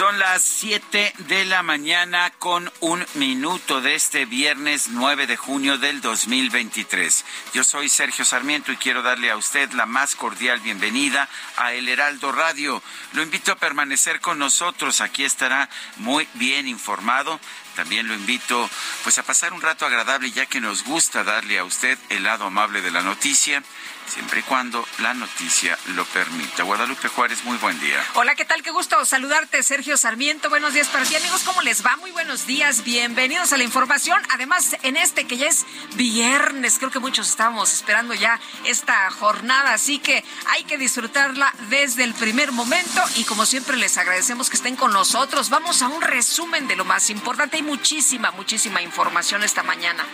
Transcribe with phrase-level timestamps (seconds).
[0.00, 5.76] Son las 7 de la mañana con un minuto de este viernes 9 de junio
[5.76, 7.22] del 2023.
[7.52, 11.28] Yo soy Sergio Sarmiento y quiero darle a usted la más cordial bienvenida
[11.58, 12.82] a El Heraldo Radio.
[13.12, 15.02] Lo invito a permanecer con nosotros.
[15.02, 17.38] Aquí estará muy bien informado.
[17.76, 18.70] También lo invito
[19.02, 22.46] pues a pasar un rato agradable ya que nos gusta darle a usted el lado
[22.46, 23.62] amable de la noticia
[24.10, 26.64] siempre y cuando la noticia lo permita.
[26.64, 28.04] Guadalupe Juárez, muy buen día.
[28.14, 28.62] Hola, ¿qué tal?
[28.62, 30.50] Qué gusto saludarte, Sergio Sarmiento.
[30.50, 31.42] Buenos días para ti, amigos.
[31.44, 31.96] ¿Cómo les va?
[31.96, 32.82] Muy buenos días.
[32.84, 34.20] Bienvenidos a la información.
[34.30, 39.72] Además, en este que ya es viernes, creo que muchos estábamos esperando ya esta jornada,
[39.72, 44.56] así que hay que disfrutarla desde el primer momento y como siempre les agradecemos que
[44.56, 45.50] estén con nosotros.
[45.50, 47.56] Vamos a un resumen de lo más importante.
[47.56, 50.04] Hay muchísima, muchísima información esta mañana.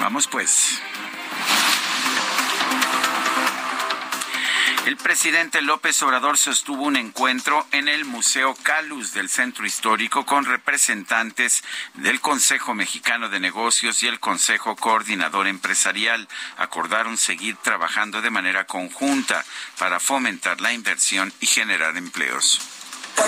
[0.00, 0.80] Vamos pues.
[4.88, 10.46] El presidente López Obrador sostuvo un encuentro en el Museo Calus del Centro Histórico con
[10.46, 11.62] representantes
[11.92, 16.26] del Consejo Mexicano de Negocios y el Consejo Coordinador Empresarial.
[16.56, 19.44] Acordaron seguir trabajando de manera conjunta
[19.78, 22.58] para fomentar la inversión y generar empleos.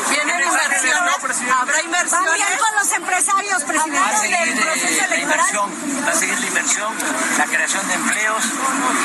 [0.09, 1.53] ¿Vienen inversiones?
[1.61, 2.25] ¿Habrá inversión?
[2.25, 4.01] También con los empresarios, presidente.
[4.01, 5.71] Va a seguir la inversión,
[6.07, 6.95] va a seguir la inversión,
[7.37, 8.45] la creación de empleos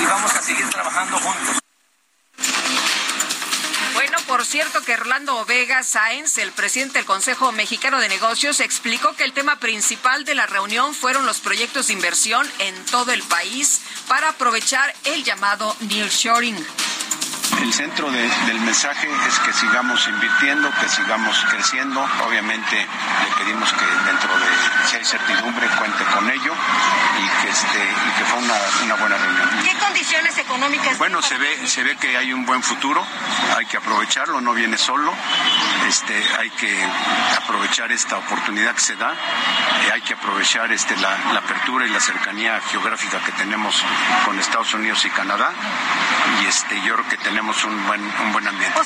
[0.01, 1.65] y vamos a seguir trabajando juntos.
[3.93, 9.13] Bueno, por cierto que Orlando Vega Sáenz, el presidente del Consejo Mexicano de Negocios, explicó
[9.15, 13.23] que el tema principal de la reunión fueron los proyectos de inversión en todo el
[13.23, 16.55] país para aprovechar el llamado nearshoring.
[17.61, 22.07] El centro de, del mensaje es que sigamos invirtiendo, que sigamos creciendo.
[22.25, 24.45] Obviamente le pedimos que dentro de
[24.89, 29.17] si hay certidumbre cuente con ello y que este y que fue una, una buena
[29.17, 29.49] reunión.
[29.63, 30.97] ¿Qué condiciones económicas?
[30.97, 33.05] Bueno, se ve se ve que hay un buen futuro,
[33.55, 35.13] hay que aprovecharlo, no viene solo.
[35.87, 36.75] Este hay que
[37.37, 41.89] aprovechar esta oportunidad que se da, eh, hay que aprovechar este la, la apertura y
[41.89, 43.83] la cercanía geográfica que tenemos
[44.25, 45.51] con Estados Unidos y Canadá
[46.41, 48.79] y este yo creo que tenemos un buen, un buen ambiente.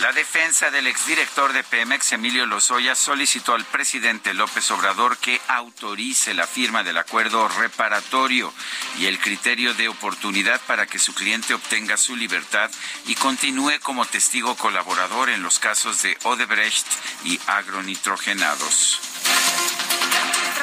[0.00, 6.34] La defensa del exdirector de Pemex, Emilio Lozoya, solicitó al presidente López Obrador que autorice
[6.34, 8.52] la firma del acuerdo reparatorio
[8.98, 12.70] y el criterio de oportunidad para que su cliente obtenga su libertad
[13.06, 16.86] y continúe como testigo colaborador en los casos de Odebrecht
[17.24, 19.00] y agronitrogenados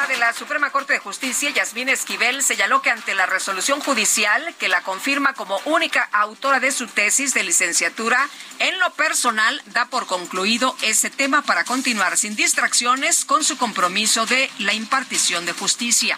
[0.08, 4.68] de la Suprema Corte de Justicia, Yasmín Esquivel, señaló que ante la resolución judicial que
[4.68, 8.28] la confirma como única autora de su tesis de licenciatura,
[8.60, 14.26] en lo personal da por concluido ese tema para continuar sin distracciones con su compromiso
[14.26, 16.18] de la impartición de justicia.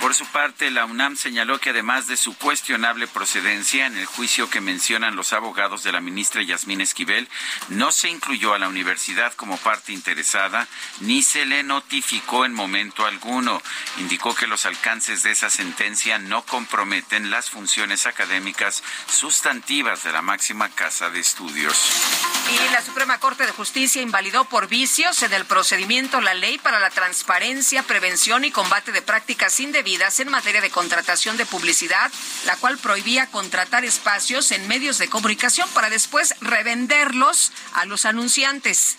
[0.00, 4.50] Por su parte, la UNAM señaló que además de su cuestionable procedencia en el juicio
[4.50, 7.28] que mencionan los abogados de la ministra Yasmín Esquivel,
[7.68, 10.68] no se incluyó a la universidad como parte interesada
[11.00, 13.62] ni se le notificó en momento alguno.
[13.96, 20.22] Indicó que los alcances de esa sentencia no comprometen las funciones académicas sustantivas de la
[20.22, 21.74] máxima casa de estudios.
[22.52, 26.80] Y la Suprema Corte de Justicia invalidó por vicios en el procedimiento la ley para
[26.80, 32.10] la transparencia, prevención y combate de prácticas indebidas en materia de contratación de publicidad,
[32.44, 38.96] la cual prohibía contratar espacios en medios de comunicación para después revenderlos a los anunciantes.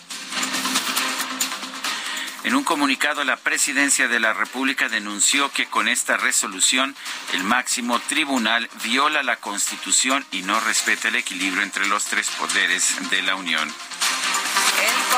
[2.44, 6.96] En un comunicado, la presidencia de la República denunció que con esta resolución
[7.34, 13.10] el máximo tribunal viola la Constitución y no respeta el equilibrio entre los tres poderes
[13.10, 13.70] de la Unión.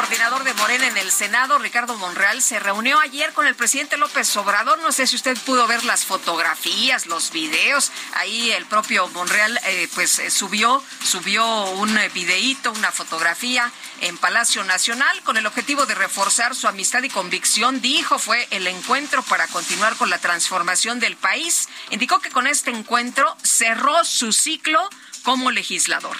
[0.00, 4.34] Coordinador de Morena en el Senado, Ricardo Monreal, se reunió ayer con el presidente López
[4.38, 4.78] Obrador.
[4.78, 7.92] No sé si usted pudo ver las fotografías, los videos.
[8.14, 13.70] Ahí el propio Monreal, eh, pues eh, subió, subió un eh, videíto, una fotografía
[14.00, 17.82] en Palacio Nacional con el objetivo de reforzar su amistad y convicción.
[17.82, 21.68] Dijo fue el encuentro para continuar con la transformación del país.
[21.90, 24.80] Indicó que con este encuentro cerró su ciclo
[25.24, 26.16] como legislador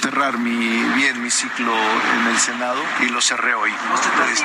[0.00, 3.72] cerrar mi bien mi ciclo en el Senado y lo cerré hoy.
[4.32, 4.44] Este,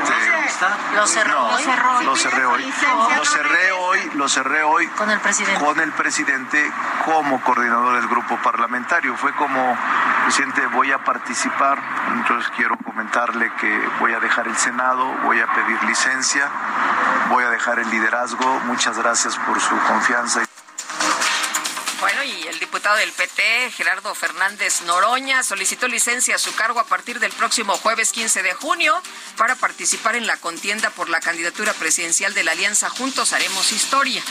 [0.95, 2.73] lo cerró, lo cerró, lo cerré hoy.
[3.15, 5.63] Lo cerré hoy, lo cerré hoy con el presidente.
[5.63, 6.71] Con el presidente
[7.05, 9.15] como coordinador del grupo parlamentario.
[9.15, 9.77] Fue como
[10.23, 11.79] presidente, voy a participar,
[12.13, 16.49] entonces quiero comentarle que voy a dejar el Senado, voy a pedir licencia,
[17.29, 18.59] voy a dejar el liderazgo.
[18.65, 20.41] Muchas gracias por su confianza.
[22.05, 26.83] Bueno, y el diputado del PT, Gerardo Fernández Noroña, solicitó licencia a su cargo a
[26.83, 28.93] partir del próximo jueves 15 de junio
[29.37, 34.21] para participar en la contienda por la candidatura presidencial de la Alianza Juntos Haremos Historia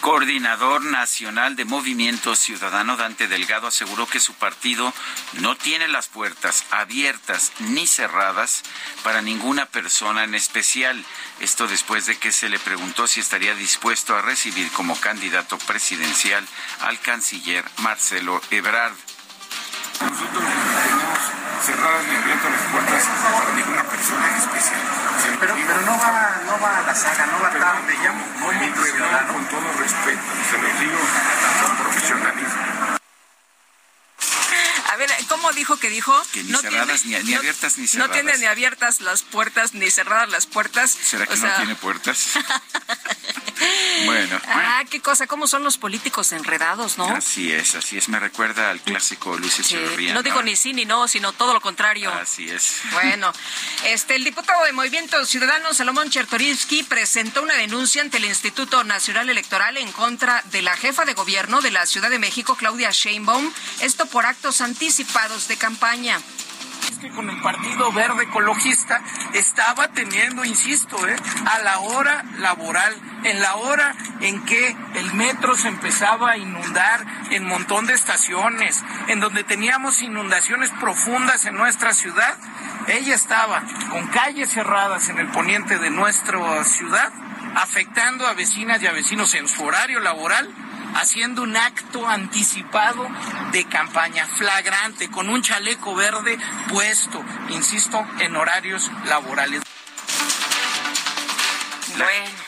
[0.00, 4.92] coordinador nacional de Movimiento Ciudadano, Dante Delgado, aseguró que su partido
[5.34, 8.62] no tiene las puertas abiertas ni cerradas
[9.02, 11.04] para ninguna persona en especial.
[11.40, 16.46] Esto después de que se le preguntó si estaría dispuesto a recibir como candidato presidencial
[16.80, 19.05] al canciller Marcelo Ebrard.
[20.00, 21.18] Nosotros no tenemos
[21.64, 23.02] cerradas ni abiertas las puertas
[23.32, 24.80] para ninguna persona en especial.
[25.40, 28.82] Pero, pero, no, va, no va a la saga, no va pero, tarde, llamo Movimiento
[28.84, 29.32] Ciudadano.
[29.32, 30.98] Con todo respeto, se lo digo
[31.62, 32.96] con profesionalismo.
[34.96, 36.14] A ver, ¿cómo dijo que dijo?
[36.32, 38.08] Que ni cerradas, ni, ni, abiertas, ni cerradas.
[38.08, 40.90] No tiene ni abiertas las puertas, ni cerradas las puertas.
[40.90, 42.30] ¿Será que o no tiene puertas?
[44.06, 44.40] bueno.
[44.48, 47.06] Ah, qué cosa, cómo son los políticos enredados, ¿no?
[47.08, 48.08] Así es, así es.
[48.08, 50.14] Me recuerda al clásico Luis Echeverría.
[50.14, 52.10] No digo ni sí ni no, sino todo lo contrario.
[52.12, 52.80] Así es.
[52.92, 53.32] Bueno,
[53.84, 59.28] este, el diputado de Movimiento Ciudadano, Salomón Chertorinsky, presentó una denuncia ante el Instituto Nacional
[59.28, 63.52] Electoral en contra de la jefa de gobierno de la Ciudad de México, Claudia Sheinbaum,
[63.80, 66.16] esto por actos anticipados de campaña
[66.88, 69.02] es que con el Partido Verde Ecologista
[69.34, 71.16] estaba teniendo, insisto, ¿eh?
[71.44, 72.94] a la hora laboral,
[73.24, 78.84] en la hora en que el metro se empezaba a inundar en montón de estaciones,
[79.08, 82.36] en donde teníamos inundaciones profundas en nuestra ciudad,
[82.86, 87.12] ella estaba con calles cerradas en el poniente de nuestra ciudad,
[87.56, 90.48] afectando a vecinas y a vecinos en su horario laboral
[91.00, 93.06] haciendo un acto anticipado
[93.52, 96.38] de campaña flagrante con un chaleco verde
[96.68, 99.62] puesto, insisto, en horarios laborales.
[101.96, 102.45] Bueno.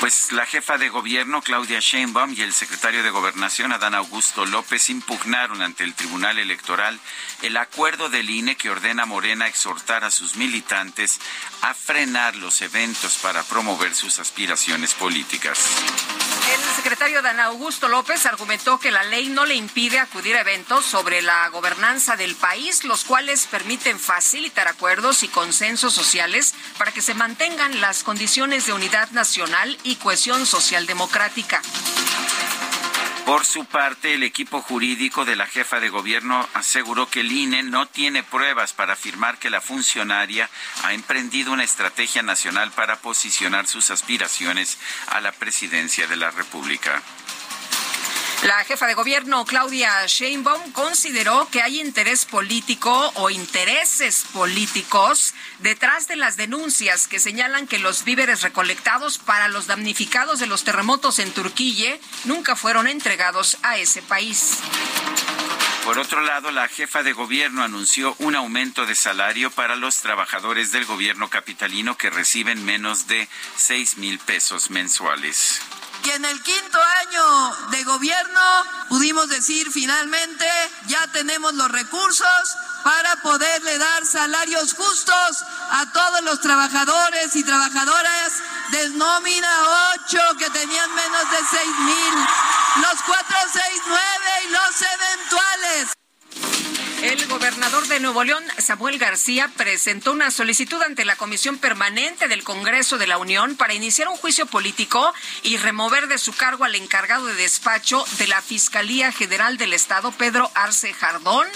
[0.00, 4.90] Pues la jefa de gobierno, Claudia Sheinbaum, y el secretario de Gobernación, Adán Augusto López,
[4.90, 7.00] impugnaron ante el Tribunal Electoral
[7.40, 11.18] el acuerdo del INE que ordena a Morena exhortar a sus militantes
[11.62, 15.58] a frenar los eventos para promover sus aspiraciones políticas.
[16.54, 20.84] El secretario Dan Augusto López argumentó que la ley no le impide acudir a eventos
[20.84, 27.02] sobre la gobernanza del país, los cuales permiten facilitar acuerdos y consensos sociales para que
[27.02, 31.62] se mantengan las condiciones de unidad nacional y cohesión social democrática.
[33.24, 37.62] Por su parte, el equipo jurídico de la jefa de gobierno aseguró que el INE
[37.62, 40.48] no tiene pruebas para afirmar que la funcionaria
[40.84, 47.02] ha emprendido una estrategia nacional para posicionar sus aspiraciones a la presidencia de la República.
[48.42, 56.06] La jefa de gobierno, Claudia Sheinbaum, consideró que hay interés político o intereses políticos detrás
[56.06, 61.18] de las denuncias que señalan que los víveres recolectados para los damnificados de los terremotos
[61.18, 64.58] en Turquía nunca fueron entregados a ese país.
[65.84, 70.72] Por otro lado, la jefa de gobierno anunció un aumento de salario para los trabajadores
[70.72, 75.60] del gobierno capitalino que reciben menos de seis mil pesos mensuales.
[76.06, 78.40] Y en el quinto año de gobierno
[78.88, 80.46] pudimos decir finalmente,
[80.86, 88.32] ya tenemos los recursos para poderle dar salarios justos a todos los trabajadores y trabajadoras
[88.70, 89.48] del nómina
[90.04, 92.14] 8 que tenían menos de 6 mil,
[92.82, 93.98] los 469
[94.44, 95.96] y los eventuales.
[97.02, 97.26] El
[97.88, 103.06] de Nuevo León, Samuel García, presentó una solicitud ante la Comisión Permanente del Congreso de
[103.06, 105.12] la Unión para iniciar un juicio político
[105.42, 110.10] y remover de su cargo al encargado de despacho de la Fiscalía General del Estado,
[110.12, 111.46] Pedro Arce Jardón,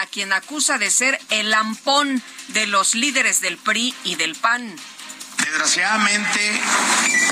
[0.00, 4.76] a quien acusa de ser el lampón de los líderes del PRI y del PAN.
[5.50, 6.62] Desgraciadamente,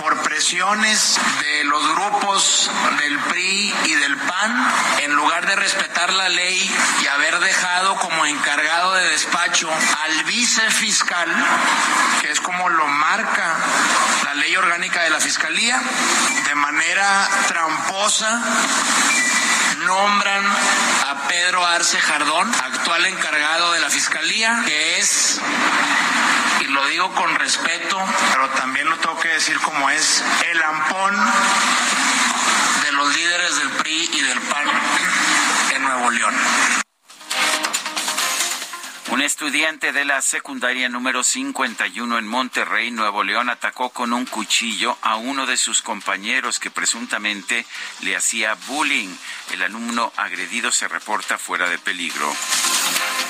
[0.01, 6.31] por presiones de los grupos del PRI y del PAN, en lugar de respetar la
[6.31, 11.29] ley y haber dejado como encargado de despacho al vicefiscal,
[12.23, 13.55] que es como lo marca
[14.25, 15.79] la ley orgánica de la Fiscalía,
[16.47, 18.43] de manera tramposa
[19.85, 25.39] nombran a Pedro Arce Jardón, actual encargado de la Fiscalía, que es
[26.77, 27.99] lo digo con respeto,
[28.33, 31.17] pero también lo tengo que decir como es, el ampón
[32.83, 34.67] de los líderes del PRI y del PAN
[35.75, 36.86] en Nuevo León.
[39.09, 44.99] Un estudiante de la secundaria número 51 en Monterrey, Nuevo León, atacó con un cuchillo
[45.01, 47.65] a uno de sus compañeros que presuntamente
[48.01, 49.15] le hacía bullying.
[49.53, 52.35] El alumno agredido se reporta fuera de peligro.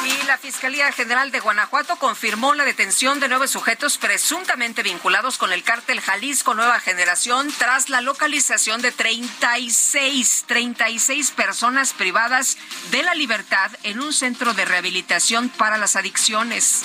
[0.07, 5.53] Y la Fiscalía General de Guanajuato confirmó la detención de nueve sujetos presuntamente vinculados con
[5.53, 12.57] el cártel Jalisco Nueva Generación tras la localización de 36, 36 personas privadas
[12.91, 16.83] de la libertad en un centro de rehabilitación para las adicciones.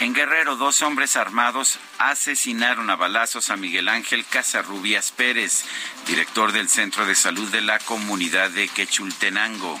[0.00, 5.64] En Guerrero, dos hombres armados asesinaron a balazos a Miguel Ángel Casarrubias Pérez,
[6.06, 9.80] director del Centro de Salud de la comunidad de Quechultenango.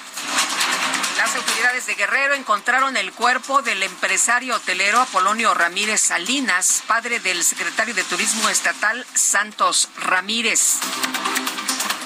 [1.18, 7.42] Las autoridades de Guerrero encontraron el cuerpo del empresario hotelero Apolonio Ramírez Salinas, padre del
[7.42, 10.78] secretario de Turismo Estatal Santos Ramírez.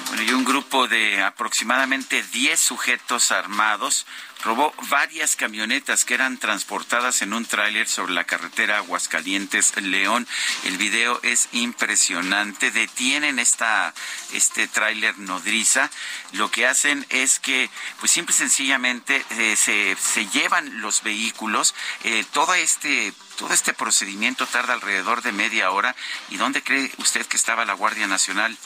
[0.09, 4.07] Bueno, y un grupo de aproximadamente 10 sujetos armados
[4.43, 10.27] robó varias camionetas que eran transportadas en un tráiler sobre la carretera Aguascalientes-León.
[10.65, 12.71] El video es impresionante.
[12.71, 13.93] Detienen esta,
[14.33, 15.91] este tráiler nodriza.
[16.33, 17.69] Lo que hacen es que,
[18.01, 21.75] pues simple y sencillamente, eh, se, se, llevan los vehículos.
[22.05, 25.95] Eh, todo este todo este procedimiento tarda alrededor de media hora.
[26.29, 28.57] ¿Y dónde cree usted que estaba la Guardia Nacional?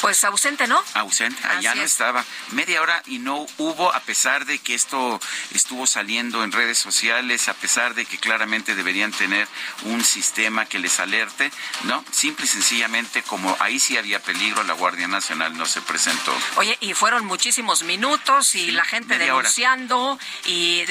[0.00, 0.82] Pues ausente, ¿no?
[0.94, 2.24] Ausente, allá no estaba.
[2.52, 5.20] Media hora y no hubo, a pesar de que esto
[5.52, 9.48] estuvo saliendo en redes sociales, a pesar de que claramente deberían tener
[9.84, 11.50] un sistema que les alerte,
[11.84, 12.04] ¿no?
[12.10, 16.36] Simple y sencillamente, como ahí sí había peligro, la Guardia Nacional no se presentó.
[16.56, 20.84] Oye, y fueron muchísimos minutos y la gente denunciando y,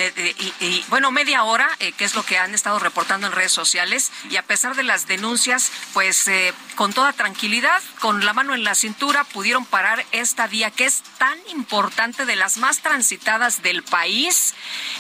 [0.60, 4.12] y, bueno, media hora, eh, que es lo que han estado reportando en redes sociales,
[4.30, 8.64] y a pesar de las denuncias, pues eh, con toda tranquilidad, con la mano en
[8.64, 13.84] la cintura, pudieron parar esta vía que es tan importante, de las más transitadas del
[13.84, 14.54] país,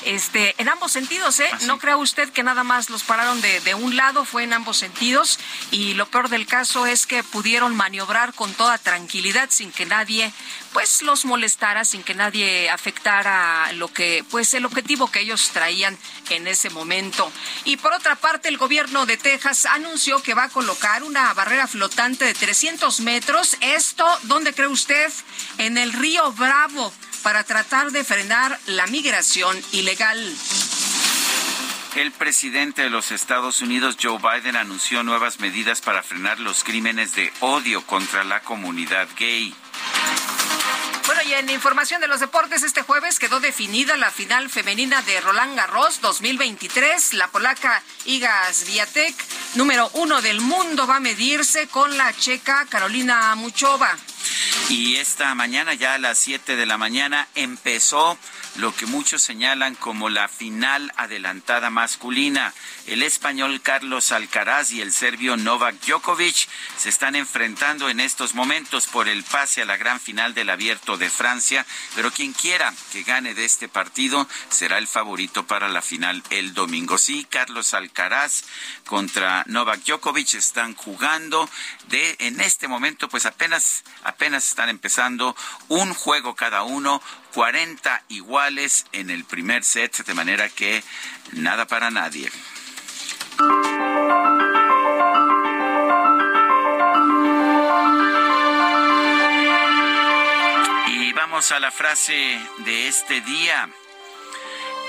[0.05, 1.49] este, en ambos sentidos, ¿eh?
[1.65, 4.77] No crea usted que nada más los pararon de, de un lado, fue en ambos
[4.77, 5.39] sentidos,
[5.71, 10.31] y lo peor del caso es que pudieron maniobrar con toda tranquilidad sin que nadie
[10.73, 15.97] pues los molestara sin que nadie afectara lo que pues el objetivo que ellos traían
[16.29, 17.31] en ese momento.
[17.65, 21.67] Y por otra parte, el gobierno de Texas anunció que va a colocar una barrera
[21.67, 23.57] flotante de 300 metros.
[23.61, 25.11] Esto, ¿dónde cree usted?
[25.57, 30.35] En el río Bravo para tratar de frenar la migración ilegal.
[31.95, 37.15] El presidente de los Estados Unidos, Joe Biden, anunció nuevas medidas para frenar los crímenes
[37.15, 39.53] de odio contra la comunidad gay.
[41.09, 45.19] Bueno, y en información de los deportes, este jueves quedó definida la final femenina de
[45.19, 47.15] Roland Garros 2023.
[47.15, 49.15] La polaca Iga Swiatek,
[49.55, 53.97] número uno del mundo, va a medirse con la checa Carolina Muchova.
[54.69, 58.17] Y esta mañana, ya a las 7 de la mañana, empezó
[58.55, 62.53] lo que muchos señalan como la final adelantada masculina.
[62.87, 68.87] El español Carlos Alcaraz y el serbio Novak Djokovic se están enfrentando en estos momentos
[68.87, 73.03] por el pase a la gran final del Abierto de Francia, pero quien quiera que
[73.03, 76.97] gane de este partido será el favorito para la final el domingo.
[76.97, 78.43] Sí, Carlos Alcaraz
[78.89, 81.47] contra Novak Djokovic están jugando
[81.89, 85.35] de en este momento pues apenas apenas están empezando
[85.67, 86.99] un juego cada uno
[87.35, 90.83] 40 iguales en el primer set, de manera que
[91.33, 92.31] nada para nadie.
[100.87, 103.69] Y vamos a la frase de este día.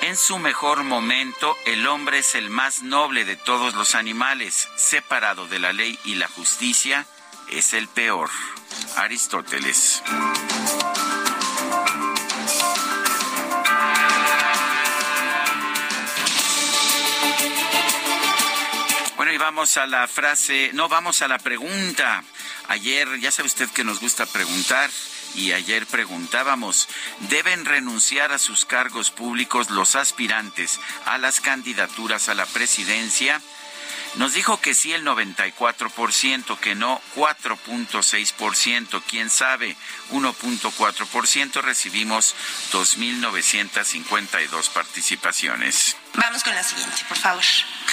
[0.02, 4.68] En su mejor momento, el hombre es el más noble de todos los animales.
[4.76, 7.06] Separado de la ley y la justicia,
[7.50, 8.30] es el peor.
[8.96, 10.02] Aristóteles.
[19.16, 22.24] Bueno, y vamos a la frase, no, vamos a la pregunta.
[22.68, 24.88] Ayer, ya sabe usted que nos gusta preguntar,
[25.34, 26.88] y ayer preguntábamos,
[27.28, 33.40] ¿deben renunciar a sus cargos públicos los aspirantes a las candidaturas a la presidencia?
[34.16, 39.76] Nos dijo que sí el 94%, que no 4.6%, quién sabe
[40.10, 41.62] 1.4%.
[41.62, 42.34] Recibimos
[42.72, 45.96] 2.952 participaciones.
[46.14, 47.44] Vamos con la siguiente, por favor.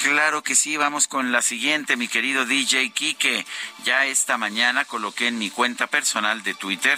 [0.01, 3.45] Claro que sí, vamos con la siguiente, mi querido DJ Kike.
[3.83, 6.97] Ya esta mañana coloqué en mi cuenta personal de Twitter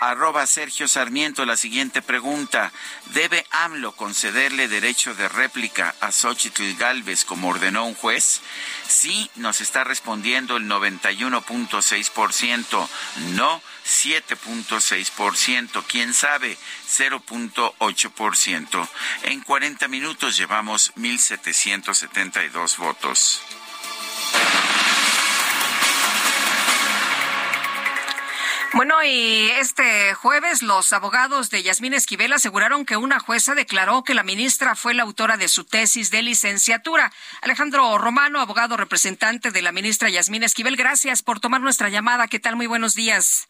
[0.00, 2.70] Arroba Sergio Sarmiento, la siguiente pregunta.
[3.06, 8.42] ¿Debe AMLO concederle derecho de réplica a Xochitl Galvez como ordenó un juez?
[8.86, 12.88] Sí, nos está respondiendo el 91.6%.
[13.36, 15.82] No, 7.6%.
[15.86, 16.58] ¿Quién sabe?
[16.88, 18.88] 0.8%.
[19.22, 23.40] En 40 minutos llevamos 1.772 votos.
[28.74, 34.12] Bueno, y este jueves los abogados de Yasmín Esquivel aseguraron que una jueza declaró que
[34.12, 37.12] la ministra fue la autora de su tesis de licenciatura.
[37.40, 42.28] Alejandro Romano, abogado representante de la ministra Yasmín Esquivel, gracias por tomar nuestra llamada.
[42.28, 42.56] ¿Qué tal?
[42.56, 43.48] Muy buenos días.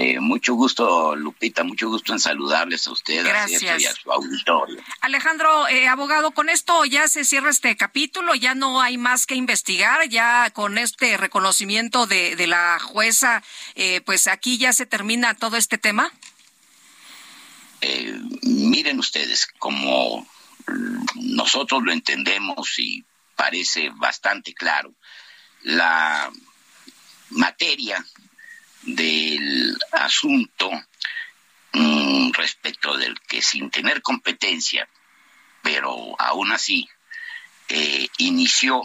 [0.00, 4.80] Eh, mucho gusto, Lupita, mucho gusto en saludarles a ustedes y a su auditorio.
[5.00, 9.34] Alejandro, eh, abogado, con esto ya se cierra este capítulo, ya no hay más que
[9.34, 13.42] investigar, ya con este reconocimiento de, de la jueza,
[13.74, 16.12] eh, pues aquí ya se termina todo este tema.
[18.42, 20.24] miren ustedes, como
[21.16, 24.94] nosotros lo entendemos y parece bastante claro,
[25.62, 26.30] la
[27.30, 28.06] materia
[28.94, 30.70] del asunto
[31.72, 34.88] mm, respecto del que sin tener competencia,
[35.62, 36.88] pero aún así,
[37.68, 38.82] eh, inició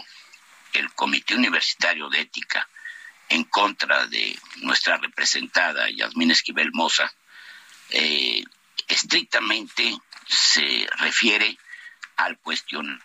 [0.74, 2.68] el Comité Universitario de Ética
[3.28, 7.10] en contra de nuestra representada Yasmín Esquivel Moza,
[7.90, 8.44] eh,
[8.86, 9.96] estrictamente
[10.26, 11.56] se refiere
[12.16, 13.00] al cuestionamiento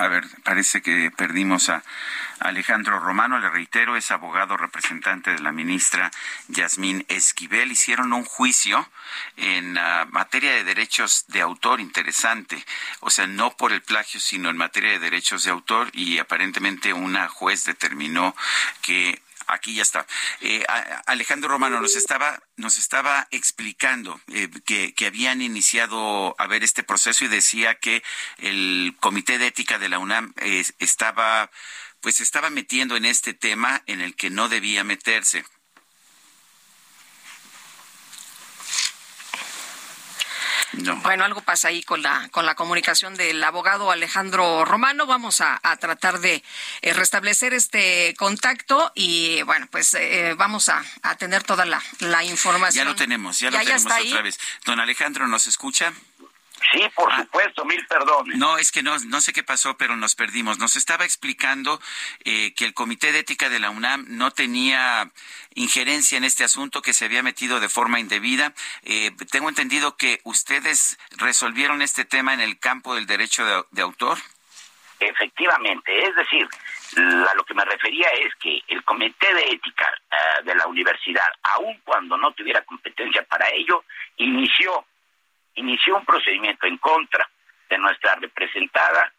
[0.00, 1.82] A ver, parece que perdimos a
[2.38, 6.10] Alejandro Romano, le reitero, es abogado representante de la ministra
[6.48, 7.70] Yasmín Esquivel.
[7.70, 8.88] Hicieron un juicio
[9.36, 12.64] en ah, materia de derechos de autor interesante,
[13.00, 16.94] o sea, no por el plagio, sino en materia de derechos de autor y aparentemente
[16.94, 18.34] una juez determinó
[18.80, 20.06] que Aquí ya está.
[20.40, 20.64] Eh,
[21.06, 27.24] Alejandro Romano nos estaba, nos estaba explicando eh, que, habían iniciado a ver este proceso
[27.24, 28.02] y decía que
[28.38, 31.50] el Comité de Ética de la UNAM eh, estaba,
[32.00, 35.44] pues estaba metiendo en este tema en el que no debía meterse.
[40.72, 45.06] Bueno, algo pasa ahí con la, con la comunicación del abogado Alejandro Romano.
[45.06, 46.42] Vamos a, tratar de
[46.82, 50.84] eh, restablecer este contacto y, bueno, pues eh, vamos a,
[51.18, 52.84] tener toda la, información.
[52.84, 54.38] Ya lo tenemos, ya lo tenemos otra vez.
[54.64, 55.92] Don Alejandro, ¿nos escucha?
[56.72, 57.16] Sí, por ah.
[57.18, 58.36] supuesto, mil perdones.
[58.36, 60.58] No, es que no, no sé qué pasó, pero nos perdimos.
[60.58, 61.80] Nos estaba explicando
[62.24, 65.10] eh, que el Comité de Ética de la UNAM no tenía
[65.54, 68.52] injerencia en este asunto, que se había metido de forma indebida.
[68.82, 74.18] Eh, tengo entendido que ustedes resolvieron este tema en el campo del derecho de, autor.
[75.00, 76.46] Efectivamente, es decir,
[76.98, 81.28] a lo que me refería es que el Comité de Ética eh, de la universidad,
[81.42, 83.84] aun cuando no tuviera competencia para ello,
[84.18, 84.84] inició
[85.54, 87.28] inició un procedimiento en contra
[87.68, 89.12] de nuestra representada,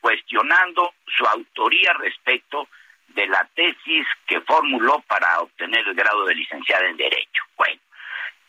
[0.00, 2.68] cuestionando su autoría respecto
[3.08, 7.42] de la tesis que formuló para obtener el grado de licenciada en Derecho.
[7.56, 7.80] Bueno,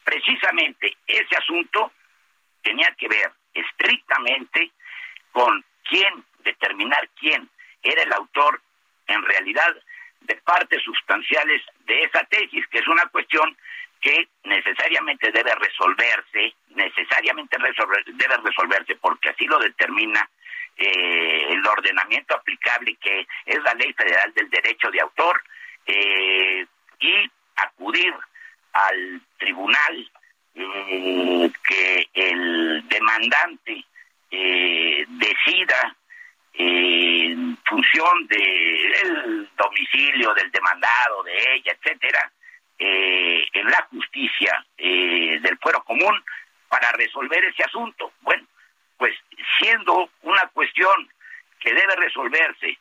[0.04, 1.92] precisamente ese asunto
[2.62, 4.72] tenía que ver estrictamente
[5.32, 7.50] con quién, determinar quién
[7.82, 8.62] era el autor
[9.08, 9.76] en realidad
[10.22, 13.58] de partes sustanciales de esa tesis, que es una cuestión
[14.02, 20.30] que necesariamente debe resolverse, necesariamente debe resolverse porque así lo determina
[20.78, 25.44] eh, el ordenamiento aplicable que es la Ley Federal del Derecho de Autor
[25.86, 26.66] eh,
[27.00, 28.14] y acudir
[28.72, 30.12] al tribunal
[30.56, 33.84] eh, que el demandante
[34.30, 35.96] decida
[36.54, 42.32] en función del domicilio del demandado, de ella, etcétera,
[42.80, 46.24] eh, en la justicia eh, del fuero común
[46.70, 48.14] para resolver ese asunto.
[48.22, 48.46] Bueno,
[48.98, 49.14] pues
[49.60, 51.10] siendo una cuestión
[51.60, 52.78] que debe resolverse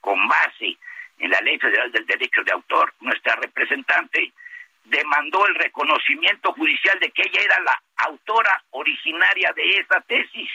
[0.00, 0.76] con base
[1.18, 4.32] en la Ley Federal del Derecho de Autor, nuestra representante
[4.84, 10.50] demandó el reconocimiento judicial de que ella era la autora originaria de esa tesis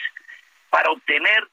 [0.69, 1.47] para obtener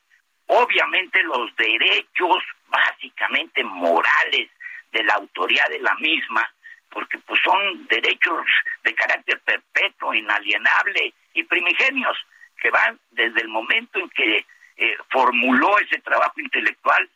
[0.46, 4.48] obviamente los derechos básicamente morales
[4.92, 6.48] de la autoría de la misma
[6.92, 8.46] porque pues son derechos
[8.85, 12.16] de carácter perpetuo, inalienable y primigenios,
[12.61, 17.09] que van desde el momento en que eh, formuló ese trabajo intelectual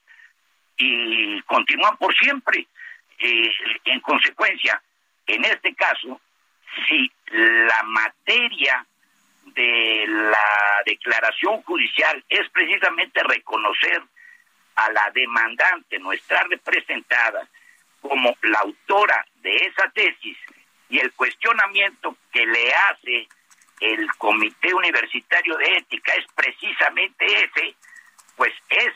[0.77, 2.67] y continúan por siempre.
[3.19, 3.51] Eh,
[3.85, 4.83] en consecuencia,
[5.27, 6.21] en este caso,
[6.87, 8.85] si la materia
[9.55, 14.03] de la declaración judicial es precisamente reconocer
[14.75, 17.49] a la demandante, nuestra representada,
[18.09, 20.37] como la autora de esa tesis
[20.89, 23.29] y el cuestionamiento que le hace
[23.81, 27.75] el Comité Universitario de Ética es precisamente ese,
[28.37, 28.93] pues es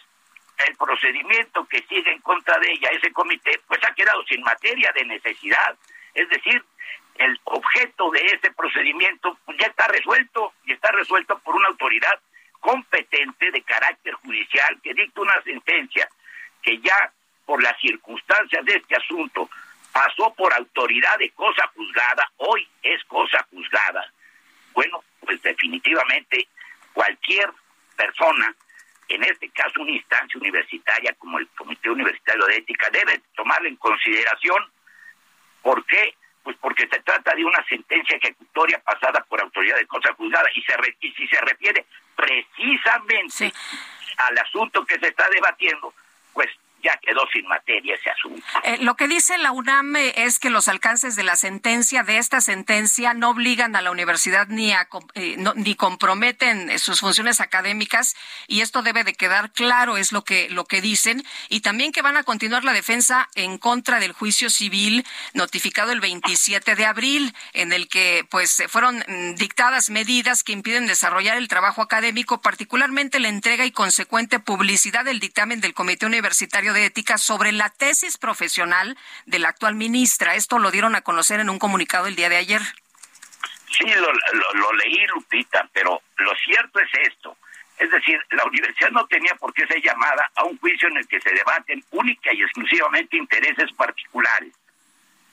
[0.67, 4.93] el procedimiento que sigue en contra de ella, ese comité, pues ha quedado sin materia
[4.95, 5.77] de necesidad.
[6.15, 6.63] Es decir,
[7.17, 12.19] el objeto de ese procedimiento pues ya está resuelto y está resuelto por una autoridad
[12.61, 16.09] competente de carácter judicial que dicta una sentencia
[16.63, 17.13] que ya
[17.51, 19.51] por las circunstancias de este asunto
[19.93, 24.09] pasó por autoridad de cosa juzgada, hoy es cosa juzgada.
[24.73, 26.47] Bueno, pues definitivamente
[26.93, 27.51] cualquier
[27.97, 28.55] persona,
[29.09, 33.75] en este caso una instancia universitaria como el Comité Universitario de Ética, debe tomarla en
[33.75, 34.71] consideración.
[35.61, 36.15] ¿Por qué?
[36.45, 40.63] Pues porque se trata de una sentencia ejecutoria pasada por autoridad de cosa juzgada y,
[40.63, 41.85] se y si se refiere
[42.15, 43.53] precisamente
[44.19, 45.93] al asunto que se está debatiendo,
[46.83, 48.43] ya quedó sin materia ese asunto.
[48.65, 52.41] Eh, lo que dice la UNAM es que los alcances de la sentencia, de esta
[52.41, 58.17] sentencia, no obligan a la universidad ni, a, eh, ni comprometen sus funciones académicas
[58.47, 61.23] y esto debe de quedar claro, es lo que, lo que dicen.
[61.49, 66.01] Y también que van a continuar la defensa en contra del juicio civil notificado el
[66.01, 71.49] 27 de abril, en el que pues fueron mm, dictadas medidas que impiden desarrollar el
[71.49, 77.19] trabajo académico, particularmente la entrega y consecuente publicidad del dictamen del Comité Universitario de Ética
[77.19, 80.35] sobre la tesis profesional de la actual ministra.
[80.35, 82.63] Esto lo dieron a conocer en un comunicado el día de ayer.
[83.71, 87.37] Sí, lo, leí, Lupita, pero lo cierto es esto.
[87.79, 91.09] Es decir, la universidad no tenía por qué ser llamada a un juicio en el
[91.09, 94.53] que se debaten única y exclusivamente intereses particulares.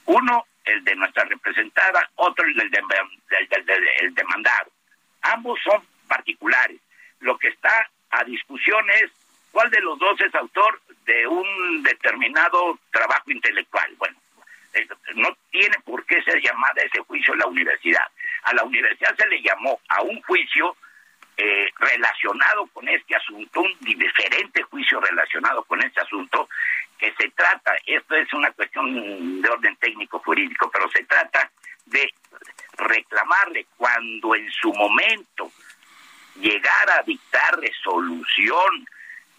[0.05, 4.71] Uno, el de nuestra representada, otro, el del, del demandado.
[5.23, 6.79] Ambos son particulares.
[7.19, 9.11] Lo que está a discusión es
[9.51, 13.93] cuál de los dos es autor de un determinado trabajo intelectual.
[13.97, 14.17] Bueno,
[15.15, 18.05] no tiene por qué ser llamada ese juicio la universidad.
[18.43, 20.75] A la universidad se le llamó a un juicio
[21.37, 26.49] eh, relacionado con este asunto, un diferente juicio relacionado con este asunto,
[26.97, 31.49] que se trata, esto es una cuestión de orden técnico jurídico, pero se trata
[31.85, 32.11] de
[32.77, 35.51] reclamarle cuando en su momento
[36.35, 38.87] llegara a dictar resolución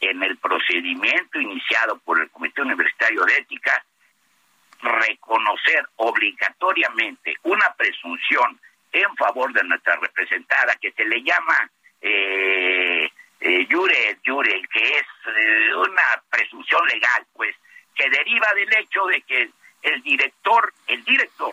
[0.00, 3.84] en el procedimiento iniciado por el Comité Universitario de Ética,
[4.80, 8.60] reconocer obligatoriamente una presunción
[8.92, 15.06] en favor de nuestra representada que se le llama eh, eh jure, jure, que es
[15.26, 17.54] eh, una presunción legal, pues,
[17.94, 19.50] que deriva del hecho de que
[19.82, 21.52] el director, el director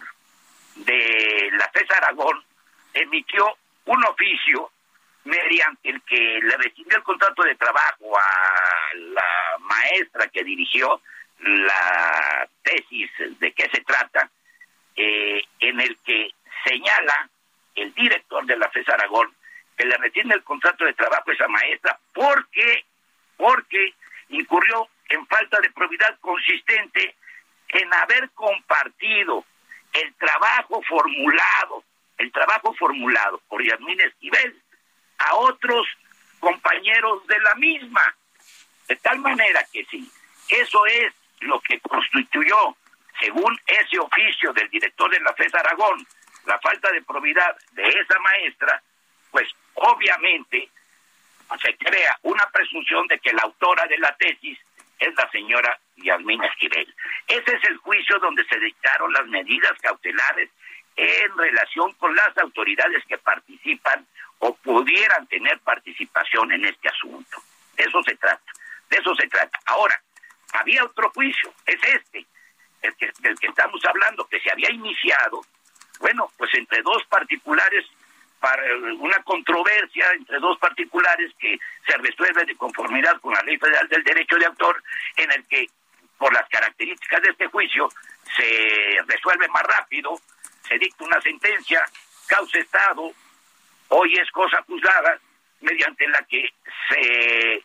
[0.75, 2.43] de la FES Aragón
[2.93, 4.71] emitió un oficio
[5.25, 11.01] mediante el que le rescindió el contrato de trabajo a la maestra que dirigió
[11.39, 14.29] la tesis de qué se trata,
[14.95, 16.31] eh, en el que
[16.63, 17.29] señala
[17.75, 19.35] el director de la FES Aragón
[19.75, 22.85] que le rescinde el contrato de trabajo a esa maestra porque,
[23.35, 23.93] porque
[24.29, 27.15] incurrió en falta de probidad consistente
[27.69, 29.43] en haber compartido
[29.91, 31.83] el trabajo formulado,
[32.17, 34.61] el trabajo formulado por Yasmín Esquivel
[35.17, 35.87] a otros
[36.39, 38.15] compañeros de la misma.
[38.87, 40.09] De tal manera que sí,
[40.49, 42.75] eso es lo que constituyó,
[43.19, 46.05] según ese oficio del director de la FES Aragón,
[46.45, 48.81] la falta de probidad de esa maestra,
[49.31, 50.69] pues obviamente
[51.61, 54.57] se crea una presunción de que la autora de la tesis
[54.99, 56.93] es la señora Yasmín Esquivel.
[57.27, 60.49] Ese es el juicio donde se dictaron las medidas cautelares
[60.95, 64.05] en relación con las autoridades que participan
[64.39, 67.41] o pudieran tener participación en este asunto.
[67.75, 68.51] De eso se trata,
[68.89, 69.59] de eso se trata.
[69.65, 70.01] Ahora,
[70.53, 72.25] había otro juicio, es este,
[72.81, 75.41] el que, del que estamos hablando, que se había iniciado,
[75.99, 77.85] bueno, pues entre dos particulares,
[78.39, 78.61] para
[78.99, 84.03] una controversia entre dos particulares que se resuelve de conformidad con la Ley Federal del
[84.03, 84.83] Derecho de Autor,
[85.15, 85.67] en el que,
[86.17, 87.89] por las características de este juicio,
[88.37, 90.19] se resuelve más rápido,
[90.67, 91.85] se dicta una sentencia,
[92.27, 93.11] causa Estado,
[93.89, 95.19] hoy es cosa juzgada,
[95.61, 96.53] mediante la que
[96.89, 97.63] se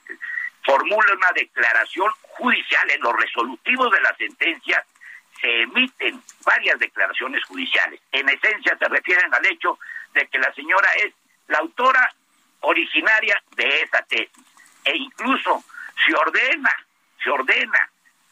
[0.64, 4.84] formula una declaración judicial en los resolutivos de la sentencia,
[5.40, 8.00] se emiten varias declaraciones judiciales.
[8.12, 9.78] En esencia se refieren al hecho
[10.12, 11.14] de que la señora es
[11.48, 12.14] la autora
[12.60, 14.44] originaria de esa tesis
[14.84, 15.64] e incluso
[16.04, 16.70] se ordena,
[17.22, 17.90] se ordena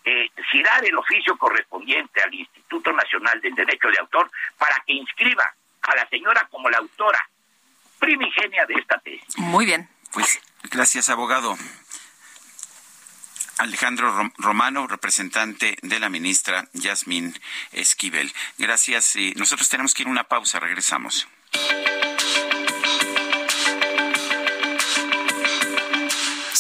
[0.09, 5.45] eh, citar el oficio correspondiente al Instituto Nacional del Derecho de Autor para que inscriba
[5.83, 7.29] a la señora como la autora
[7.99, 9.37] primigenia de esta tesis.
[9.37, 9.87] Muy bien.
[10.13, 10.41] Pues
[10.71, 11.59] gracias, abogado.
[13.59, 17.39] Alejandro Romano, representante de la ministra Yasmín
[17.73, 18.33] Esquivel.
[18.57, 19.15] Gracias.
[19.37, 20.59] Nosotros tenemos que ir a una pausa.
[20.59, 21.29] Regresamos.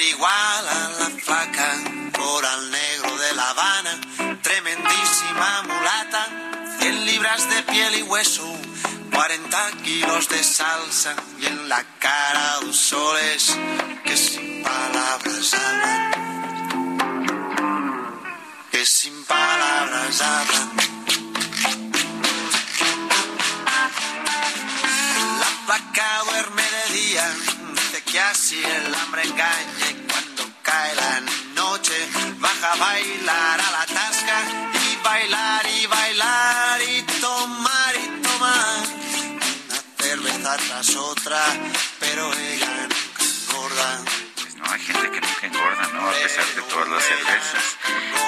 [0.00, 1.76] igual a la flaca,
[2.16, 4.00] coral negro de La Habana,
[4.42, 6.26] tremendísima mulata,
[6.80, 8.46] 100 libras de piel y hueso,
[9.12, 13.56] 40 kilos de salsa y en la cara dos soles
[14.04, 16.12] que sin palabras hablan,
[18.70, 20.70] que sin palabras hablan.
[25.40, 27.34] La placa duerme de día,
[28.10, 31.20] que así el hambre engaña y cuando cae la
[31.54, 31.94] noche
[32.38, 34.38] baja a bailar a la tasca
[34.72, 38.86] y bailar y bailar y tomar y tomar
[39.66, 41.40] una cerveza tras otra,
[42.00, 44.04] pero ella nunca engorda.
[44.36, 46.08] Pues no, hay gente que nunca engorda, ¿no?
[46.08, 47.64] A pesar de todas las cervezas.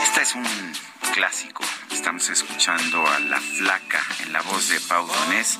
[0.02, 1.64] Esta es un clásico.
[1.90, 5.58] Estamos escuchando a La Flaca en la voz de Pau Donés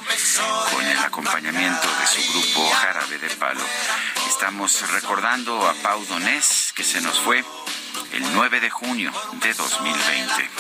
[0.73, 3.61] con el acompañamiento de su grupo Jarabe de Palo.
[4.29, 7.45] Estamos recordando a Pau Donés que se nos fue
[8.13, 10.51] el 9 de junio de 2020.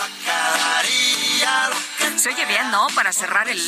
[2.17, 2.87] Se oye bien, ¿no?
[2.95, 3.61] Para cerrar el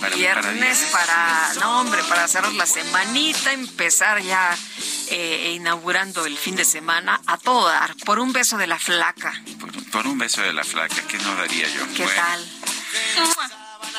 [0.00, 4.56] Para- viernes, para para, no hombre, para cerrar la semanita, empezar ya
[5.08, 9.32] eh, inaugurando el fin de semana a todo dar, por un beso de la flaca.
[9.92, 11.86] Por un beso de la flaca, ¿qué no daría yo?
[11.94, 12.48] ¿Qué Bueno, tal?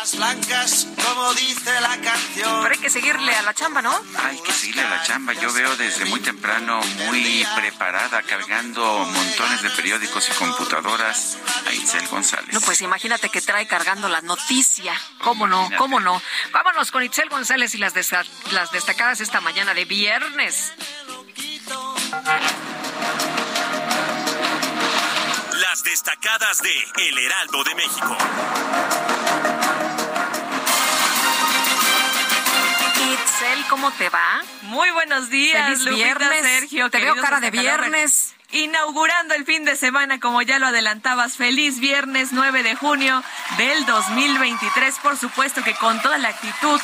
[0.04, 2.64] Sábanas blancas, como dice la canción.
[2.64, 3.94] Pero hay que seguirle a la chamba, ¿no?
[4.24, 5.34] Hay que seguirle a la chamba.
[5.34, 11.38] Yo veo desde muy temprano, muy preparada, cargando montones de periódicos y computadoras
[11.68, 12.52] a Itzel González.
[12.54, 14.94] No, pues imagínate que trae cargando la noticia.
[15.24, 15.70] ¿Cómo no?
[15.78, 16.22] ¿Cómo no?
[16.52, 20.74] Vámonos con Itzel González y las, desa- las destacadas esta mañana de viernes.
[25.60, 28.18] Las destacadas de El Heraldo de México.
[33.70, 34.42] ¿Cómo te va?
[34.64, 36.42] Muy buenos días, Feliz Lupita, viernes.
[36.42, 36.90] Sergio.
[36.90, 38.34] Te veo cara de viernes.
[38.52, 41.38] Inaugurando el fin de semana, como ya lo adelantabas.
[41.38, 43.24] Feliz viernes 9 de junio
[43.58, 45.00] del 2023.
[45.00, 46.80] Por supuesto que con toda la actitud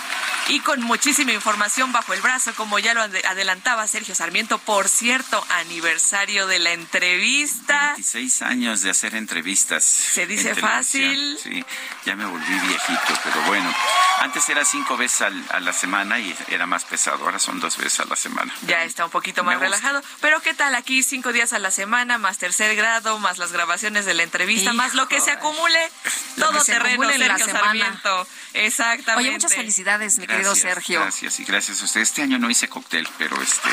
[0.49, 4.57] y con muchísima información bajo el brazo, como ya lo ade- adelantaba Sergio Sarmiento.
[4.59, 7.89] Por cierto, aniversario de la entrevista.
[7.95, 9.83] 26 años de hacer entrevistas.
[9.83, 11.37] Se dice fácil.
[11.43, 11.65] Sí,
[12.05, 13.73] ya me volví viejito, pero bueno.
[14.21, 17.25] Antes era cinco veces al- a la semana y era más pesado.
[17.25, 18.53] Ahora son dos veces a la semana.
[18.65, 20.01] Ya está un poquito más relajado.
[20.21, 21.03] Pero ¿qué tal aquí?
[21.03, 24.93] Cinco días a la semana, más tercer grado, más las grabaciones de la entrevista, más
[24.93, 25.79] lo que se acumule.
[26.37, 27.65] Todo que se terreno, acumule en la Sergio semana.
[27.65, 28.27] Sarmiento.
[28.53, 29.27] Exactamente.
[29.27, 31.01] Oye, muchas felicidades, mi querido Gracias, Sergio.
[31.01, 32.01] Gracias y gracias a usted.
[32.01, 33.69] Este año no hice cóctel, pero este,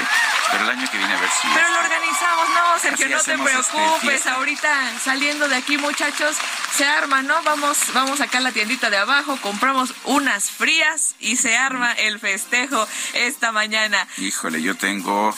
[0.51, 1.49] pero el año que viene a ver si.
[1.55, 4.27] Pero lo este, organizamos, no, Sergio, no te este, preocupes.
[4.27, 6.37] Ahorita saliendo de aquí, muchachos,
[6.77, 7.43] se arma, ¿no?
[7.43, 12.19] Vamos, vamos acá a la tiendita de abajo, compramos unas frías y se arma el
[12.19, 14.07] festejo esta mañana.
[14.19, 15.35] Híjole, yo tengo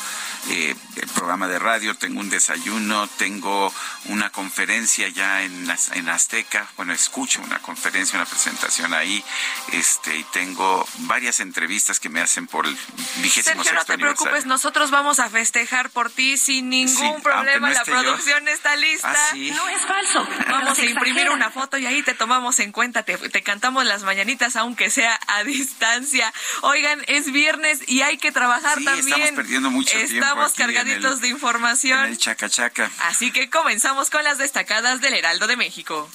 [0.49, 3.73] eh, el programa de radio, tengo un desayuno, tengo
[4.07, 9.25] una conferencia ya en, en Azteca, bueno, escucho una conferencia, una presentación ahí,
[9.73, 12.77] este, y tengo varias entrevistas que me hacen por el
[13.23, 17.85] vigésimo Sergio, no te preocupes, nosotros vamos a festejar por ti sin ningún problema, la
[17.85, 19.15] producción está lista.
[19.17, 20.29] Ah, no es falso.
[20.51, 24.03] Vamos a imprimir una foto y ahí te tomamos en cuenta, te, te cantamos las
[24.03, 26.31] mañanitas aunque sea a distancia.
[26.61, 28.99] Oigan, es viernes y hay que trabajar también.
[28.99, 32.05] Estamos perdiendo mucho Estamos cargaditos de información.
[32.05, 32.91] En el chaca chaca.
[33.05, 36.11] Así que comenzamos con las destacadas del Heraldo de México.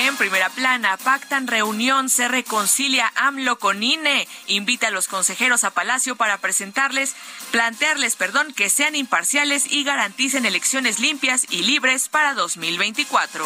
[0.00, 5.70] En primera plana, pactan reunión, se reconcilia AMLO con INE, invita a los consejeros a
[5.70, 7.16] Palacio para presentarles,
[7.50, 13.44] plantearles, perdón, que sean imparciales y garanticen elecciones limpias y libres para 2024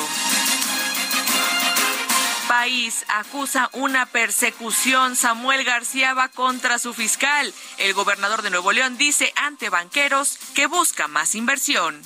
[2.48, 5.16] país acusa una persecución.
[5.16, 7.54] Samuel García va contra su fiscal.
[7.78, 12.02] El gobernador de Nuevo León dice ante banqueros que busca más inversión.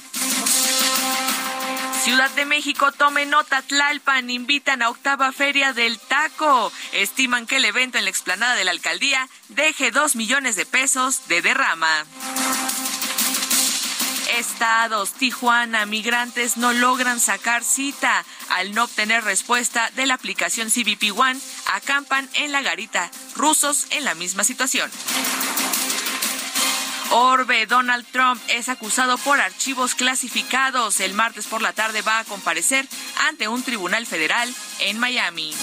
[2.06, 6.70] Ciudad de México, tome nota, Tlalpan, invitan a octava feria del taco.
[6.92, 11.26] Estiman que el evento en la explanada de la alcaldía deje dos millones de pesos
[11.26, 12.06] de derrama.
[14.38, 18.24] Estados, Tijuana, migrantes no logran sacar cita.
[18.50, 21.40] Al no obtener respuesta de la aplicación CBP One,
[21.74, 23.10] acampan en la garita.
[23.34, 24.92] Rusos en la misma situación.
[27.10, 31.00] Orbe, Donald Trump es acusado por archivos clasificados.
[31.00, 32.86] El martes por la tarde va a comparecer
[33.28, 35.54] ante un tribunal federal en Miami.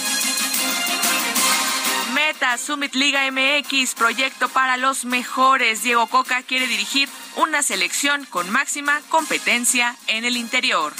[2.14, 5.84] Meta Summit Liga MX, proyecto para los mejores.
[5.84, 10.94] Diego Coca quiere dirigir una selección con máxima competencia en el interior.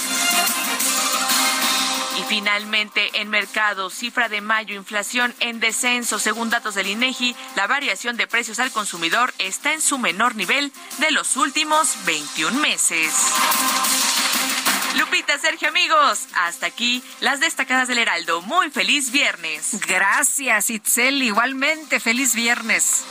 [2.18, 6.18] Y finalmente, en mercado, cifra de mayo, inflación en descenso.
[6.18, 10.72] Según datos del INEGI, la variación de precios al consumidor está en su menor nivel
[10.98, 13.12] de los últimos 21 meses.
[14.98, 18.42] Lupita, Sergio, amigos, hasta aquí las destacadas del Heraldo.
[18.42, 19.80] Muy feliz viernes.
[19.86, 21.20] Gracias, Itzel.
[21.22, 23.04] Igualmente, feliz viernes.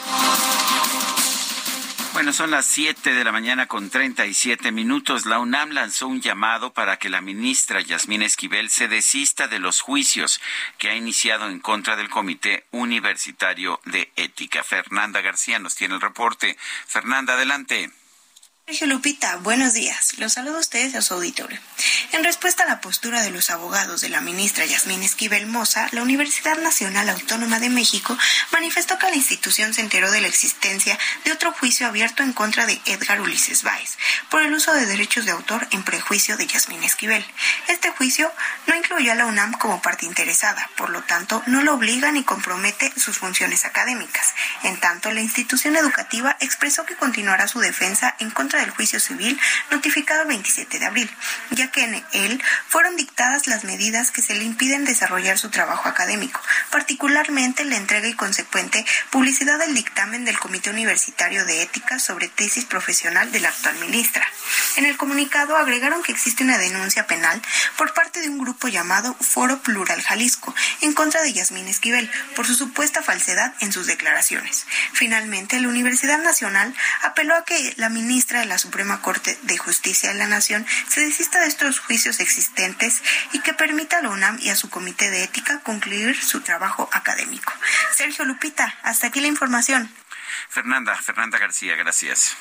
[2.13, 5.25] Bueno, son las 7 de la mañana con 37 minutos.
[5.25, 9.81] La UNAM lanzó un llamado para que la ministra Yasmín Esquivel se desista de los
[9.81, 10.39] juicios
[10.77, 14.63] que ha iniciado en contra del Comité Universitario de Ética.
[14.63, 16.55] Fernanda García nos tiene el reporte.
[16.85, 17.91] Fernanda, adelante.
[18.81, 20.17] Lupita, buenos días.
[20.17, 21.57] Los saludo a ustedes a su auditorio.
[22.11, 26.01] En respuesta a la postura de los abogados de la ministra Yasmín Esquivel Moza, la
[26.01, 28.17] Universidad Nacional Autónoma de México
[28.51, 32.65] manifestó que la institución se enteró de la existencia de otro juicio abierto en contra
[32.65, 33.97] de Edgar Ulises Báez
[34.29, 37.25] por el uso de derechos de autor en prejuicio de Yasmín Esquivel.
[37.67, 38.31] Este juicio
[38.67, 42.23] no incluyó a la UNAM como parte interesada, por lo tanto no lo obliga ni
[42.23, 44.33] compromete sus funciones académicas.
[44.63, 49.39] En tanto, la institución educativa expresó que continuará su defensa en contra del juicio civil
[49.71, 51.09] notificado el 27 de abril,
[51.51, 55.89] ya que en él fueron dictadas las medidas que se le impiden desarrollar su trabajo
[55.89, 62.27] académico, particularmente la entrega y consecuente publicidad del dictamen del Comité Universitario de Ética sobre
[62.27, 64.25] tesis profesional de la actual ministra.
[64.77, 67.41] En el comunicado agregaron que existe una denuncia penal
[67.77, 72.47] por parte de un grupo llamado Foro Plural Jalisco en contra de Yasmín Esquivel por
[72.47, 74.65] su supuesta falsedad en sus declaraciones.
[74.93, 80.15] Finalmente, la Universidad Nacional apeló a que la ministra la Suprema Corte de Justicia de
[80.15, 83.01] la Nación se desista de estos juicios existentes
[83.31, 86.89] y que permita a la UNAM y a su Comité de Ética concluir su trabajo
[86.91, 87.53] académico.
[87.95, 89.89] Sergio Lupita, hasta aquí la información.
[90.49, 92.35] Fernanda, Fernanda García, gracias.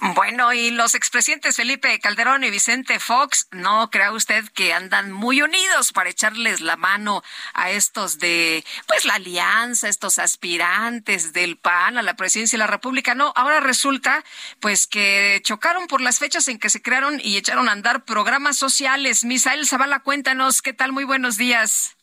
[0.00, 5.42] Bueno, y los expresidentes Felipe Calderón y Vicente Fox, ¿no crea usted que andan muy
[5.42, 7.22] unidos para echarles la mano
[7.54, 12.66] a estos de, pues, la alianza, estos aspirantes del PAN a la presidencia de la
[12.66, 13.14] República?
[13.14, 14.24] No, ahora resulta,
[14.60, 18.56] pues, que chocaron por las fechas en que se crearon y echaron a andar programas
[18.56, 19.24] sociales.
[19.24, 20.92] Misael Zavala, cuéntanos, ¿qué tal?
[20.92, 21.95] Muy buenos días.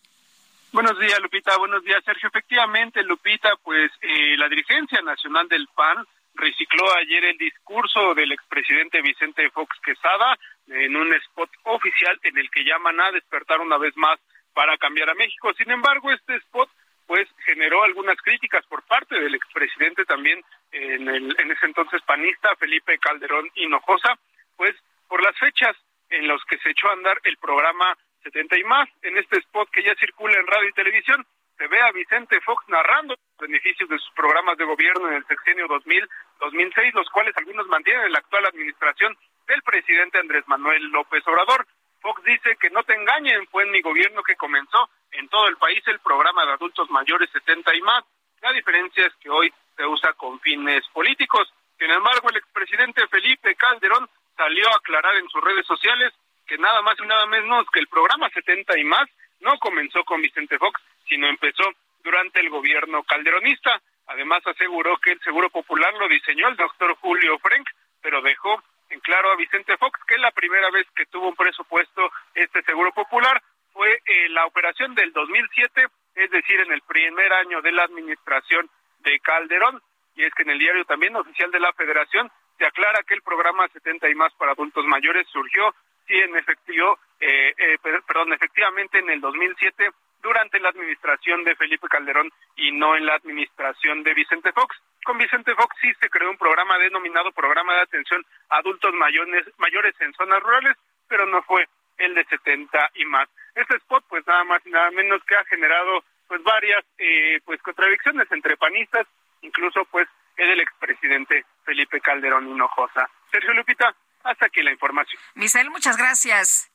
[0.73, 1.55] Buenos días, Lupita.
[1.59, 2.29] Buenos días, Sergio.
[2.29, 9.03] Efectivamente, Lupita, pues eh, la dirigencia nacional del PAN recicló ayer el discurso del expresidente
[9.03, 13.95] Vicente Fox Quesada en un spot oficial en el que llaman a despertar una vez
[13.97, 14.19] más
[14.55, 15.53] para cambiar a México.
[15.53, 16.71] Sin embargo, este spot
[17.05, 22.55] pues generó algunas críticas por parte del expresidente también en, el, en ese entonces panista
[22.55, 24.17] Felipe Calderón Hinojosa,
[24.57, 24.75] pues
[25.07, 25.77] por las fechas
[26.09, 28.89] en las que se echó a andar el programa 70 y más.
[29.01, 31.25] En este spot que ya circula en radio y televisión,
[31.57, 35.25] se ve a Vicente Fox narrando los beneficios de sus programas de gobierno en el
[35.27, 39.15] sexenio 2000-2006, los cuales algunos mantienen en la actual administración
[39.47, 41.67] del presidente Andrés Manuel López Obrador.
[42.01, 45.57] Fox dice que no te engañen, fue en mi gobierno que comenzó en todo el
[45.57, 48.03] país el programa de adultos mayores 70 y más.
[48.41, 51.53] La diferencia es que hoy se usa con fines políticos.
[51.77, 56.13] Sin embargo, el expresidente Felipe Calderón salió a aclarar en sus redes sociales
[56.57, 59.09] nada más y nada menos que el programa 70 y más
[59.41, 61.63] no comenzó con Vicente Fox, sino empezó
[62.03, 63.81] durante el gobierno calderonista.
[64.07, 67.67] Además, aseguró que el Seguro Popular lo diseñó el doctor Julio Frank,
[68.01, 72.11] pero dejó en claro a Vicente Fox que la primera vez que tuvo un presupuesto
[72.35, 73.41] este Seguro Popular
[73.71, 78.69] fue eh, la operación del 2007, es decir, en el primer año de la administración
[78.99, 79.81] de Calderón.
[80.15, 83.23] Y es que en el diario también oficial de la Federación se aclara que el
[83.23, 85.73] programa 70 y más para adultos mayores surgió,
[86.07, 89.91] sí, en efectivo, eh, eh, perdón, efectivamente en el 2007
[90.21, 94.75] durante la administración de Felipe Calderón y no en la administración de Vicente Fox.
[95.03, 99.45] Con Vicente Fox sí se creó un programa denominado Programa de Atención a Adultos Mayores,
[99.57, 100.77] mayores en Zonas Rurales,
[101.09, 103.27] pero no fue el de 70 y más.
[103.53, 107.61] Este spot, pues nada más y nada menos que ha generado pues varias eh, pues
[107.61, 109.05] contradicciones entre panistas,
[109.41, 113.09] incluso pues el expresidente Felipe Calderón Hinojosa.
[113.31, 113.93] Sergio Lupita,
[114.23, 115.21] hasta aquí la información.
[115.35, 116.69] Misael, muchas gracias.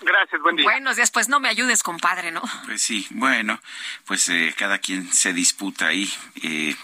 [0.00, 0.64] Gracias, buen día.
[0.64, 2.42] Buenos días, pues no me ayudes, compadre, ¿no?
[2.66, 3.60] Pues sí, bueno,
[4.06, 6.12] pues eh, cada quien se disputa ahí
[6.42, 6.74] eh,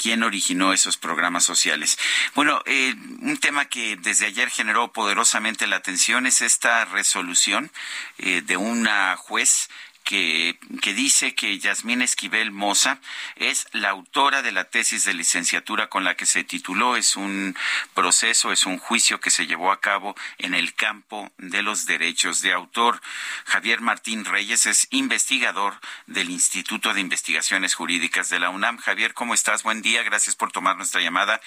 [0.00, 1.98] quién originó esos programas sociales.
[2.34, 7.70] Bueno, eh, un tema que desde ayer generó poderosamente la atención es esta resolución
[8.18, 9.70] eh, de una juez
[10.04, 12.98] que, dice que Yasmín Esquivel Moza
[13.36, 16.96] es la autora de la tesis de licenciatura con la que se tituló.
[16.96, 17.56] Es un
[17.94, 22.42] proceso, es un juicio que se llevó a cabo en el campo de los derechos
[22.42, 23.00] de autor.
[23.44, 28.78] Javier Martín Reyes es investigador del Instituto de Investigaciones Jurídicas de la UNAM.
[28.78, 29.62] Javier, ¿cómo estás?
[29.62, 31.40] Buen día, gracias por tomar nuestra llamada.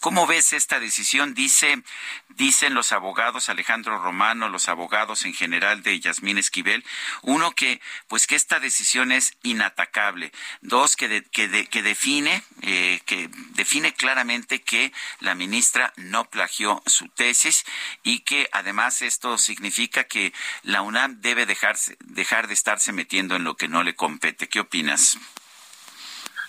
[0.00, 1.34] ¿Cómo ves esta decisión?
[1.34, 1.82] Dice,
[2.28, 6.84] dicen los abogados, Alejandro Romano, los abogados en general de Yasmín Esquivel,
[7.22, 7.80] uno que
[8.10, 10.32] pues que esta decisión es inatacable.
[10.62, 17.08] Dos, que, que, que define, eh, que define claramente que la ministra no plagió su
[17.08, 17.64] tesis
[18.02, 20.32] y que además esto significa que
[20.64, 24.48] la UNAM debe dejarse, dejar de estarse metiendo en lo que no le compete.
[24.48, 25.16] ¿Qué opinas?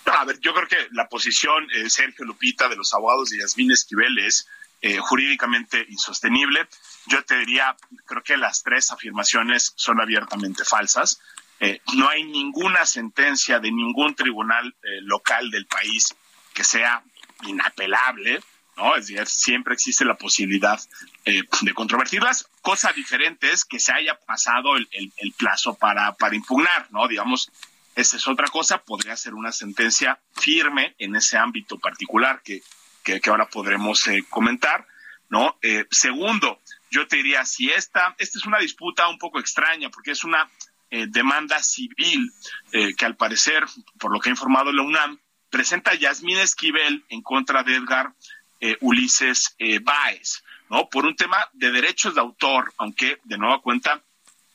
[0.06, 3.72] a ver, yo creo que la posición, eh, Sergio Lupita, de los abogados de Yasmín
[3.72, 4.48] Esquivel es
[4.82, 6.68] eh, jurídicamente insostenible.
[7.06, 11.22] Yo te diría, creo que las tres afirmaciones son abiertamente falsas.
[11.64, 16.16] Eh, no hay ninguna sentencia de ningún tribunal eh, local del país
[16.56, 17.04] que sea
[17.44, 18.42] inapelable,
[18.78, 18.96] ¿no?
[18.96, 20.82] Es decir, siempre existe la posibilidad
[21.24, 22.50] eh, de controvertirlas.
[22.64, 24.90] Cosa diferente es que se haya pasado el,
[25.38, 27.08] plazo para, para impugnar, ¿no?
[27.08, 27.52] Digamos,
[27.96, 32.64] esa es otra cosa, podría ser una sentencia firme en ese ámbito particular que,
[33.04, 34.88] que, ahora podremos comentar,
[35.30, 35.58] ¿no?
[35.92, 36.60] segundo,
[36.90, 40.50] yo te diría, si esta, esta es una disputa un poco extraña, porque es una
[40.92, 42.32] eh, demanda civil
[42.74, 43.66] eh, que al parecer,
[43.98, 45.20] por lo que ha informado la UNAM,
[45.50, 48.14] presenta Yasmín Esquivel en contra de Edgar
[48.60, 50.88] eh, Ulises Báez, ¿no?
[50.90, 54.04] Por un tema de derechos de autor, aunque de nueva cuenta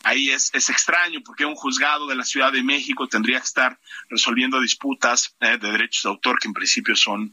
[0.06, 3.78] ahí es, es extraño porque un juzgado de la Ciudad de México tendría que estar
[4.08, 7.32] resolviendo disputas de derechos de autor que en principio son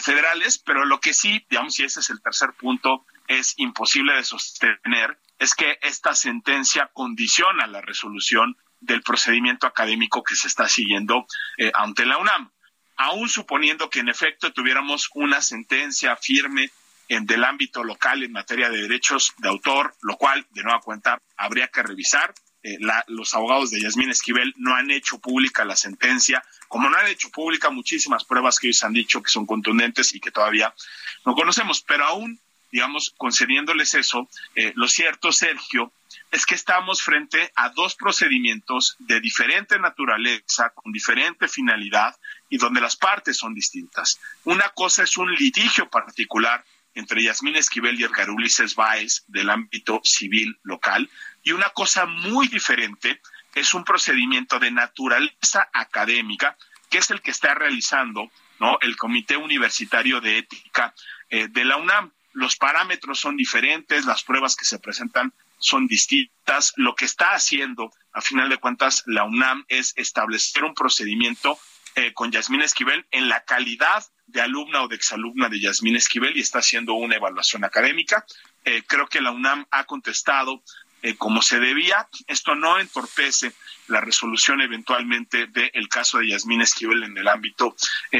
[0.00, 4.24] federales, pero lo que sí, digamos, y ese es el tercer punto, es imposible de
[4.24, 11.26] sostener es que esta sentencia condiciona la resolución del procedimiento académico que se está siguiendo
[11.56, 12.52] eh, ante la UNAM.
[12.96, 16.70] Aún suponiendo que en efecto tuviéramos una sentencia firme
[17.10, 21.20] en del ámbito local en materia de derechos de autor, lo cual, de nueva cuenta,
[21.36, 22.32] habría que revisar.
[22.62, 27.08] Eh, los abogados de Yasmín Esquivel no han hecho pública la sentencia, como no han
[27.08, 30.72] hecho pública muchísimas pruebas que ellos han dicho que son contundentes y que todavía
[31.26, 32.40] no conocemos, pero aún
[32.70, 35.92] digamos, concediéndoles eso, eh, lo cierto, Sergio,
[36.30, 42.16] es que estamos frente a dos procedimientos de diferente naturaleza, con diferente finalidad
[42.48, 44.20] y donde las partes son distintas.
[44.44, 46.64] Una cosa es un litigio particular
[46.94, 51.08] entre Yasmín Esquivel y Edgar Ulises Báez del ámbito civil local
[51.42, 53.20] y una cosa muy diferente
[53.54, 56.56] es un procedimiento de naturaleza académica
[56.88, 58.78] que es el que está realizando ¿no?
[58.80, 60.94] el Comité Universitario de Ética
[61.28, 66.72] eh, de la UNAM los parámetros son diferentes, las pruebas que se presentan son distintas.
[66.76, 71.58] Lo que está haciendo, a final de cuentas, la UNAM es establecer un procedimiento
[71.96, 76.36] eh, con Yasmín Esquivel en la calidad de alumna o de exalumna de Yasmín Esquivel
[76.36, 78.24] y está haciendo una evaluación académica.
[78.64, 80.62] Eh, creo que la UNAM ha contestado
[81.02, 82.08] eh, como se debía.
[82.26, 83.52] Esto no entorpece
[83.88, 87.74] la resolución eventualmente del caso de Yasmín Esquivel en el ámbito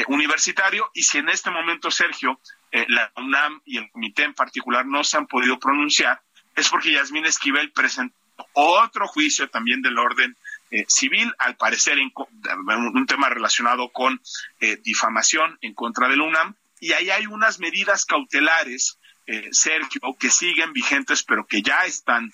[0.08, 0.90] universitario.
[0.94, 2.40] Y si en este momento, Sergio,
[2.72, 6.22] eh, la UNAM y el comité en particular no se han podido pronunciar,
[6.56, 8.14] es porque Yasmín Esquivel presentó
[8.52, 10.36] otro juicio también del orden
[10.70, 14.20] eh, civil, al parecer en, un tema relacionado con
[14.60, 20.30] eh, difamación en contra del UNAM, y ahí hay unas medidas cautelares, eh, Sergio, que
[20.30, 22.32] siguen vigentes, pero que ya están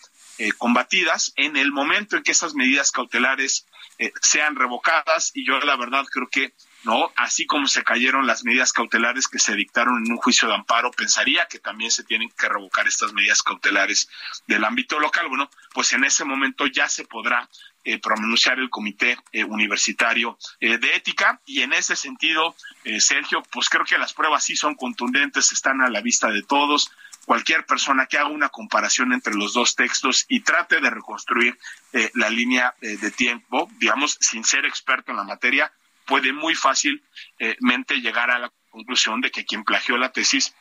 [0.59, 3.67] combatidas en el momento en que esas medidas cautelares
[4.21, 6.53] sean revocadas, y yo la verdad creo que
[6.87, 7.11] ¿no?
[7.17, 10.93] Así como se cayeron las medidas cautelares que se dictaron en un juicio de amparo,
[10.93, 14.09] pensaría que también se tienen que revocar estas medidas cautelares
[14.47, 15.29] del ámbito local.
[15.29, 17.49] Bueno, pues en ese momento ya se podrá
[17.87, 18.01] eh,
[18.57, 22.55] el Comité eh, Universitario eh, de Ética y en ese sentido,
[22.99, 26.91] Sergio, pues creo que las pruebas sí son contundentes, están a la vista de todos.
[27.25, 31.59] Cualquier persona que haga una comparación entre los dos textos y trate de reconstruir
[32.15, 35.73] la línea de tiempo, digamos, sin ser experto en la materia,
[36.05, 40.55] puede muy fácilmente llegar a la conclusión de que quien plagió la tesis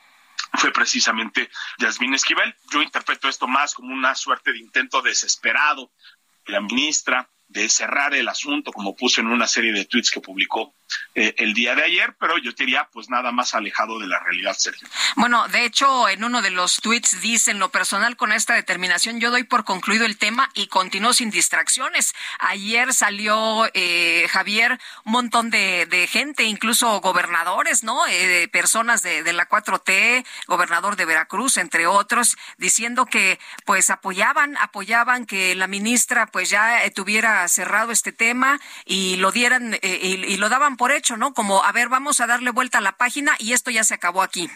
[0.54, 2.56] fue precisamente Yasmín Esquivel.
[2.72, 6.15] Yo interpreto esto más como una suerte de intento desesperado de
[6.48, 10.76] la ministra de cerrar el asunto, como puso en una serie de tweets que publicó
[11.18, 14.54] eh, el día de ayer, pero yo diría pues nada más alejado de la realidad,
[14.54, 14.88] Sergio.
[15.16, 19.22] Bueno, de hecho, en uno de los tweets dice, en lo personal con esta determinación,
[19.22, 22.14] yo doy por concluido el tema y continúo sin distracciones.
[22.40, 28.06] Ayer salió eh, Javier, un montón de, gente, incluso gobernadores, ¿no?
[28.08, 34.58] Eh, personas de, de la 4T, gobernador de Veracruz, entre otros, diciendo que pues apoyaban,
[34.58, 40.50] apoyaban que la ministra pues ya tuviera cerrado este tema y lo dieran y lo
[40.50, 41.34] daban por hecho, ¿no?
[41.34, 44.22] Como, a ver, vamos a darle vuelta a la página y esto ya se acabó
[44.22, 44.50] aquí.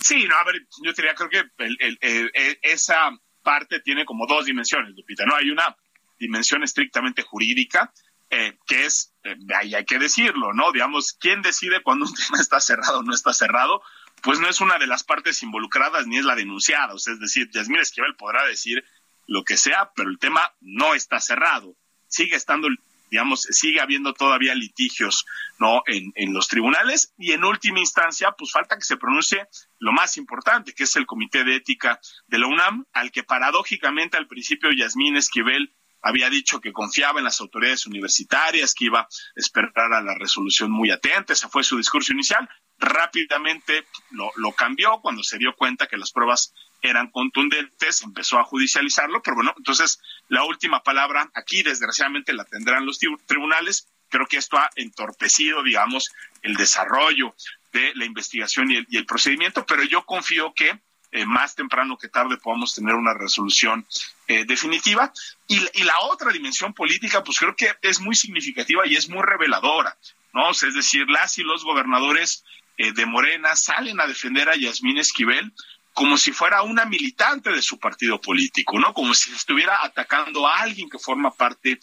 [0.00, 3.10] Sí, no, a ver, yo diría, creo que esa
[3.42, 5.36] parte tiene como dos dimensiones, Lupita, ¿no?
[5.36, 5.76] Hay una
[6.18, 7.92] dimensión estrictamente jurídica,
[8.30, 10.72] eh, que es, eh, ahí hay que decirlo, ¿no?
[10.72, 13.82] Digamos, ¿quién decide cuando un tema está cerrado o no está cerrado?
[14.22, 17.20] Pues no es una de las partes involucradas ni es la denunciada, o sea, es
[17.20, 18.84] decir, Yasmín Esquivel podrá decir
[19.26, 21.76] lo que sea, pero el tema no está cerrado.
[22.08, 22.68] Sigue estando
[23.10, 25.26] digamos, sigue habiendo todavía litigios,
[25.58, 25.82] ¿no?
[25.86, 27.12] En, en los tribunales.
[27.18, 29.46] Y en última instancia, pues falta que se pronuncie
[29.78, 34.16] lo más importante, que es el Comité de Ética de la UNAM, al que paradójicamente
[34.16, 39.08] al principio Yasmín Esquivel había dicho que confiaba en las autoridades universitarias, que iba a
[39.36, 42.48] esperar a la resolución muy atenta, ese fue su discurso inicial,
[42.80, 46.52] rápidamente lo, lo cambió cuando se dio cuenta que las pruebas
[46.82, 52.86] eran contundentes, empezó a judicializarlo, pero bueno, entonces la última palabra aquí desgraciadamente la tendrán
[52.86, 53.88] los tribunales.
[54.08, 56.10] Creo que esto ha entorpecido, digamos,
[56.42, 57.34] el desarrollo
[57.72, 60.80] de la investigación y el, procedimiento, pero yo confío que
[61.12, 63.86] eh, más temprano que tarde podamos tener una resolución
[64.26, 65.12] eh, definitiva.
[65.46, 69.96] Y, la otra dimensión política, pues creo que es muy significativa y es muy reveladora,
[70.32, 70.50] ¿no?
[70.50, 72.44] es decir, las y los gobernadores
[72.82, 75.52] eh, de Morena salen a defender a Yasmín Esquivel
[75.92, 78.94] como si fuera una militante de su partido político, ¿no?
[78.94, 81.78] Como si estuviera atacando a alguien que forma parte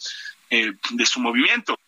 [0.50, 1.78] eh, de su movimiento.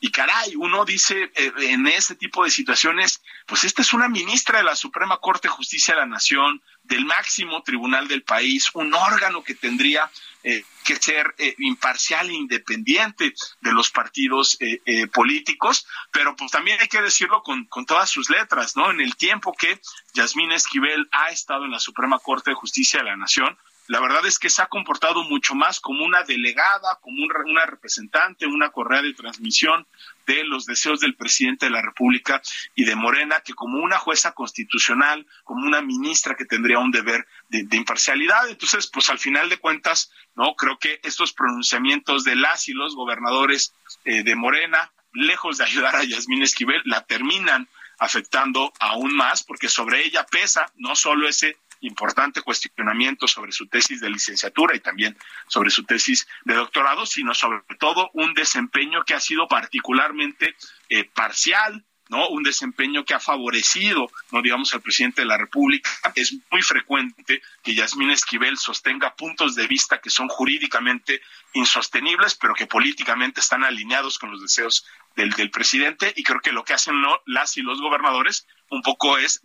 [0.00, 4.56] Y caray, uno dice eh, en ese tipo de situaciones, pues esta es una ministra
[4.56, 8.94] de la Suprema Corte de Justicia de la Nación, del máximo tribunal del país, un
[8.94, 10.10] órgano que tendría
[10.48, 16.78] eh, que ser eh, imparcial e independiente de los partidos eh, políticos, pero pues también
[16.80, 18.92] hay que decirlo con, con todas sus letras, ¿no?
[18.92, 19.80] En el tiempo que
[20.14, 24.24] Yasmín Esquivel ha estado en la Suprema Corte de Justicia de la Nación, la verdad
[24.24, 29.02] es que se ha comportado mucho más como una delegada, como una representante, una correa
[29.02, 29.84] de transmisión
[30.26, 32.42] de los deseos del presidente de la República
[32.74, 37.26] y de Morena, que como una jueza constitucional, como una ministra que tendría un deber
[37.48, 38.48] de, imparcialidad.
[38.48, 42.94] Entonces, pues al final de cuentas, no creo que estos pronunciamientos de las y los
[42.94, 43.74] gobernadores
[44.04, 47.68] eh, de Morena, lejos de ayudar a Yasmín Esquivel, la terminan
[47.98, 54.00] afectando aún más, porque sobre ella pesa no solo ese importante cuestionamiento sobre su tesis
[54.00, 55.16] de licenciatura y también
[55.48, 60.56] sobre su tesis de doctorado, sino sobre todo un desempeño que ha sido particularmente
[60.88, 62.28] eh, parcial, ¿no?
[62.28, 65.90] Un desempeño que ha favorecido, no digamos, al presidente de la República.
[66.14, 71.20] Es muy frecuente que Yasmín Esquivel sostenga puntos de vista que son jurídicamente
[71.54, 76.12] insostenibles, pero que políticamente están alineados con los deseos del, del presidente.
[76.16, 76.94] Y creo que lo que hacen
[77.26, 79.40] las y los gobernadores un poco es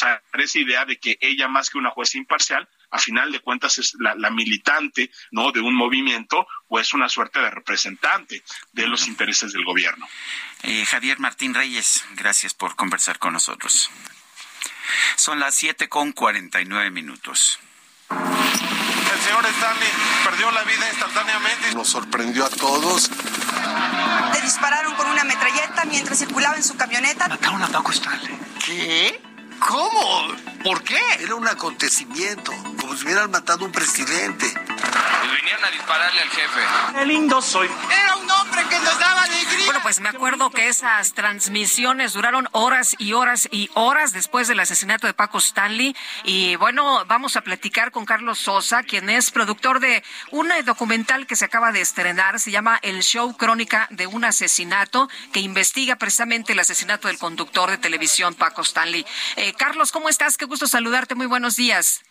[0.00, 3.78] sea, esa idea de que ella más que una jueza imparcial, a final de cuentas
[3.78, 8.42] es la, militante no de un movimiento o es una suerte de representante
[8.72, 10.08] de los intereses del gobierno.
[10.62, 13.90] Eh, Javier Martín Reyes, gracias por conversar con nosotros.
[15.16, 16.14] Son las siete con
[16.66, 17.60] nueve minutos.
[18.10, 19.88] El señor Stanley
[20.24, 21.74] perdió la vida instantáneamente.
[21.74, 23.10] Nos sorprendió a todos.
[24.32, 27.28] Le dispararon con una metralleta mientras circulaba en su camioneta.
[27.28, 28.36] Mataron a Paco Stanley.
[28.64, 29.20] ¿Qué?
[29.60, 30.34] ¿Cómo?
[30.64, 31.00] ¿Por qué?
[31.20, 34.46] Era un acontecimiento, como si hubieran matado a un presidente.
[34.52, 36.60] Pues vinieron a dispararle al jefe.
[36.94, 37.68] Qué lindo soy.
[37.68, 39.66] Era un hombre que nos daba alegría.
[39.66, 44.60] Bueno, pues me acuerdo que esas transmisiones duraron horas y horas y horas después del
[44.60, 45.94] asesinato de Paco Stanley.
[46.24, 51.36] Y bueno, vamos a platicar con Carlos Sosa, quien es productor de un documental que
[51.36, 52.40] se acaba de estrenar.
[52.40, 57.70] Se llama El Show Crónica de un Asesinato, que investiga precisamente el asesinato del conductor
[57.70, 59.06] de televisión Paco Stanley.
[59.36, 60.36] Eh, Carlos, ¿cómo estás?
[60.36, 61.14] Qué gusto saludarte.
[61.14, 62.02] Muy buenos días.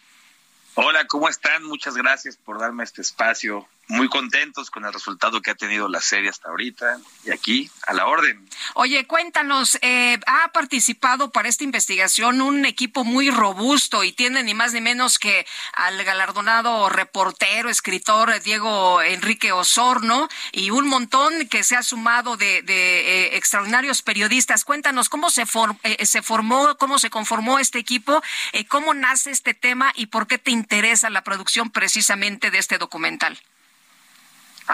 [0.75, 1.63] Hola, ¿cómo están?
[1.63, 5.99] Muchas gracias por darme este espacio muy contentos con el resultado que ha tenido la
[5.99, 8.47] serie hasta ahorita y aquí a la orden.
[8.75, 14.53] Oye, cuéntanos, eh, ha participado para esta investigación un equipo muy robusto y tiene ni
[14.53, 21.63] más ni menos que al galardonado reportero, escritor Diego Enrique Osorno y un montón que
[21.63, 24.65] se ha sumado de, eh, extraordinarios periodistas.
[24.65, 25.45] Cuéntanos cómo se,
[25.83, 28.21] eh, se formó, cómo se conformó este equipo,
[28.53, 32.77] eh, cómo nace este tema y por qué te interesa la producción precisamente de este
[32.77, 33.39] documental.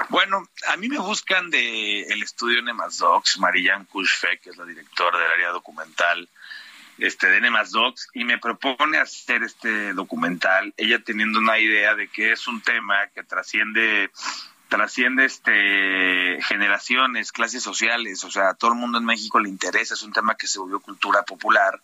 [0.10, 4.66] Bueno, a mí me buscan de el estudio Nemas Docs, Marianne Kushfe, que es la
[4.66, 6.28] directora del área documental
[6.98, 12.08] este, de Nemas Docs, y me propone hacer este documental, ella teniendo una idea de
[12.08, 14.12] que es un tema que trasciende
[14.68, 19.94] trasciende este generaciones, clases sociales, o sea, a todo el mundo en México le interesa,
[19.94, 21.80] es un tema que se volvió cultura popular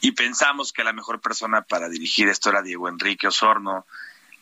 [0.00, 3.84] y pensamos que la mejor persona para dirigir esto era Diego Enrique Osorno,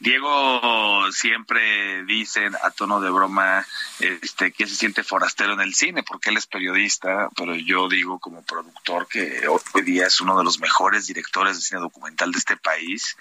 [0.00, 3.66] Diego siempre dice a tono de broma
[3.98, 8.20] este, que se siente forastero en el cine porque él es periodista, pero yo digo
[8.20, 12.38] como productor que hoy día es uno de los mejores directores de cine documental de
[12.38, 13.16] este país.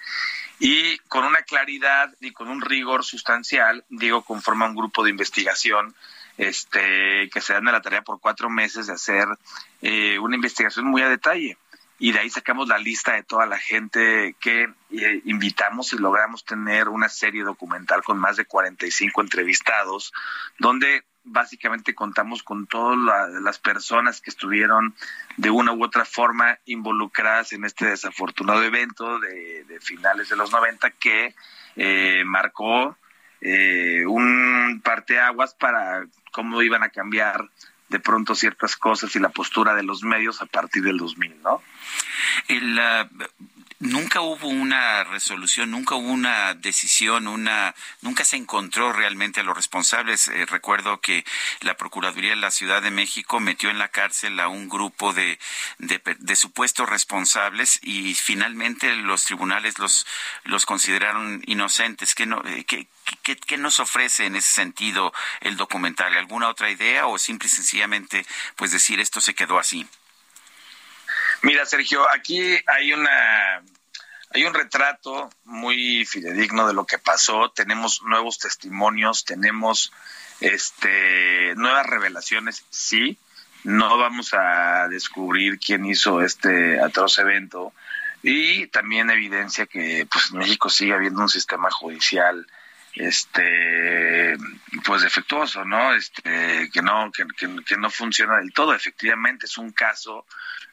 [0.59, 5.95] Y con una claridad y con un rigor sustancial, Diego conforma un grupo de investigación
[6.37, 9.27] este, que se dan a la tarea por cuatro meses de hacer
[9.81, 11.57] eh, una investigación muy a detalle
[11.99, 16.45] y de ahí sacamos la lista de toda la gente que eh, invitamos y logramos
[16.45, 20.13] tener una serie documental con más de 45 entrevistados,
[20.59, 22.97] donde básicamente contamos con todas
[23.41, 24.95] las personas que estuvieron
[25.35, 30.91] de una u otra forma involucradas en este desafortunado evento de, finales de los 90
[30.91, 31.35] que
[31.75, 32.97] eh, marcó
[33.41, 37.49] eh, un parteaguas para cómo iban a cambiar
[37.89, 41.61] de pronto ciertas cosas y la postura de los medios a partir del 2000, ¿no?
[42.47, 42.79] El,
[43.79, 49.55] nunca hubo una resolución, nunca hubo una decisión, una nunca se encontró realmente a los
[49.55, 50.27] responsables.
[50.27, 51.25] Eh, recuerdo que
[51.61, 55.39] la Procuraduría de la Ciudad de México metió en la cárcel a un grupo de,
[55.77, 60.05] de, supuestos responsables y finalmente los tribunales los,
[60.43, 62.15] los consideraron inocentes.
[62.15, 62.87] ¿Qué, no, eh, qué,
[63.23, 66.15] qué, qué nos ofrece en ese sentido el documental?
[66.15, 68.25] ¿Alguna otra idea o simple y sencillamente
[68.55, 69.87] pues decir esto se quedó así?
[71.43, 73.61] Mira, Sergio, aquí hay una
[74.33, 79.91] hay un retrato muy fidedigno de lo que pasó, tenemos nuevos testimonios, tenemos
[80.41, 83.17] este nuevas revelaciones, sí,
[83.63, 87.73] no vamos a descubrir quién hizo este atroz evento.
[88.23, 92.47] Y también evidencia que pues en México sigue habiendo un sistema judicial
[92.99, 94.35] este
[94.85, 97.25] pues defectuoso no este que no que,
[97.63, 100.25] que, no funciona del todo efectivamente es un caso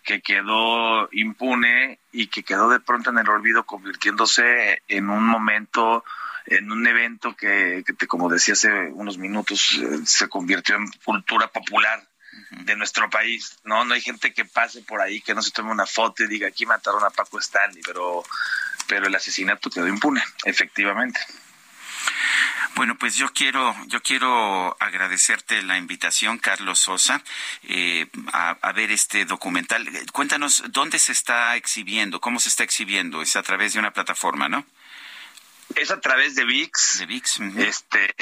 [0.03, 6.05] que quedó impune y que quedó de pronto en el olvido convirtiéndose en un momento
[6.47, 11.49] en un evento que, que como decía hace unos minutos eh, se convirtió en cultura
[11.49, 12.07] popular
[12.51, 13.85] de nuestro país, ¿no?
[13.85, 16.49] No hay gente que pase por ahí que no se tome una foto y diga
[16.49, 18.23] aquí mataron a Paco Stanley, pero
[18.87, 21.21] pero el asesinato quedó impune, efectivamente.
[22.75, 27.23] Bueno, pues yo quiero, yo quiero agradecerte la invitación, Carlos Sosa,
[27.63, 29.89] eh, a, ver este documental.
[30.13, 33.23] Cuéntanos dónde se está exhibiendo, cómo se está exhibiendo.
[33.23, 34.67] Es a través de una plataforma, ¿no?
[35.77, 36.99] Es a través de VIX.
[36.99, 37.41] De VIX.
[37.59, 38.15] este,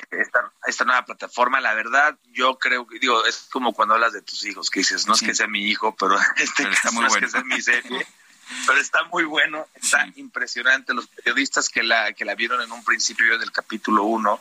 [0.67, 4.45] esta, nueva plataforma, la verdad, yo creo que, digo, es como cuando hablas de tus
[4.45, 7.29] hijos, que dices, no es que sea mi hijo, pero este está muy es que
[7.29, 8.07] sea mi serie
[8.67, 10.95] pero está muy bueno, está impresionante.
[10.95, 14.41] Los periodistas que la, que la vieron en un principio del capítulo 1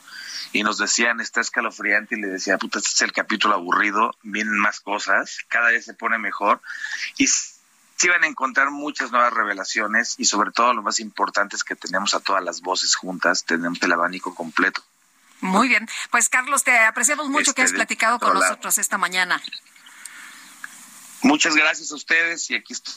[0.52, 4.58] y nos decían, está escalofriante, y le decía, puta, este es el capítulo aburrido, vienen
[4.58, 6.60] más cosas, cada vez se pone mejor.
[7.16, 11.64] Y sí van a encontrar muchas nuevas revelaciones y sobre todo lo más importante es
[11.64, 14.82] que tenemos a todas las voces juntas, tenemos el abanico completo.
[15.40, 19.42] Muy bien, pues Carlos, te apreciamos mucho que has este, platicado con nosotros esta mañana.
[21.22, 22.94] Muchas gracias a ustedes y aquí estoy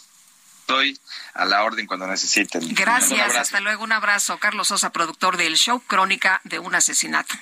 [0.66, 1.00] estoy
[1.36, 2.74] a la orden cuando necesiten.
[2.74, 4.40] Gracias, hasta luego, un abrazo.
[4.40, 7.36] Carlos Sosa, productor del show Crónica de un asesinato.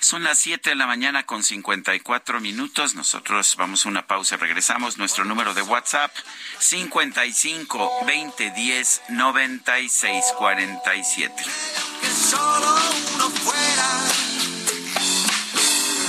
[0.00, 2.94] Son las 7 de la mañana con 54 minutos.
[2.94, 4.96] Nosotros vamos a una pausa, regresamos.
[4.96, 6.14] Nuestro número de WhatsApp,
[6.60, 11.34] 55 20 10 96 47.
[11.42, 12.76] aunque solo
[13.14, 13.88] uno fuera,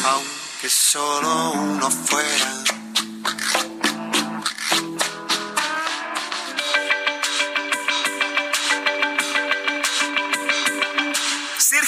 [0.05, 2.72] aunque solo uno fuera.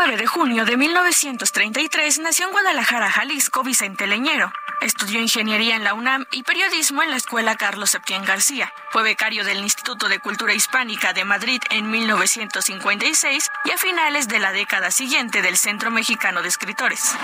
[0.00, 4.50] El 9 de junio de 1933 nació en Guadalajara, Jalisco, Vicente Leñero.
[4.80, 8.72] Estudió ingeniería en la UNAM y periodismo en la Escuela Carlos Septién García.
[8.92, 14.38] Fue becario del Instituto de Cultura Hispánica de Madrid en 1956 y a finales de
[14.38, 17.14] la década siguiente del Centro Mexicano de Escritores.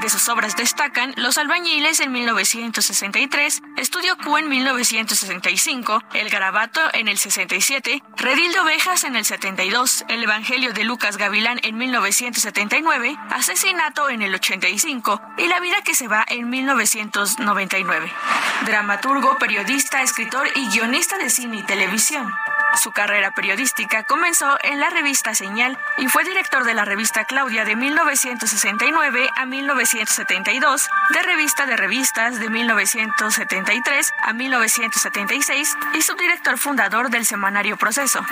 [0.00, 7.06] De sus obras destacan Los albañiles en 1963, Estudio Q en 1965, El Garabato en
[7.06, 11.78] el 67, Redil de Ovejas en el 72, El Evangelio de Lucas Gavilán en
[12.24, 18.10] 1979, Asesinato en el 85 y La vida que se va en 1999.
[18.64, 22.32] Dramaturgo, periodista, escritor y guionista de cine y televisión.
[22.76, 27.66] Su carrera periodística comenzó en la revista Señal y fue director de la revista Claudia
[27.66, 37.10] de 1969 a 1972, de revista de revistas de 1973 a 1976 y subdirector fundador
[37.10, 38.24] del semanario Proceso.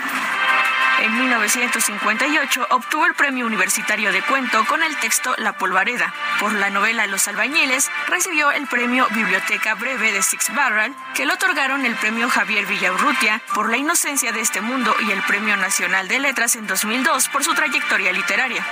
[1.02, 6.14] En 1958 obtuvo el Premio Universitario de Cuento con el texto La Polvareda.
[6.38, 11.32] Por la novela Los Albañiles recibió el Premio Biblioteca Breve de Six Barrel, que le
[11.32, 16.06] otorgaron el Premio Javier Villaurrutia por La Inocencia de este Mundo y el Premio Nacional
[16.06, 18.64] de Letras en 2002 por su trayectoria literaria.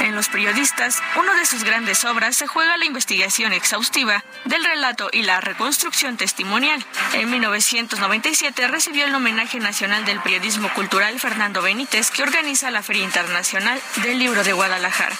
[0.00, 5.10] En Los Periodistas, una de sus grandes obras se juega la investigación exhaustiva del relato
[5.12, 6.84] y la reconstrucción testimonial.
[7.12, 13.04] En 1997 recibió el homenaje nacional del periodismo cultural Fernando Benítez, que organiza la Feria
[13.04, 15.16] Internacional del Libro de Guadalajara.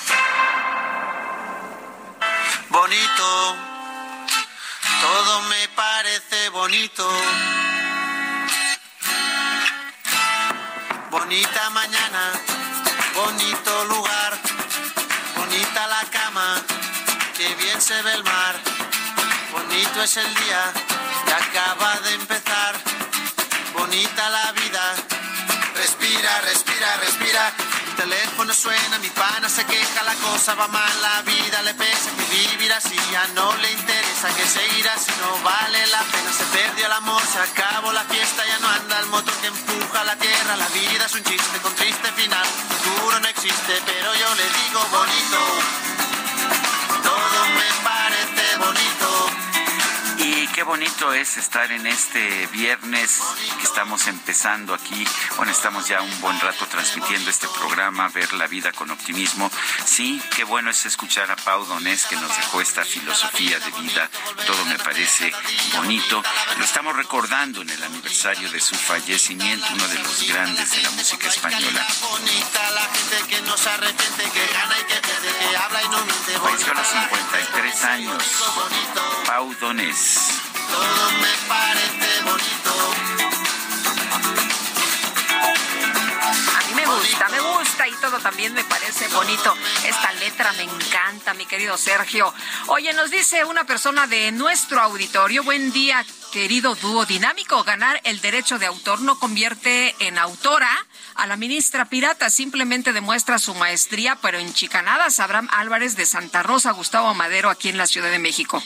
[2.71, 3.57] Bonito,
[5.01, 7.11] todo me parece bonito.
[11.11, 12.33] Bonita mañana,
[13.15, 14.20] bonito lugar,
[17.81, 18.61] se ve el mar.
[19.53, 20.73] Bonito es el día
[21.25, 22.75] que acaba de empezar,
[23.73, 24.95] bonita la vida.
[25.75, 27.53] Respira, respira, respira.
[27.87, 32.11] Mi teléfono suena, mi pana se queja, la cosa va mal, la vida le pesa,
[32.17, 36.33] que vivir así ya no le interesa, que seguir así no vale la pena.
[36.33, 40.05] Se perdió el amor, se acabó la fiesta, ya no anda el motor que empuja
[40.05, 40.57] la tierra.
[40.57, 44.81] La vida es un chiste con triste final, futuro no existe, pero yo le digo
[44.91, 46.00] bonito.
[50.61, 53.19] Qué bonito es estar en este viernes
[53.59, 55.07] que estamos empezando aquí.
[55.39, 59.51] Bueno, estamos ya un buen rato transmitiendo este programa, ver la vida con optimismo.
[59.87, 64.11] Sí, qué bueno es escuchar a Pau Donés que nos dejó esta filosofía de vida.
[64.47, 65.33] Todo me parece
[65.77, 66.23] bonito.
[66.59, 70.91] Lo estamos recordando en el aniversario de su fallecimiento, uno de los grandes de la
[70.91, 71.87] música española.
[76.43, 78.25] Falleció a los 53 años.
[79.27, 80.50] Pau Donés.
[80.71, 82.60] Todo me parece bonito.
[88.23, 89.55] También me parece bonito.
[89.85, 92.33] Esta letra me encanta, mi querido Sergio.
[92.69, 97.65] Oye, nos dice una persona de nuestro auditorio, buen día, querido dúo dinámico.
[97.65, 100.71] Ganar el derecho de autor no convierte en autora
[101.15, 105.21] a la ministra pirata, simplemente demuestra su maestría, pero en chicanadas.
[105.21, 108.63] Abraham Álvarez de Santa Rosa, Gustavo Madero, aquí en la Ciudad de México.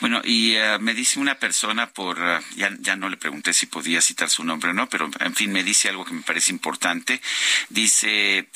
[0.00, 3.66] Bueno, y uh, me dice una persona por, uh, ya, ya no le pregunté si
[3.66, 6.50] podía citar su nombre o no, pero en fin, me dice algo que me parece
[6.50, 7.20] importante.
[7.68, 8.48] Dice,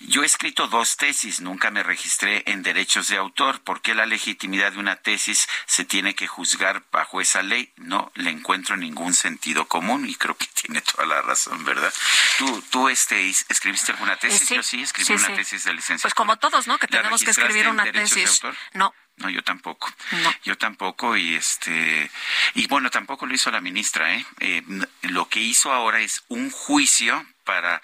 [0.00, 3.60] yo he escrito dos tesis, nunca me registré en derechos de autor.
[3.60, 7.72] ¿Por qué la legitimidad de una tesis se tiene que juzgar bajo esa ley?
[7.76, 11.92] No le encuentro ningún sentido común y creo que tiene toda la razón, ¿verdad?
[12.38, 14.54] Tú, tú este, escribiste alguna tesis, sí.
[14.56, 16.02] yo sí escribí una tesis de licenciatura.
[16.02, 16.78] Pues como todos, ¿no?
[16.78, 18.40] Que tenemos que escribir una tesis.
[18.72, 18.94] No.
[19.16, 19.92] No, yo tampoco.
[20.10, 20.34] No.
[20.42, 22.10] Yo tampoco y este
[22.54, 24.26] y bueno, tampoco lo hizo la ministra, ¿eh?
[24.40, 24.62] ¿eh?
[25.02, 27.80] Lo que hizo ahora es un juicio para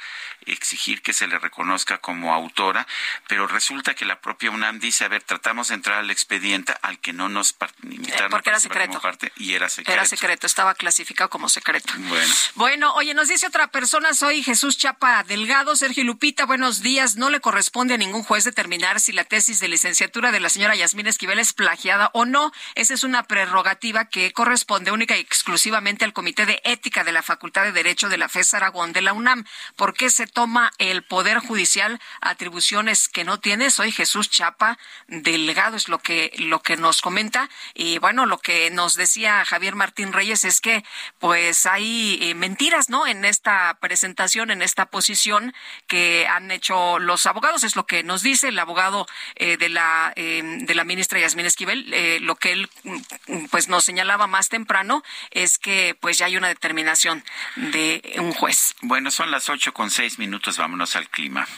[0.52, 2.86] exigir que se le reconozca como autora,
[3.28, 6.98] pero resulta que la propia UNAM dice, a ver, tratamos de entrar al expediente al
[6.98, 8.26] que no nos invitaron.
[8.26, 9.00] Eh, porque era secreto.
[9.00, 9.92] Parte, y era secreto.
[9.92, 11.92] Era secreto, estaba clasificado como secreto.
[11.96, 12.34] Bueno.
[12.54, 17.16] Bueno, oye, nos dice otra persona, soy Jesús Chapa Delgado, Sergio Lupita, buenos días.
[17.16, 20.74] No le corresponde a ningún juez determinar si la tesis de licenciatura de la señora
[20.74, 22.52] Yasmín Esquivel es plagiada o no.
[22.74, 27.22] Esa es una prerrogativa que corresponde única y exclusivamente al Comité de Ética de la
[27.22, 29.44] Facultad de Derecho de la FES Aragón de la UNAM.
[29.76, 30.39] ¿Por qué se toma
[30.78, 33.70] el Poder Judicial atribuciones que no tiene?
[33.70, 34.78] Soy Jesús Chapa
[35.08, 37.48] Delgado, es lo que, lo que nos comenta.
[37.74, 40.84] Y bueno, lo que nos decía Javier Martín Reyes es que
[41.18, 43.06] pues hay eh, mentiras, ¿no?
[43.06, 45.52] En esta presentación, en esta posición
[45.86, 50.12] que han hecho los abogados, es lo que nos dice el abogado eh, de la
[50.16, 52.20] eh, de la ministra Yasmín Esquivel.
[52.22, 56.48] Lo que él mm, pues nos señalaba más temprano es que pues ya hay una
[56.48, 57.24] determinación
[57.56, 58.74] de un juez.
[58.82, 61.48] Bueno, son las ocho con seis minutos, vámonos al clima.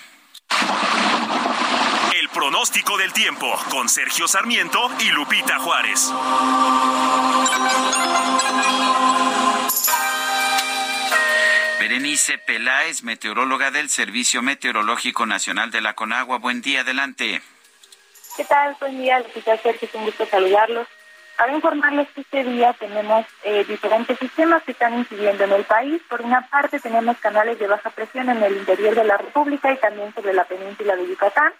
[2.15, 6.13] El pronóstico del tiempo con Sergio Sarmiento y Lupita Juárez.
[11.81, 16.39] Berenice Peláez, meteoróloga del Servicio Meteorológico Nacional de la Conagua.
[16.39, 17.43] Buen día, adelante.
[18.37, 18.77] ¿Qué tal?
[18.79, 20.87] Buen día, Lupita Sergio, es un gusto saludarlos.
[21.37, 26.01] Para informarles que este día tenemos eh, diferentes sistemas que están incidiendo en el país.
[26.09, 29.77] Por una parte tenemos canales de baja presión en el interior de la República y
[29.79, 31.53] también sobre la península de Yucatán.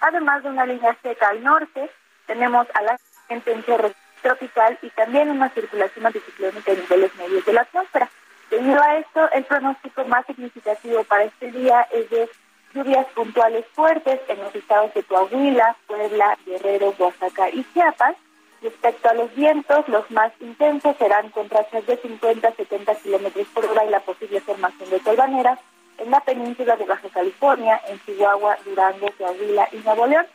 [0.00, 1.90] Además de una línea seca al norte,
[2.26, 2.96] tenemos a la
[3.28, 3.92] gente en chorro
[4.22, 8.10] tropical y también una circulación anticiclónica en niveles medios de la atmósfera.
[8.50, 12.28] Debido a esto, el pronóstico más significativo para este día es de
[12.74, 18.16] lluvias puntuales fuertes en los estados de Coahuila, Puebla, Guerrero, Oaxaca y Chiapas.
[18.62, 23.46] Respecto a los vientos, los más intensos serán con rachas de 50 a 70 kilómetros
[23.54, 25.58] por hora y la posible formación de tolvaneras
[25.96, 30.26] en la península de Baja California, en Chihuahua, Durango, Coahuila y Nuevo León.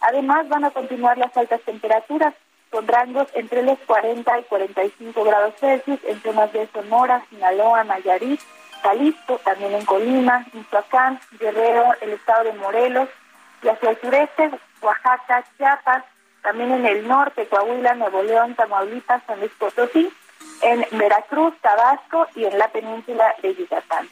[0.00, 2.34] Además, van a continuar las altas temperaturas,
[2.70, 8.40] con rangos entre los 40 y 45 grados Celsius en zonas de Sonora, Sinaloa, Nayarit,
[8.82, 13.08] Jalisco, también en Colima, Michoacán, Guerrero, el estado de Morelos
[13.62, 14.50] y hacia el sureste,
[14.82, 16.04] Oaxaca, Chiapas,
[16.44, 20.12] también en el norte, Coahuila, Nuevo León, Tamaulipas, San Luis Potosí,
[20.60, 24.08] en Veracruz, Tabasco y en la península de Yucatán.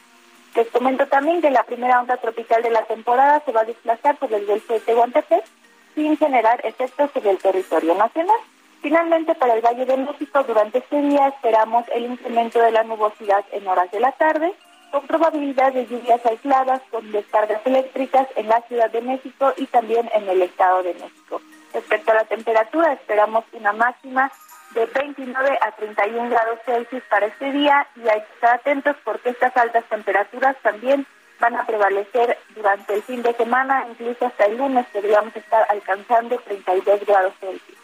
[0.55, 4.17] Les comento también que la primera onda tropical de la temporada se va a desplazar
[4.17, 5.45] por el Golfo de Tehuantepec
[5.93, 8.39] sin generar efectos sobre el territorio nacional.
[8.81, 13.45] Finalmente, para el Valle de México, durante este día esperamos el incremento de la nubosidad
[13.51, 14.53] en horas de la tarde,
[14.91, 20.09] con probabilidad de lluvias aisladas con descargas eléctricas en la Ciudad de México y también
[20.13, 21.41] en el Estado de México.
[21.73, 24.31] Respecto a la temperatura, esperamos una máxima
[24.71, 29.29] de 29 a 31 grados Celsius para este día y hay que estar atentos porque
[29.29, 31.05] estas altas temperaturas también
[31.39, 36.37] van a prevalecer durante el fin de semana, incluso hasta el lunes podríamos estar alcanzando
[36.39, 37.77] 32 grados Celsius.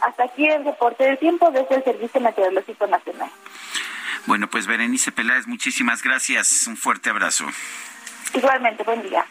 [0.00, 3.30] Hasta aquí el reporte del tiempo desde el Servicio Meteorológico Nacional.
[4.26, 6.66] Bueno, pues Berenice Peláez, muchísimas gracias.
[6.66, 7.46] Un fuerte abrazo.
[8.32, 9.24] Igualmente, buen día.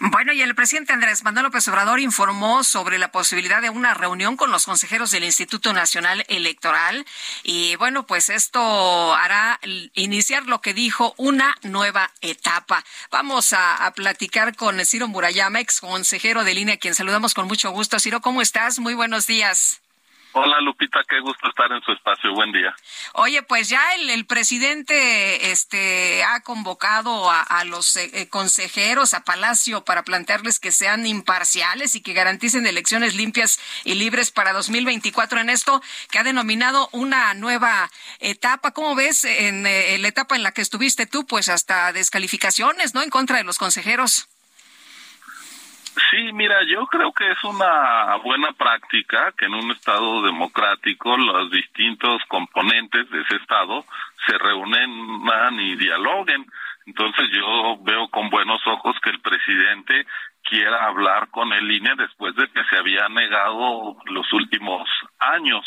[0.00, 4.36] Bueno, y el presidente Andrés Manuel López Obrador informó sobre la posibilidad de una reunión
[4.36, 7.06] con los consejeros del Instituto Nacional Electoral.
[7.42, 9.60] Y bueno, pues esto hará
[9.94, 12.84] iniciar lo que dijo una nueva etapa.
[13.10, 17.46] Vamos a, a platicar con Ciro Murayama, ex consejero de línea, a quien saludamos con
[17.46, 18.00] mucho gusto.
[18.00, 18.78] Ciro, ¿cómo estás?
[18.78, 19.81] Muy buenos días.
[20.34, 22.32] Hola Lupita, qué gusto estar en su espacio.
[22.32, 22.74] Buen día.
[23.12, 30.04] Oye, pues ya el, presidente este, ha convocado a, los eh, consejeros a Palacio para
[30.04, 35.82] plantearles que sean imparciales y que garanticen elecciones limpias y libres para 2024 en esto
[36.10, 38.70] que ha denominado una nueva etapa.
[38.70, 41.26] ¿Cómo ves en, eh, la etapa en la que estuviste tú?
[41.26, 43.02] Pues hasta descalificaciones, ¿no?
[43.02, 44.28] En contra de los consejeros.
[46.10, 51.50] Sí, mira, yo creo que es una buena práctica que en un Estado democrático los
[51.50, 53.84] distintos componentes de ese Estado
[54.26, 56.46] se reúnan y dialoguen.
[56.86, 60.06] Entonces yo veo con buenos ojos que el presidente
[60.42, 64.88] quiera hablar con el INE después de que se había negado los últimos
[65.18, 65.64] años.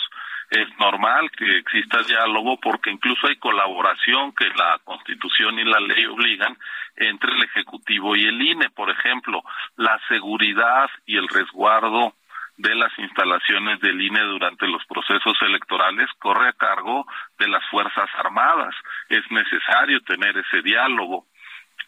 [0.56, 6.06] Es normal que exista diálogo porque incluso hay colaboración que la Constitución y la ley
[6.06, 6.58] obligan
[6.96, 8.70] entre el Ejecutivo y el INE.
[8.70, 9.44] Por ejemplo,
[9.76, 12.14] la seguridad y el resguardo
[12.56, 17.06] de las instalaciones del INE durante los procesos electorales corre a cargo
[17.38, 18.74] de las Fuerzas Armadas.
[19.10, 21.26] Es necesario tener ese diálogo.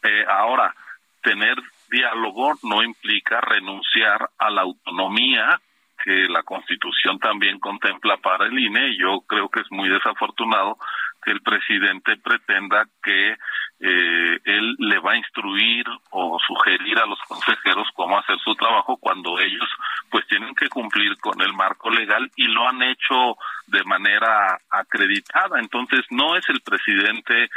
[0.04, 0.76] Eh, ahora,
[1.22, 1.56] tener
[1.90, 5.58] diálogo no implica renunciar a la autonomía
[6.04, 10.78] que la Constitución también contempla para el INE y yo creo que es muy desafortunado
[11.24, 13.36] que el presidente pretenda que
[13.80, 18.98] eh, él le va a instruir o sugerir a los consejeros cómo hacer su trabajo
[18.98, 19.70] cuando ellos
[20.10, 23.38] pues tienen que cumplir con el marco legal y lo han hecho
[23.68, 25.60] de manera acreditada.
[25.60, 27.50] Entonces no es el presidente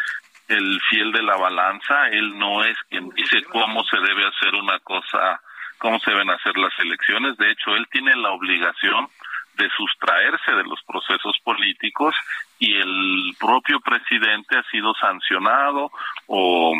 [0.49, 4.80] el fiel de la balanza, él no es quien dice cómo se debe hacer una
[4.80, 5.41] cosa,
[5.81, 9.09] cómo se deben hacer las elecciones, de hecho él tiene la obligación
[9.55, 12.14] de sustraerse de los procesos políticos
[12.59, 15.91] y el propio presidente ha sido sancionado
[16.26, 16.74] o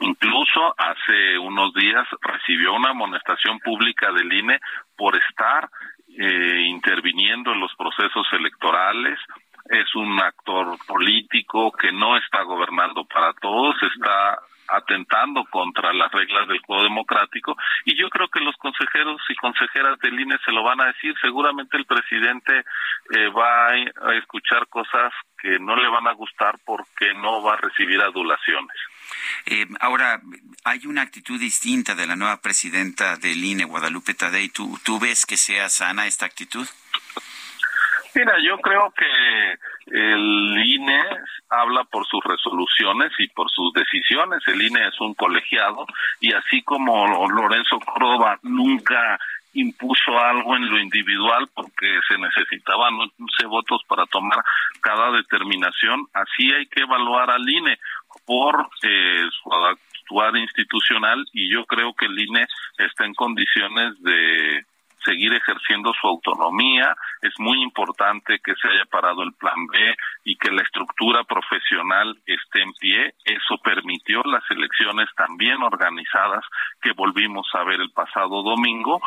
[0.00, 4.60] incluso hace unos días recibió una amonestación pública del INE
[4.96, 5.70] por estar
[6.18, 9.18] eh, interviniendo en los procesos electorales.
[9.70, 14.38] Es un actor político que no está gobernando para todos, está
[14.68, 19.98] atentando contra las reglas del juego democrático y yo creo que los consejeros y consejeras
[20.00, 21.14] del INE se lo van a decir.
[21.20, 22.64] Seguramente el presidente
[23.10, 27.58] eh, va a escuchar cosas que no le van a gustar porque no va a
[27.58, 28.76] recibir adulaciones.
[29.46, 30.20] Eh, ahora
[30.64, 34.48] hay una actitud distinta de la nueva presidenta del INE Guadalupe Tadei.
[34.48, 36.66] ¿tú, tú ves que sea sana esta actitud?
[38.14, 41.02] Mira, yo creo que el INE
[41.50, 44.40] habla por sus resoluciones y por sus decisiones.
[44.46, 45.86] El INE es un colegiado
[46.20, 49.18] y así como Lorenzo Córdoba nunca
[49.54, 54.44] impuso algo en lo individual porque se necesitaban 11 votos para tomar
[54.80, 57.78] cada determinación, así hay que evaluar al INE
[58.26, 62.46] por eh, su actuar institucional y yo creo que el INE
[62.78, 64.64] está en condiciones de
[65.04, 66.96] seguir ejerciendo su autonomía.
[67.22, 72.16] Es muy importante que se haya parado el plan B y que la estructura profesional
[72.26, 73.14] esté en pie.
[73.24, 76.44] Eso permitió las elecciones también organizadas
[76.80, 79.00] que volvimos a ver el pasado domingo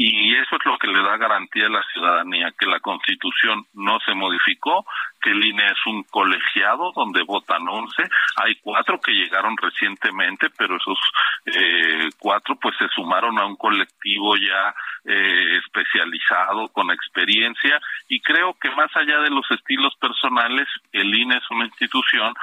[0.00, 3.98] y eso es lo que le da garantía a la ciudadanía, que la constitución no
[4.06, 4.86] se modificó,
[5.20, 8.04] que el INE es un colegiado donde votan 11,
[8.36, 10.98] hay cuatro que llegaron recientemente, pero esos
[11.46, 14.72] eh, cuatro pues se sumaron a un colectivo ya
[15.04, 21.38] eh, especializado, con experiencia, y creo que más allá de los estilos personales, el INE
[21.38, 22.34] es una institución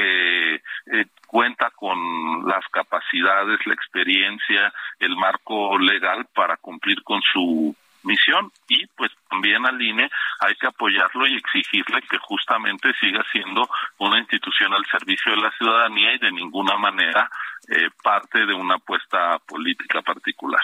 [0.00, 7.74] que eh, cuenta con las capacidades, la experiencia, el marco legal para cumplir con su
[8.02, 13.68] misión y pues también al INE hay que apoyarlo y exigirle que justamente siga siendo
[13.98, 17.30] una institución al servicio de la ciudadanía y de ninguna manera
[17.68, 20.60] eh, parte de una apuesta política particular.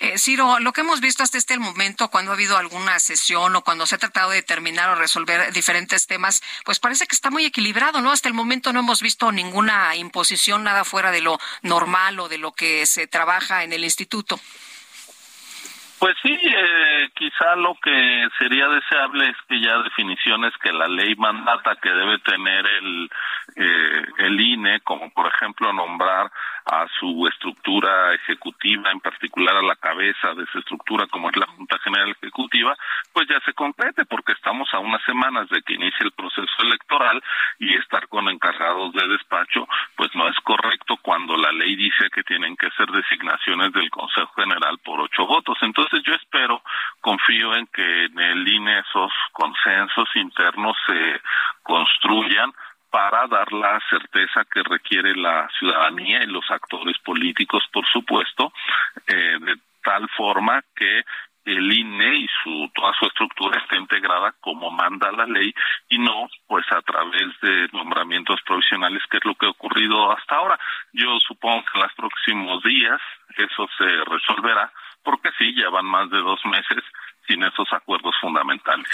[0.00, 3.62] Eh, Ciro, lo que hemos visto hasta este momento, cuando ha habido alguna sesión o
[3.62, 7.44] cuando se ha tratado de determinar o resolver diferentes temas, pues parece que está muy
[7.44, 8.10] equilibrado, ¿no?
[8.10, 12.38] Hasta el momento no hemos visto ninguna imposición, nada fuera de lo normal o de
[12.38, 14.40] lo que se trabaja en el instituto.
[15.98, 21.16] Pues sí, eh, quizá lo que sería deseable es que ya definiciones que la ley
[21.16, 23.10] mandata que debe tener el,
[23.56, 26.30] eh, el INE, como por ejemplo nombrar
[26.70, 31.46] a su estructura ejecutiva, en particular a la cabeza de esa estructura como es la
[31.46, 32.76] Junta General Ejecutiva,
[33.12, 37.22] pues ya se concrete porque estamos a unas semanas de que inicie el proceso electoral
[37.58, 42.22] y estar con encargados de despacho, pues no es correcto cuando la ley dice que
[42.22, 45.56] tienen que ser designaciones del Consejo General por ocho votos.
[45.62, 46.62] Entonces yo espero,
[47.00, 51.20] confío en que en el INE esos consensos internos se
[51.62, 52.52] construyan
[52.90, 58.52] para dar la certeza que requiere la ciudadanía y los actores políticos, por supuesto,
[59.06, 61.04] eh, de tal forma que
[61.44, 65.52] el INE y su toda su estructura esté integrada como manda la ley
[65.88, 70.36] y no pues a través de nombramientos provisionales que es lo que ha ocurrido hasta
[70.36, 70.58] ahora.
[70.92, 73.00] Yo supongo que en los próximos días
[73.36, 74.70] eso se resolverá
[75.02, 76.82] porque sí, ya van más de dos meses
[77.26, 78.88] sin esos acuerdos fundamentales.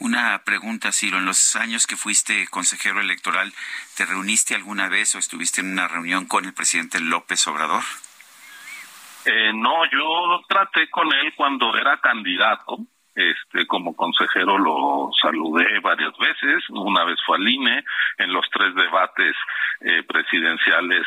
[0.00, 1.18] Una pregunta, Ciro.
[1.18, 3.52] En los años que fuiste consejero electoral,
[3.96, 7.82] ¿te reuniste alguna vez o estuviste en una reunión con el presidente López Obrador?
[9.26, 12.78] Eh, no, yo traté con él cuando era candidato.
[13.14, 16.64] Este, como consejero lo saludé varias veces.
[16.70, 17.84] Una vez fue al INE
[18.18, 19.36] en los tres debates
[19.82, 21.06] eh, presidenciales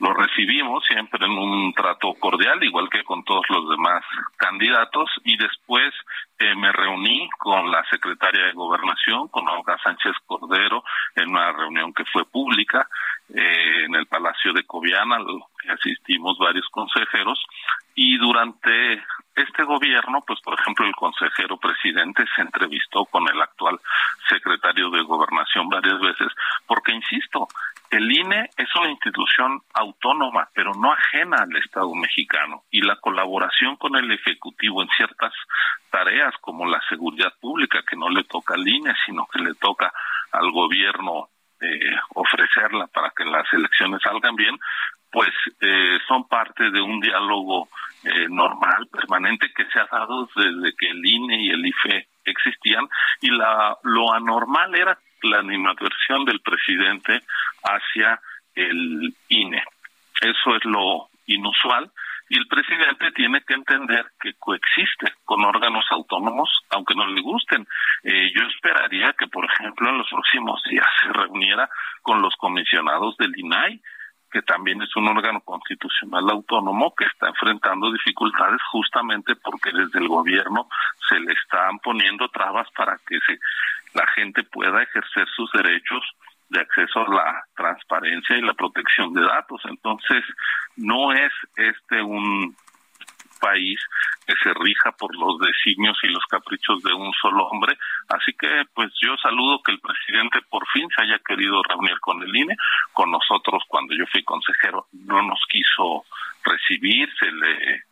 [0.00, 4.02] lo recibimos siempre en un trato cordial, igual que con todos los demás
[4.36, 5.92] candidatos, y después
[6.38, 10.82] eh, me reuní con la secretaria de Gobernación, con Olga Sánchez Cordero,
[11.14, 12.88] en una reunión que fue pública
[13.34, 15.18] eh, en el Palacio de Coviana,
[15.68, 17.38] asistimos varios consejeros,
[17.94, 19.02] y durante
[19.34, 23.80] este gobierno, pues por ejemplo el consejero presidente se entrevistó con el actual
[24.28, 26.28] secretario de gobernación varias veces,
[26.66, 27.48] porque insisto,
[27.90, 33.76] el INE es una institución autónoma, pero no ajena al Estado mexicano, y la colaboración
[33.76, 35.32] con el Ejecutivo en ciertas
[35.90, 39.92] tareas como la seguridad pública, que no le toca al INE, sino que le toca
[40.32, 41.28] al gobierno
[41.60, 44.56] eh, ofrecerla para que las elecciones salgan bien,
[45.10, 45.30] pues
[45.60, 47.68] eh, son parte de un diálogo
[48.04, 52.88] eh, normal, permanente, que se ha dado desde que el INE y el IFE existían,
[53.20, 57.20] y la, lo anormal era la animadversión del presidente
[57.62, 58.20] hacia
[58.54, 59.62] el INE.
[60.20, 61.90] Eso es lo inusual
[62.30, 67.66] y el presidente tiene que entender que coexiste con órganos autónomos, aunque no le gusten.
[68.04, 71.68] Eh, yo esperaría que, por ejemplo, en los próximos días se reuniera
[72.02, 73.82] con los comisionados del INAI,
[74.30, 80.08] que también es un órgano constitucional autónomo que está enfrentando dificultades justamente porque desde el
[80.08, 80.68] gobierno
[81.08, 83.38] se le están poniendo trabas para que se,
[83.94, 86.02] la gente pueda ejercer sus derechos
[86.48, 89.62] de acceso a la transparencia y la protección de datos.
[89.66, 90.24] Entonces,
[90.76, 92.56] no es este un
[93.40, 93.80] país
[94.26, 97.76] que se rija por los designios y los caprichos de un solo hombre.
[98.08, 102.22] Así que, pues yo saludo que el presidente por fin se haya querido reunir con
[102.22, 102.54] el INE.
[102.92, 106.04] Con nosotros, cuando yo fui consejero, no nos quiso
[106.44, 107.89] recibir, se le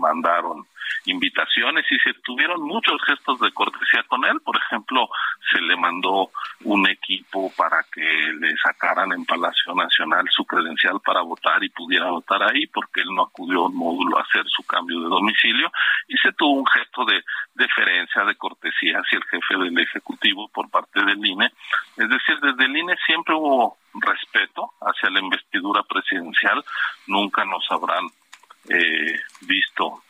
[0.00, 0.66] mandaron
[1.04, 4.40] invitaciones y se tuvieron muchos gestos de cortesía con él.
[4.44, 5.08] Por ejemplo,
[5.50, 6.30] se le mandó
[6.64, 12.10] un equipo para que le sacaran en Palacio Nacional su credencial para votar y pudiera
[12.10, 15.70] votar ahí porque él no acudió al módulo a hacer su cambio de domicilio
[16.08, 17.22] y se tuvo un gesto de
[17.54, 21.50] deferencia, de cortesía hacia el jefe del Ejecutivo por parte del INE.
[21.96, 26.62] Es decir, desde el INE siempre hubo respeto hacia la investidura presidencial,
[27.06, 28.06] nunca nos habrán
[28.68, 30.02] eh, visto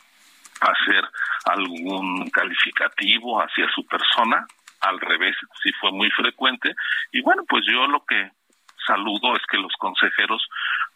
[0.61, 1.03] hacer
[1.45, 4.45] algún calificativo hacia su persona,
[4.81, 6.73] al revés, sí fue muy frecuente.
[7.11, 8.31] Y bueno, pues yo lo que
[8.85, 10.47] saludo es que los consejeros,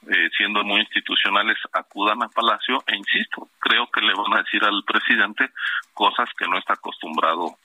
[0.08, 4.64] eh, siendo muy institucionales, acudan a Palacio e insisto, creo que le van a decir
[4.64, 5.52] al presidente
[5.94, 7.58] cosas que no está acostumbrado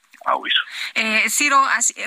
[0.95, 1.63] Eh, Ciro,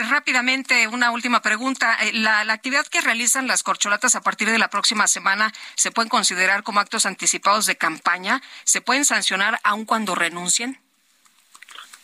[0.09, 1.97] rápidamente una última pregunta.
[2.01, 6.09] Eh, la, actividad que realizan las corcholatas a partir de la próxima semana se pueden
[6.09, 8.41] considerar como actos anticipados de campaña.
[8.63, 10.82] ¿Se pueden sancionar aun cuando renuncien?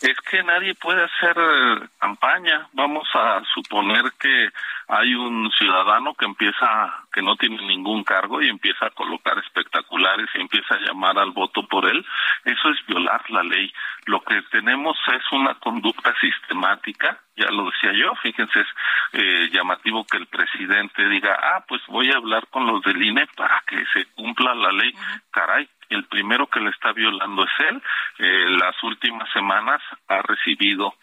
[0.00, 2.68] Es que nadie puede hacer eh, campaña.
[2.72, 4.48] Vamos a suponer que
[4.88, 10.26] hay un ciudadano que empieza, que no tiene ningún cargo y empieza a colocar espectaculares
[10.34, 12.02] y empieza a llamar al voto por él.
[12.44, 13.70] Eso es violar la ley.
[14.06, 18.68] Lo que tenemos es una conducta sistemática, ya lo decía yo, fíjense, es
[19.12, 23.26] eh, llamativo que el presidente diga, ah, pues voy a hablar con los del INE
[23.36, 24.94] para que se cumpla la ley.
[25.30, 27.82] Caray, el primero que le está violando es él.
[28.18, 30.94] Eh, las últimas semanas ha recibido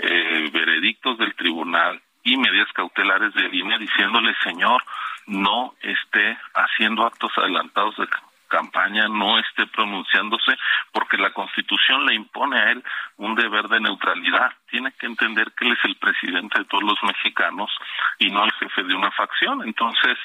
[0.00, 4.82] eh, veredictos del tribunal y medidas cautelares de línea diciéndole, señor,
[5.26, 8.06] no esté haciendo actos adelantados de
[8.52, 10.52] campaña, no esté pronunciándose,
[10.92, 12.84] porque la Constitución le impone a él
[13.16, 14.52] un deber de neutralidad.
[14.70, 17.70] Tiene que entender que él es el presidente de todos los mexicanos
[18.18, 19.62] y no el jefe de una facción.
[19.64, 20.18] Entonces,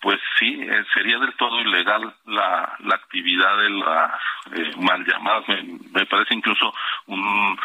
[0.00, 4.20] pues sí, eh, sería del todo ilegal la, la actividad de las
[4.52, 5.44] eh, mal llamadas.
[5.48, 6.74] Me, parece incluso
[7.06, 7.58] un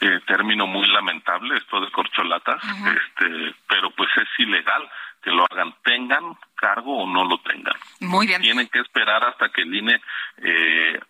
[0.00, 2.56] eh, término muy lamentable esto de corcholata,
[2.96, 4.88] este, pero pues es ilegal
[5.22, 7.74] que lo hagan, tengan cargo o no lo tengan.
[8.00, 8.42] Muy bien.
[8.42, 10.00] Tienen que esperar hasta que el INE
[10.38, 11.00] eh,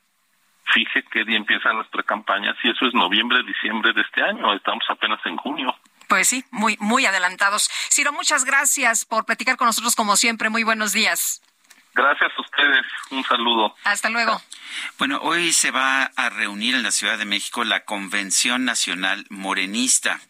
[0.72, 4.52] fije qué día empiezan las precampañas y eso es noviembre, diciembre de este año.
[4.54, 5.74] Estamos apenas en junio.
[6.08, 7.70] Pues sí, muy, muy adelantados.
[7.90, 10.50] Ciro, muchas gracias por platicar con nosotros como siempre.
[10.50, 11.42] Muy buenos días.
[11.94, 12.86] Gracias a ustedes.
[13.10, 13.74] Un saludo.
[13.84, 14.40] Hasta luego.
[14.98, 20.20] Bueno, hoy se va a reunir en la Ciudad de México la Convención Nacional Morenista.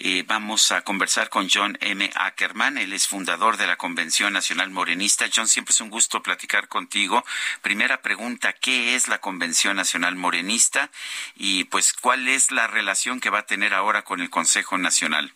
[0.00, 2.10] Eh, vamos a conversar con John M.
[2.16, 2.78] Ackerman.
[2.78, 5.26] Él es fundador de la Convención Nacional Morenista.
[5.32, 7.24] John, siempre es un gusto platicar contigo.
[7.62, 10.90] Primera pregunta, ¿qué es la Convención Nacional Morenista?
[11.36, 15.32] Y pues, ¿cuál es la relación que va a tener ahora con el Consejo Nacional?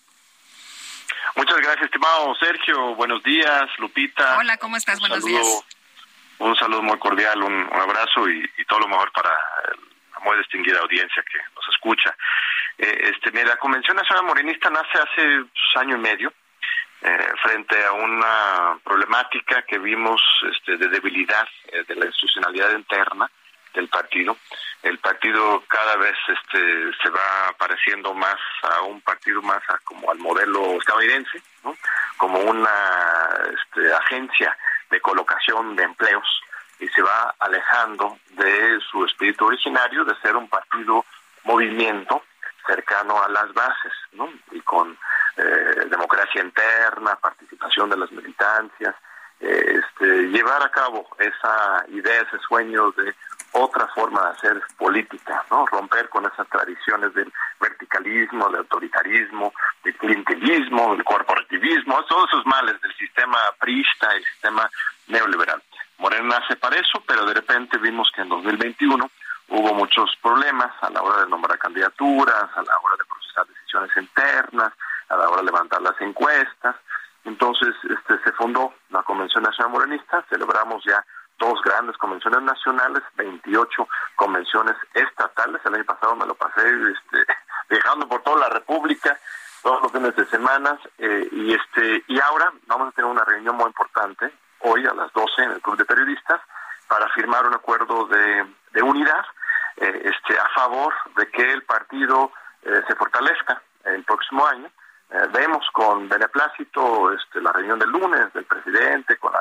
[1.36, 2.94] Muchas gracias, estimado Sergio.
[2.94, 4.38] Buenos días, Lupita.
[4.38, 5.00] Hola, ¿cómo estás?
[5.00, 5.64] Buenos días.
[6.38, 11.22] Un saludo muy cordial, un, abrazo y, todo lo mejor para la muy distinguida audiencia
[11.22, 12.16] que nos escucha.
[12.78, 16.32] Eh, este, la Convención Nacional Morenista nace hace pues, año y medio
[17.02, 20.20] eh, frente a una problemática que vimos
[20.52, 23.28] este, de debilidad eh, de la institucionalidad interna
[23.74, 24.36] del partido.
[24.82, 30.18] El partido cada vez este, se va pareciendo más a un partido más como al
[30.18, 31.42] modelo estadounidense,
[32.16, 32.70] como una
[33.52, 34.56] este, agencia
[34.90, 36.26] de colocación de empleos
[36.80, 41.04] y se va alejando de su espíritu originario de ser un partido
[41.44, 42.22] movimiento
[42.66, 44.30] cercano a las bases, ¿no?
[44.52, 44.96] Y con
[45.36, 48.94] eh, democracia interna, participación de las militancias,
[49.40, 53.14] eh, este, llevar a cabo esa idea, ese sueño de
[53.52, 55.66] otra forma de hacer política, ¿no?
[55.66, 59.52] Romper con esas tradiciones del verticalismo, del autoritarismo,
[59.84, 64.68] del clientelismo, del corporativismo, todos esos males del sistema prista, el sistema
[65.08, 65.62] neoliberal.
[65.98, 69.10] Morena nace para eso, pero de repente vimos que en 2021
[69.48, 73.90] hubo muchos problemas a la hora de nombrar candidaturas, a la hora de procesar decisiones
[73.96, 74.72] internas,
[75.08, 76.76] a la hora de levantar las encuestas.
[77.24, 81.04] Entonces este, se fundó la Convención Nacional Morenista, celebramos ya
[81.38, 85.60] dos grandes convenciones nacionales, 28 convenciones estatales.
[85.64, 87.32] El año pasado me lo pasé este,
[87.70, 89.18] viajando por toda la República,
[89.62, 93.56] todos los fines de semana, eh, y este y ahora vamos a tener una reunión
[93.56, 96.40] muy importante hoy a las 12 en el Club de Periodistas
[96.88, 98.46] para firmar un acuerdo de,
[98.82, 99.24] unidad
[99.76, 102.32] eh, este, a favor de que el partido
[102.62, 104.70] eh, se fortalezca el próximo año.
[105.32, 109.40] vemos con beneplácito este, la reunión del lunes del presidente, con la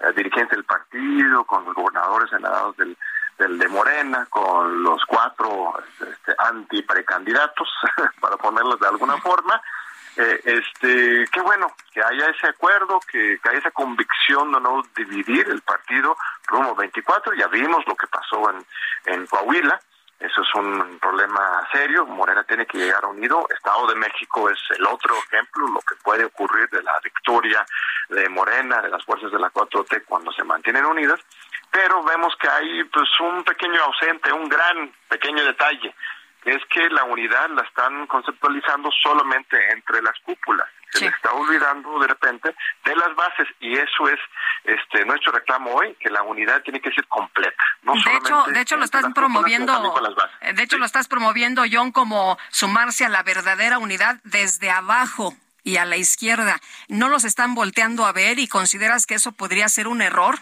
[0.00, 2.96] eh, dirigentes del partido, con los gobernadores senadores del,
[3.38, 7.68] del de Morena, con los cuatro este, anti-precandidatos,
[8.20, 9.60] para ponerlos de alguna forma.
[10.16, 14.82] Eh, este, qué bueno que haya ese acuerdo, que, que haya esa convicción de no
[14.96, 16.16] dividir el partido
[16.48, 17.34] rumbo 24.
[17.34, 18.64] Ya vimos lo que pasó en,
[19.14, 19.80] en Coahuila.
[20.18, 22.04] Eso es un problema serio.
[22.04, 23.46] Morena tiene que llegar unido.
[23.54, 27.64] Estado de México es el otro ejemplo, lo que puede ocurrir de la victoria
[28.08, 31.20] de Morena, de las fuerzas de la 4T cuando se mantienen unidas.
[31.70, 35.94] Pero vemos que hay pues un pequeño ausente, un gran pequeño detalle,
[36.44, 40.66] es que la unidad la están conceptualizando solamente entre las cúpulas.
[40.92, 42.54] Se le está olvidando de repente
[42.84, 44.18] de las bases y eso es
[44.64, 48.60] este nuestro reclamo hoy que la unidad tiene que ser completa no de hecho de
[48.60, 49.94] hecho lo estás promoviendo
[50.40, 55.34] de hecho lo estás promoviendo John como sumarse a la verdadera unidad desde abajo
[55.68, 56.60] y a la izquierda.
[56.88, 60.38] No los están volteando a ver y consideras que eso podría ser un error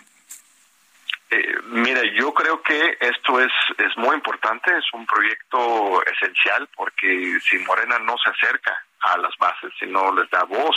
[1.31, 7.39] eh, mira, yo creo que esto es, es muy importante, es un proyecto esencial porque
[7.41, 10.77] si Morena no se acerca a las bases, si no les da voz,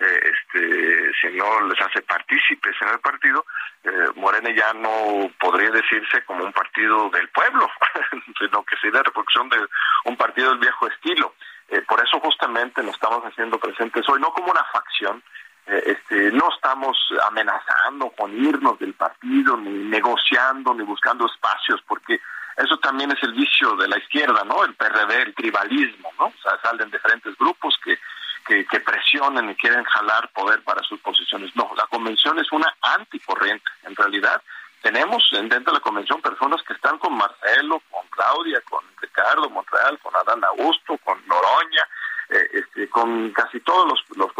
[0.00, 3.44] eh, este, si no les hace partícipes en el partido,
[3.84, 7.70] eh, Morena ya no podría decirse como un partido del pueblo,
[8.38, 9.58] sino que sería reproducción de
[10.04, 11.34] un partido del viejo estilo.
[11.68, 15.22] Eh, por eso justamente nos estamos haciendo presentes hoy, no como una facción,
[15.66, 22.20] este, no estamos amenazando con irnos del partido, ni negociando, ni buscando espacios, porque
[22.56, 24.64] eso también es el vicio de la izquierda, ¿no?
[24.64, 26.26] El PRD, el tribalismo, ¿no?
[26.26, 27.98] O sea, salen diferentes grupos que,
[28.46, 31.54] que, presionan y quieren jalar poder para sus posiciones.
[31.56, 33.70] No, la convención es una anticorriente.
[33.84, 34.42] En realidad,
[34.82, 39.98] tenemos dentro de la convención personas que están con Marcelo, con Claudia, con Ricardo Montreal,
[40.00, 41.88] con Adán Augusto, con Noroña,
[42.32, 44.32] eh, este, con casi todos los, los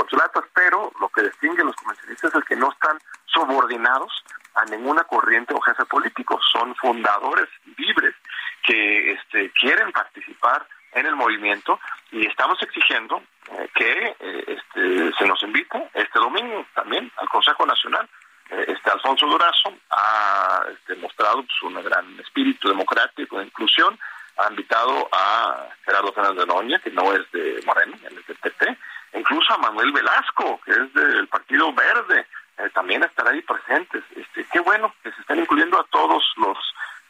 [0.54, 4.10] pero lo que distingue a los convencionistas es que no están subordinados
[4.54, 8.14] a ninguna corriente o jefe político, son fundadores libres
[8.62, 11.78] que este, quieren participar en el movimiento
[12.10, 17.66] y estamos exigiendo eh, que eh, este, se nos invite este domingo también al Consejo
[17.66, 18.08] Nacional.
[18.50, 23.98] este Alfonso Durazo ha demostrado pues, un gran espíritu democrático de inclusión,
[24.38, 28.78] ha invitado a Gerardo Fernández de que no es de Moreno, es del PP,
[29.14, 32.26] incluso a Manuel Velasco, que es del Partido Verde,
[32.58, 34.02] eh, también estará ahí presentes.
[34.14, 36.58] Este, qué bueno que se estén incluyendo a todos los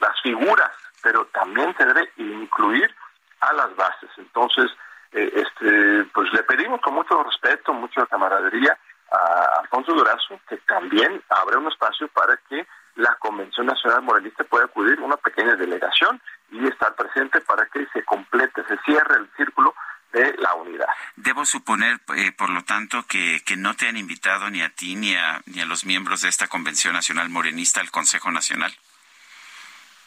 [0.01, 0.71] las figuras,
[1.03, 2.93] pero también se debe incluir
[3.41, 4.11] a las bases.
[4.19, 4.71] Entonces,
[5.13, 8.77] eh, este, pues le pedimos con mucho respeto, mucha camaradería
[9.13, 12.67] a Alfonso Durazo que también abre un espacio para que
[12.97, 16.21] la Convención Nacional Moralista pueda acudir una pequeña delegación
[16.53, 19.75] y estar presente para que se complete, se cierre el círculo
[20.13, 20.87] de la unidad.
[21.17, 24.95] Debo suponer, eh, por lo tanto, que, que no te han invitado ni a ti
[24.95, 28.73] ni a, ni a los miembros de esta Convención Nacional Morenista al Consejo Nacional.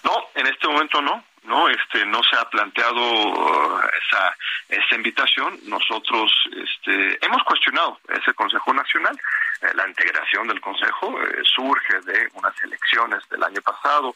[0.04, 4.38] No, en este momento no, no, este, no se ha planteado uh, esa,
[4.70, 5.60] esa invitación.
[5.64, 9.20] Nosotros, este, hemos cuestionado ese Consejo Nacional.
[9.62, 14.16] Eh, la integración del Consejo eh, surge de unas elecciones del año pasado,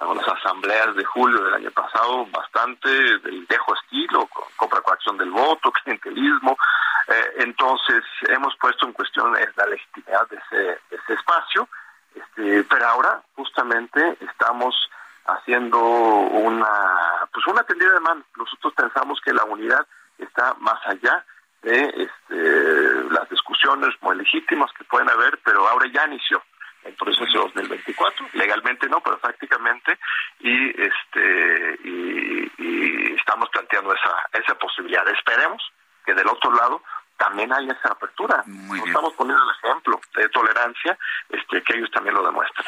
[0.00, 5.30] las asambleas de julio del año pasado bastante del viejo estilo, con compra coacción del
[5.30, 6.56] voto, clientelismo.
[7.08, 11.68] Eh, entonces hemos puesto en cuestión la legitimidad de ese, ese espacio,
[12.14, 14.74] este, pero ahora justamente estamos
[15.26, 18.24] haciendo una pues una tendida de mano.
[18.36, 19.86] Nosotros pensamos que la unidad
[20.18, 21.24] está más allá
[21.62, 26.42] de este, las discusiones muy legítimas que pueden haber, pero ahora ya inició
[26.84, 28.28] el proceso 2024.
[28.34, 29.98] Legalmente no, pero prácticamente
[30.40, 35.06] y este y, y estamos planteando esa esa posibilidad.
[35.08, 35.62] Esperemos
[36.04, 36.82] que del otro lado
[37.20, 38.42] también hay esa apertura.
[38.86, 40.98] Estamos poniendo el ejemplo de tolerancia,
[41.28, 42.66] este, que ellos también lo demuestran.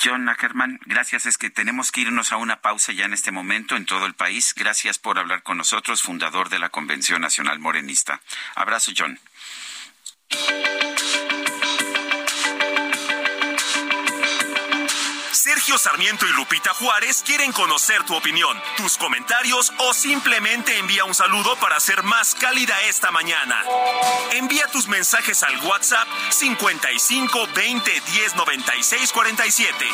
[0.00, 1.26] John Ackerman, gracias.
[1.26, 4.14] Es que tenemos que irnos a una pausa ya en este momento en todo el
[4.14, 4.54] país.
[4.56, 8.20] Gracias por hablar con nosotros, fundador de la Convención Nacional Morenista.
[8.54, 9.18] Abrazo, John.
[15.42, 21.14] Sergio Sarmiento y Lupita Juárez quieren conocer tu opinión, tus comentarios o simplemente envía un
[21.14, 23.56] saludo para ser más cálida esta mañana.
[24.34, 29.86] Envía tus mensajes al WhatsApp 55 20 10 96 47.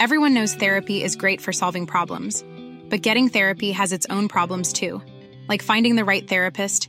[0.00, 2.42] Everyone knows therapy is great for solving problems,
[2.88, 5.02] but getting therapy has its own problems too,
[5.46, 6.88] like finding the right therapist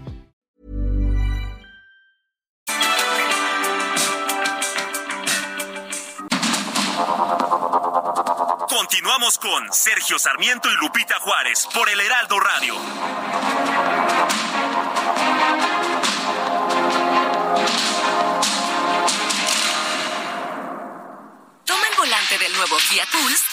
[9.81, 12.75] Sergio Sarmiento y Lupita Juárez por el Heraldo Radio.
[21.65, 23.50] Toma el volante del nuevo Fiat Pulse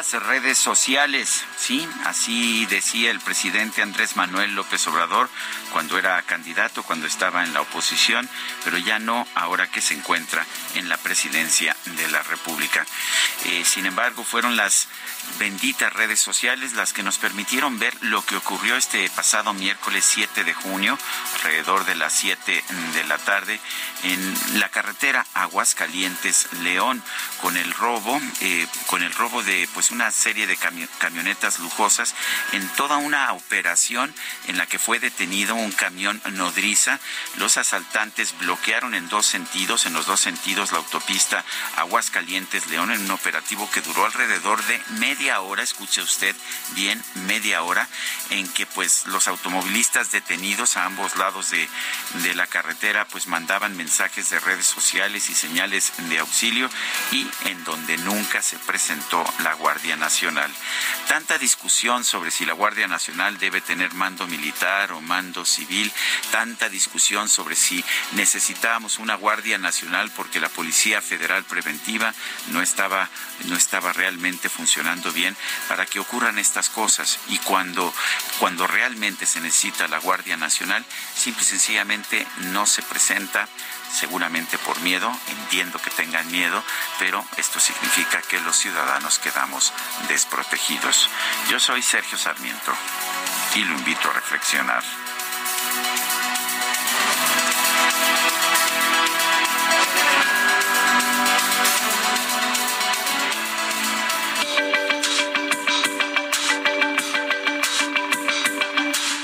[0.00, 5.28] Redes sociales, sí, así decía el presidente Andrés Manuel López Obrador
[5.74, 8.26] cuando era candidato, cuando estaba en la oposición,
[8.64, 12.86] pero ya no ahora que se encuentra en la presidencia de la República.
[13.44, 14.88] Eh, sin embargo, fueron las
[15.38, 20.44] benditas redes sociales las que nos permitieron ver lo que ocurrió este pasado miércoles 7
[20.44, 20.98] de junio,
[21.34, 22.64] alrededor de las 7
[22.94, 23.60] de la tarde,
[24.04, 27.02] en la carretera Aguascalientes-León,
[27.42, 30.56] con el robo, eh, con el robo de pues una serie de
[30.98, 32.14] camionetas lujosas
[32.52, 34.14] en toda una operación
[34.46, 36.98] en la que fue detenido un camión nodriza.
[37.36, 41.44] Los asaltantes bloquearon en dos sentidos, en los dos sentidos la autopista
[41.76, 46.34] Aguascalientes-León en un operativo que duró alrededor de media hora, escuche usted
[46.72, 47.88] bien, media hora,
[48.30, 51.68] en que pues los automovilistas detenidos a ambos lados de,
[52.22, 56.70] de la carretera pues mandaban mensajes de redes sociales y señales de auxilio
[57.12, 60.50] y en donde nunca se presentó la Guardia Nacional.
[61.08, 65.90] Tanta discusión sobre si la Guardia Nacional debe tener mando militar o mando civil,
[66.30, 67.82] tanta discusión sobre si
[68.12, 72.14] necesitábamos una Guardia Nacional porque la Policía Federal Preventiva
[72.48, 73.08] no estaba,
[73.46, 75.34] no estaba realmente funcionando bien
[75.66, 77.92] para que ocurran estas cosas y cuando,
[78.38, 80.84] cuando realmente se necesita la Guardia Nacional,
[81.14, 83.48] simple y sencillamente no se presenta
[83.92, 86.62] seguramente por miedo, entiendo que tengan miedo,
[86.98, 89.72] pero esto significa que los ciudadanos quedamos
[90.08, 91.08] desprotegidos.
[91.48, 92.72] Yo soy Sergio Sarmiento
[93.54, 94.84] y lo invito a reflexionar.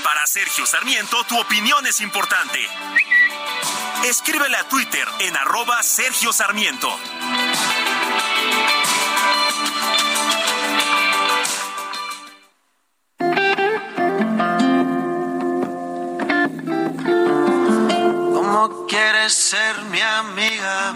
[0.03, 2.67] Para Sergio Sarmiento, tu opinión es importante.
[4.05, 6.89] Escríbele a Twitter en arroba Sergio Sarmiento.
[18.33, 20.93] ¿Cómo quieres ser mi amiga?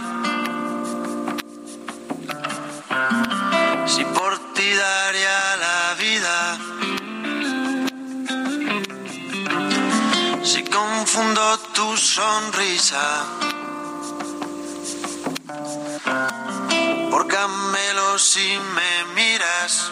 [3.88, 5.58] Si por ti daría
[10.72, 13.26] confundo tu sonrisa
[17.10, 19.92] por camelo si me miras.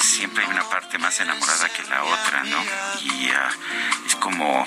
[0.00, 2.62] Siempre hay una parte más enamorada que la otra, ¿no?
[3.02, 3.50] Y ah,
[4.06, 4.66] es como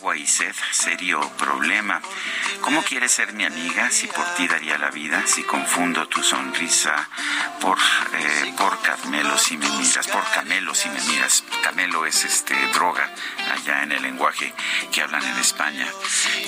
[0.00, 2.00] agua y sed, serio problema.
[2.62, 5.22] ¿Cómo quieres ser mi amiga si por ti daría la vida?
[5.26, 7.08] Si confundo tu sonrisa
[7.60, 11.44] por, eh, por Carmelo si me miras, por Camelo si me miras.
[11.62, 13.10] Camelo es este droga
[13.52, 14.54] allá en el lenguaje
[14.90, 15.86] que hablan en España.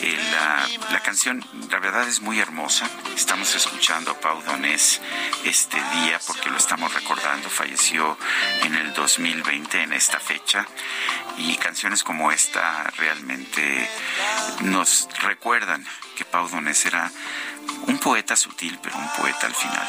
[0.01, 2.89] Eh, la, la canción, la verdad es muy hermosa.
[3.15, 5.01] Estamos escuchando a Pau Donés
[5.45, 7.51] este día porque lo estamos recordando.
[7.51, 8.17] Falleció
[8.63, 10.67] en el 2020 en esta fecha
[11.37, 13.42] y canciones como esta realmente
[14.63, 15.85] nos recuerdan
[16.17, 17.11] que Pau Donés era
[17.87, 19.89] un poeta sutil, pero un poeta al final.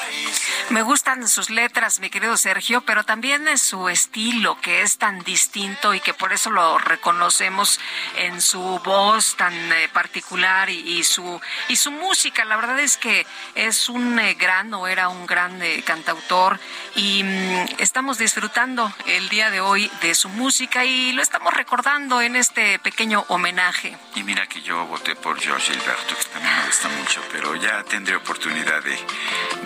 [0.70, 5.20] Me gustan sus letras, mi querido Sergio, pero también es su estilo, que es tan
[5.24, 7.80] distinto y que por eso lo reconocemos
[8.18, 12.45] en su voz tan eh, particular y, su y su música.
[12.45, 13.26] La verdad es que
[13.56, 16.60] es un eh, gran o era un gran eh, cantautor
[16.95, 22.22] y mm, estamos disfrutando el día de hoy de su música y lo estamos recordando
[22.22, 23.98] en este pequeño homenaje.
[24.16, 27.81] Y mira que yo voté por George Gilberto, que también me gusta mucho, pero ya
[27.84, 28.99] tendré oportunidad de,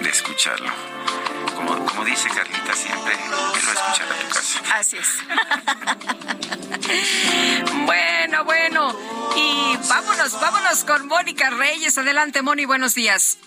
[0.04, 0.72] de escucharlo.
[1.56, 4.60] Como, como, dice Carlita siempre, quiero escuchar a tu casa.
[4.76, 5.24] Así es.
[7.88, 8.96] bueno, bueno.
[9.36, 11.98] Y vámonos, vámonos con Mónica Reyes.
[11.98, 13.40] Adelante, Moni, buenos días.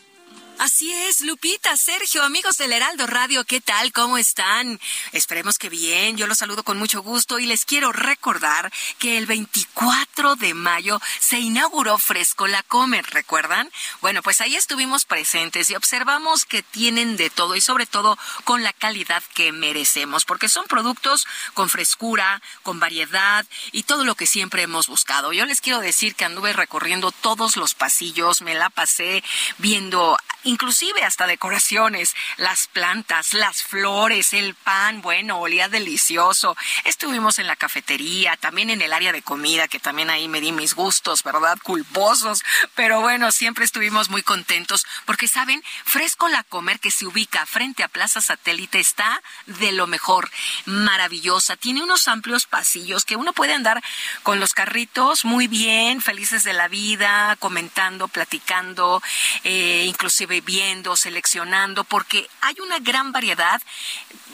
[0.61, 3.95] Así es, Lupita, Sergio, amigos del Heraldo Radio, ¿qué tal?
[3.95, 4.79] ¿Cómo están?
[5.13, 6.19] Esperemos que bien.
[6.19, 11.01] Yo los saludo con mucho gusto y les quiero recordar que el 24 de mayo
[11.19, 13.71] se inauguró Fresco La Comer, ¿recuerdan?
[14.03, 18.63] Bueno, pues ahí estuvimos presentes y observamos que tienen de todo y sobre todo con
[18.63, 24.27] la calidad que merecemos, porque son productos con frescura, con variedad y todo lo que
[24.27, 25.33] siempre hemos buscado.
[25.33, 29.25] Yo les quiero decir que anduve recorriendo todos los pasillos, me la pasé
[29.57, 30.19] viendo
[30.51, 36.57] inclusive hasta decoraciones, las plantas, las flores, el pan, bueno, olía delicioso.
[36.85, 40.53] Estuvimos en la cafetería, también en el área de comida, que también ahí me di
[40.53, 41.59] mis gustos, ¿verdad?
[41.63, 42.43] Culposos,
[42.75, 45.63] pero bueno, siempre estuvimos muy contentos porque, ¿saben?
[45.85, 50.31] Fresco la Comer que se ubica frente a Plaza Satélite está de lo mejor,
[50.65, 51.57] maravillosa.
[51.57, 53.83] Tiene unos amplios pasillos que uno puede andar
[54.23, 59.03] con los carritos muy bien, felices de la vida, comentando, platicando,
[59.45, 63.61] eh, inclusive viendo, seleccionando, porque hay una gran variedad.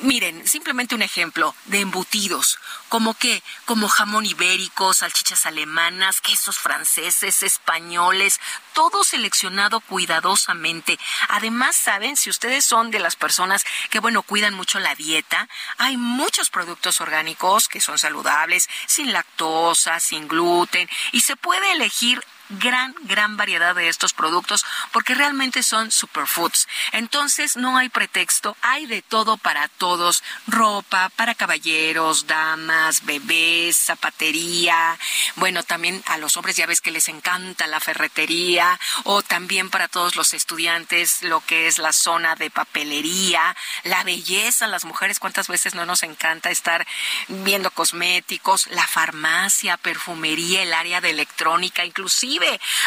[0.02, 2.58] Miren, simplemente un ejemplo de embutidos,
[2.88, 8.40] como que, como jamón ibérico, salchichas alemanas, quesos franceses, españoles,
[8.74, 10.98] todo seleccionado cuidadosamente.
[11.28, 15.96] Además, saben, si ustedes son de las personas que, bueno, cuidan mucho la dieta, hay
[15.96, 22.94] muchos productos orgánicos que son saludables, sin lactosa, sin gluten, y se puede elegir gran,
[23.02, 26.68] gran variedad de estos productos porque realmente son superfoods.
[26.92, 34.98] Entonces no hay pretexto, hay de todo para todos, ropa para caballeros, damas, bebés, zapatería,
[35.36, 39.88] bueno, también a los hombres ya ves que les encanta la ferretería o también para
[39.88, 45.48] todos los estudiantes lo que es la zona de papelería, la belleza, las mujeres cuántas
[45.48, 46.86] veces no nos encanta estar
[47.28, 52.35] viendo cosméticos, la farmacia, perfumería, el área de electrónica, inclusive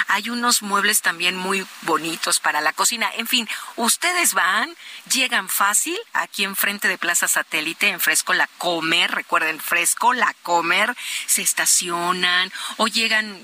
[0.08, 3.10] hay unos muebles también muy bonitos para la cocina.
[3.18, 4.76] En fin, ustedes van,
[5.12, 10.96] llegan fácil aquí enfrente de Plaza Satélite, en Fresco La Comer, recuerden, Fresco La Comer,
[11.26, 13.40] se estacionan o llegan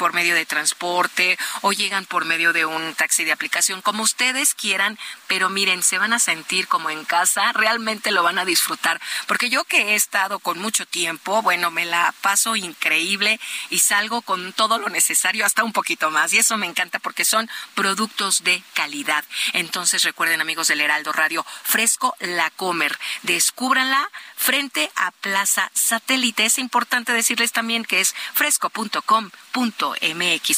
[0.00, 4.54] por medio de transporte o llegan por medio de un taxi de aplicación, como ustedes
[4.54, 8.98] quieran, pero miren, se van a sentir como en casa, realmente lo van a disfrutar,
[9.26, 14.22] porque yo que he estado con mucho tiempo, bueno, me la paso increíble y salgo
[14.22, 18.42] con todo lo necesario, hasta un poquito más, y eso me encanta porque son productos
[18.42, 19.26] de calidad.
[19.52, 24.08] Entonces recuerden amigos del Heraldo Radio, Fresco La Comer, descúbranla
[24.40, 26.46] frente a Plaza Satélite.
[26.46, 29.00] Es importante decirles también que es fresco.com.mx,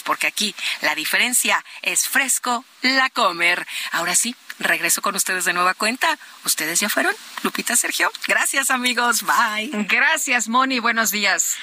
[0.05, 3.67] porque aquí la diferencia es fresco la comer.
[3.91, 6.19] Ahora sí, regreso con ustedes de nueva cuenta.
[6.45, 7.15] ¿Ustedes ya fueron?
[7.43, 8.11] Lupita, Sergio.
[8.27, 9.23] Gracias, amigos.
[9.23, 9.71] Bye.
[9.89, 10.79] Gracias, Moni.
[10.79, 11.57] Buenos días.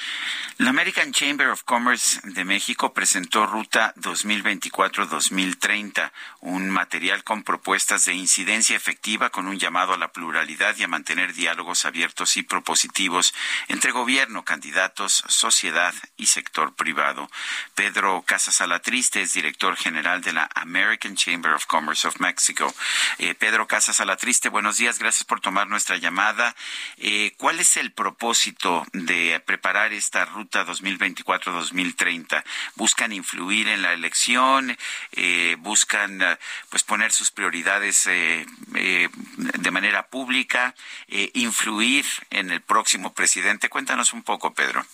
[0.58, 8.12] La American Chamber of Commerce de México presentó Ruta 2024-2030, un material con propuestas de
[8.12, 13.32] incidencia efectiva con un llamado a la pluralidad y a mantener diálogos abiertos y propositivos
[13.68, 17.30] entre gobierno, candidatos, sociedad y sector privado.
[17.74, 22.74] Pedro Casas Alatriste es director general de la American Chamber of Commerce of Mexico
[23.18, 26.54] Eh, Pedro Casas Alatriste, buenos días, gracias por tomar nuestra llamada.
[26.96, 32.42] Eh, ¿Cuál es el propósito de preparar esta ruta 2024-2030?
[32.76, 34.76] ¿Buscan influir en la elección?
[35.12, 36.38] Eh, ¿Buscan
[36.68, 40.74] pues poner sus prioridades de manera pública?
[41.08, 43.68] ¿Influir en el próximo presidente?
[43.68, 44.84] Cuéntanos un poco, Pedro.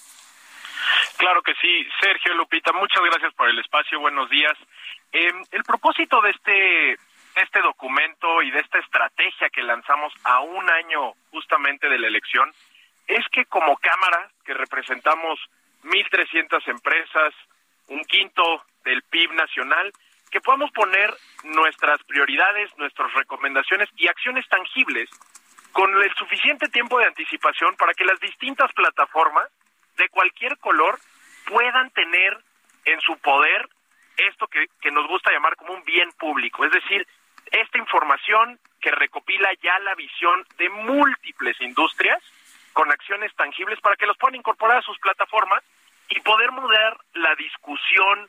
[1.16, 4.56] Claro que sí, Sergio Lupita, muchas gracias por el espacio, buenos días.
[5.12, 6.98] Eh, el propósito de este,
[7.36, 12.50] este documento y de esta estrategia que lanzamos a un año justamente de la elección
[13.06, 15.38] es que como Cámara, que representamos
[15.84, 17.34] 1.300 empresas,
[17.88, 19.92] un quinto del PIB nacional,
[20.30, 21.14] que podamos poner
[21.44, 25.08] nuestras prioridades, nuestras recomendaciones y acciones tangibles
[25.72, 29.48] con el suficiente tiempo de anticipación para que las distintas plataformas
[29.96, 30.98] de cualquier color
[31.46, 32.36] puedan tener
[32.86, 33.68] en su poder
[34.16, 37.06] esto que, nos gusta llamar como un bien público, es decir,
[37.50, 42.22] esta información que recopila ya la visión de múltiples industrias
[42.72, 45.62] con acciones tangibles para que los puedan incorporar a sus plataformas
[46.08, 48.28] y poder mudar la discusión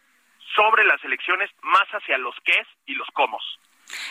[0.56, 3.40] sobre las elecciones más hacia los qué y los cómo.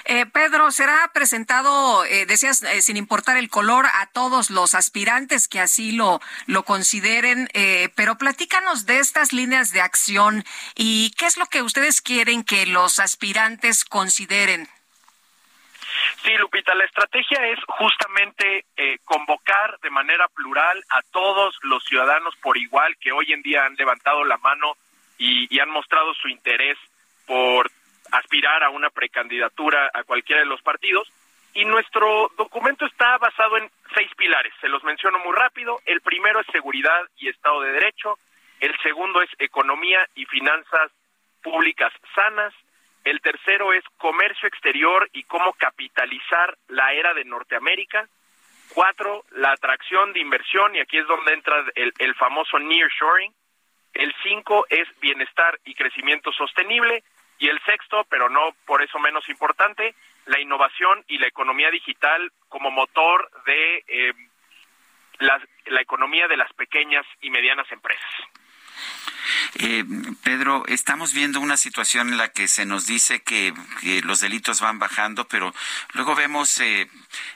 [0.05, 5.49] Eh, Pedro, será presentado, eh, decías, eh, sin importar el color, a todos los aspirantes
[5.49, 11.27] que así lo, lo consideren, eh, pero platícanos de estas líneas de acción y qué
[11.27, 14.69] es lo que ustedes quieren que los aspirantes consideren.
[16.23, 18.65] Sí, Lupita, la estrategia es justamente
[19.05, 23.77] convocar de manera plural a todos los ciudadanos por igual que hoy en día han
[23.77, 24.77] levantado la mano
[25.19, 26.77] y han mostrado su interés
[27.27, 27.71] por
[28.13, 31.11] aspirar a una precandidatura a cualquiera de los partidos.
[31.55, 34.53] Y nuestro documento está basado en seis pilares.
[34.61, 35.81] Se los menciono muy rápido.
[35.87, 38.19] El primero es seguridad y Estado de Derecho.
[38.61, 40.91] El segundo es economía y finanzas
[41.43, 42.53] públicas sanas.
[43.07, 48.09] El tercero es comercio exterior y cómo capitalizar la era de Norteamérica.
[48.75, 53.33] Cuatro, la atracción de inversión, y aquí es donde entra el, el famoso nearshoring.
[53.95, 57.05] El cinco es bienestar y crecimiento sostenible.
[57.39, 62.33] Y el sexto, pero no por eso menos importante, la innovación y la economía digital
[62.49, 64.15] como motor de eh,
[65.21, 68.11] la, la economía de las pequeñas y medianas empresas.
[69.59, 69.85] Eh,
[70.23, 73.55] Pedro, estamos viendo una situación en la que se nos dice que,
[74.05, 75.55] los delitos van bajando, pero
[75.93, 76.89] luego vemos eh,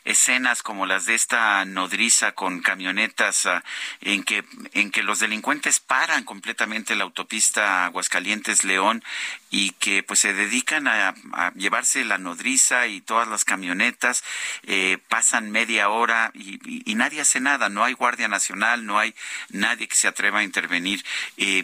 [0.04, 3.62] escenas como las de esta nodriza con camionetas ah,
[4.00, 9.02] en que en que los delincuentes paran completamente la autopista Aguascalientes-León
[9.50, 11.14] y que pues se dedican a,
[11.54, 14.22] llevarse la nodriza y todas las camionetas,
[14.62, 19.14] eh, pasan media hora y, nadie hace nada, no hay Guardia Nacional, no hay
[19.48, 21.02] nadie que se atreva a intervenir.
[21.38, 21.59] Eh,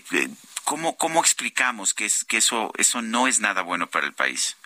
[0.65, 4.57] ¿Cómo, cómo explicamos que, es, que eso, eso no es nada bueno para el país?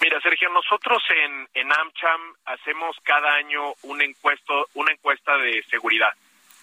[0.00, 6.12] Mira, Sergio, nosotros en, en AmCham hacemos cada año una, encuesto, una encuesta de seguridad,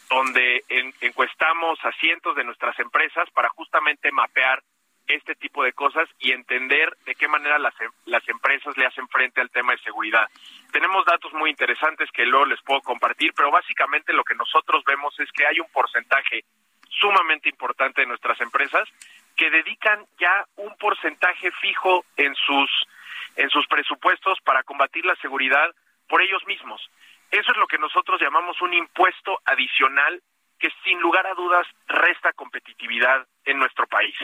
[0.09, 0.63] donde
[1.01, 4.61] encuestamos a cientos de nuestras empresas para justamente mapear
[5.07, 7.73] este tipo de cosas y entender de qué manera las,
[8.05, 10.27] las empresas le hacen frente al tema de seguridad.
[10.71, 15.19] Tenemos datos muy interesantes que luego les puedo compartir, pero básicamente lo que nosotros vemos
[15.19, 16.45] es que hay un porcentaje
[16.99, 18.87] sumamente importante de nuestras empresas
[19.35, 22.69] que dedican ya un porcentaje fijo en sus
[23.35, 25.73] en sus presupuestos para combatir la seguridad
[26.07, 26.87] por ellos mismos.
[27.31, 30.21] Eso es lo que nosotros llamamos un impuesto adicional
[30.59, 34.15] que sin lugar a dudas resta competitividad en nuestro país.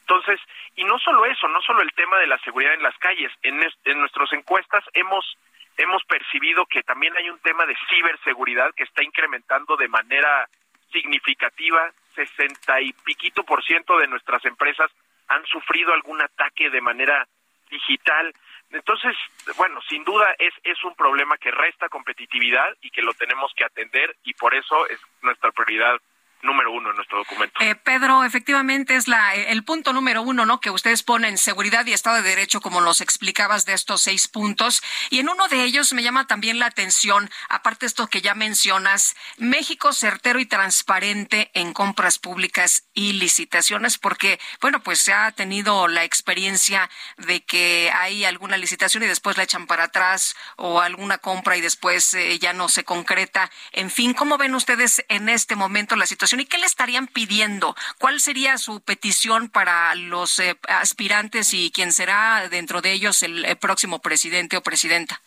[0.00, 0.40] Entonces,
[0.76, 3.60] y no solo eso, no solo el tema de la seguridad en las calles, en,
[3.84, 5.36] en nuestras encuestas hemos
[5.78, 10.48] hemos percibido que también hay un tema de ciberseguridad que está incrementando de manera
[10.92, 14.90] significativa 60 y piquito por ciento de nuestras empresas
[15.28, 17.26] han sufrido algún ataque de manera
[17.70, 18.32] digital.
[18.70, 19.16] Entonces,
[19.56, 23.64] bueno, sin duda es, es un problema que resta competitividad y que lo tenemos que
[23.64, 25.98] atender y por eso es nuestra prioridad
[26.42, 27.60] número uno en nuestro documento.
[27.60, 30.60] Eh, Pedro, efectivamente es la, el punto número uno, ¿no?
[30.60, 34.82] Que ustedes ponen seguridad y Estado de Derecho, como nos explicabas de estos seis puntos.
[35.10, 38.34] Y en uno de ellos me llama también la atención, aparte de esto que ya
[38.34, 45.30] mencionas, México certero y transparente en compras públicas y licitaciones, porque, bueno, pues se ha
[45.32, 50.80] tenido la experiencia de que hay alguna licitación y después la echan para atrás o
[50.80, 53.50] alguna compra y después eh, ya no se concreta.
[53.72, 56.31] En fin, ¿cómo ven ustedes en este momento la situación?
[56.40, 57.74] ¿Y qué le estarían pidiendo?
[57.98, 63.44] ¿Cuál sería su petición para los eh, aspirantes y quién será dentro de ellos el,
[63.60, 65.20] próximo presidente o presidenta?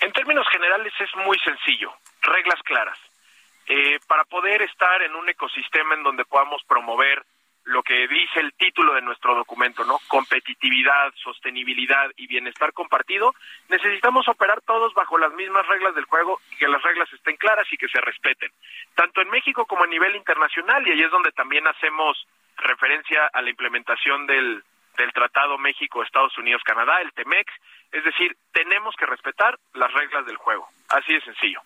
[0.00, 1.92] En términos generales es muy sencillo,
[2.22, 2.98] reglas claras.
[3.66, 7.24] Eh, para poder estar en un ecosistema en donde podamos promover
[7.70, 9.98] lo que dice el título de nuestro documento, ¿no?
[10.08, 13.34] Competitividad, sostenibilidad y bienestar compartido,
[13.68, 17.66] necesitamos operar todos bajo las mismas reglas del juego y que las reglas estén claras
[17.72, 18.50] y que se respeten,
[18.94, 22.26] tanto en México como a nivel internacional, y ahí es donde también hacemos
[22.56, 24.62] referencia a la implementación del,
[24.96, 27.52] del Tratado México, Estados Unidos, Canadá, el TEMEX,
[27.92, 31.60] es decir, tenemos que respetar las reglas del juego, así de sencillo.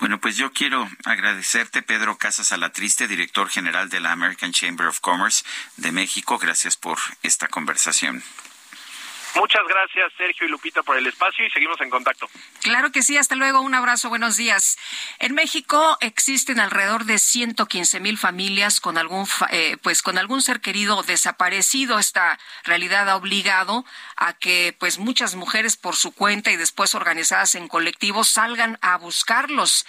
[0.00, 5.00] Bueno, pues yo quiero agradecerte, Pedro Casas Alatriste, director general de la American Chamber of
[5.00, 5.44] Commerce
[5.76, 6.38] de México.
[6.38, 8.22] Gracias por esta conversación.
[9.34, 12.28] Muchas gracias, Sergio y Lupita, por el espacio y seguimos en contacto.
[12.62, 14.78] Claro que sí, hasta luego, un abrazo, buenos días.
[15.18, 20.60] En México existen alrededor de 115 mil familias con algún, eh, pues con algún ser
[20.60, 21.98] querido desaparecido.
[21.98, 23.84] Esta realidad ha obligado
[24.16, 28.96] a que, pues, muchas mujeres por su cuenta y después organizadas en colectivos salgan a
[28.96, 29.86] buscarlos.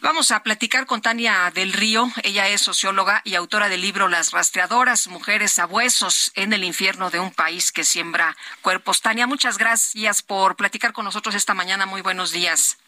[0.00, 2.06] Vamos a platicar con Tania del Río.
[2.22, 7.18] Ella es socióloga y autora del libro Las rastreadoras, mujeres abuesos en el infierno de
[7.18, 9.02] un país que siembra cuerpos.
[9.02, 11.84] Tania, muchas gracias por platicar con nosotros esta mañana.
[11.84, 12.78] Muy buenos días.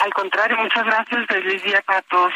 [0.00, 1.26] Al contrario, muchas gracias.
[1.28, 2.32] Feliz día para todos.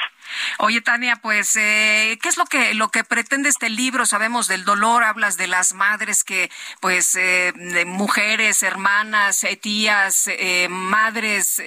[0.59, 4.07] Oye, Tania, pues, eh, ¿qué es lo que lo que pretende este libro?
[4.07, 6.51] Sabemos del dolor, hablas de las madres que,
[6.81, 7.53] pues, eh,
[7.87, 10.29] mujeres, hermanas, eh, tías,
[10.69, 11.63] madres,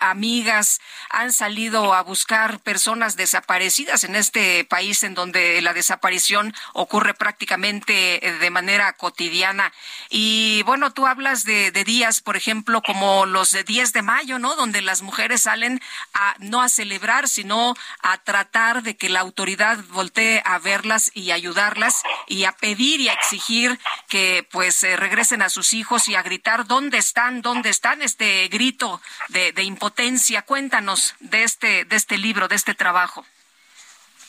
[0.00, 0.80] amigas,
[1.10, 8.20] han salido a buscar personas desaparecidas en este país en donde la desaparición ocurre prácticamente
[8.40, 9.72] de manera cotidiana.
[10.10, 14.38] Y bueno, tú hablas de, de días, por ejemplo, como los de 10 de mayo,
[14.38, 14.56] ¿no?
[14.56, 15.80] Donde las mujeres salen
[16.14, 21.30] a no a celebrar, sino a tratar de que la autoridad voltee a verlas y
[21.30, 23.78] ayudarlas y a pedir y a exigir
[24.08, 28.48] que pues eh, regresen a sus hijos y a gritar dónde están, dónde están este
[28.48, 30.42] grito de, impotencia.
[30.42, 33.24] Cuéntanos de este de este libro, de este trabajo.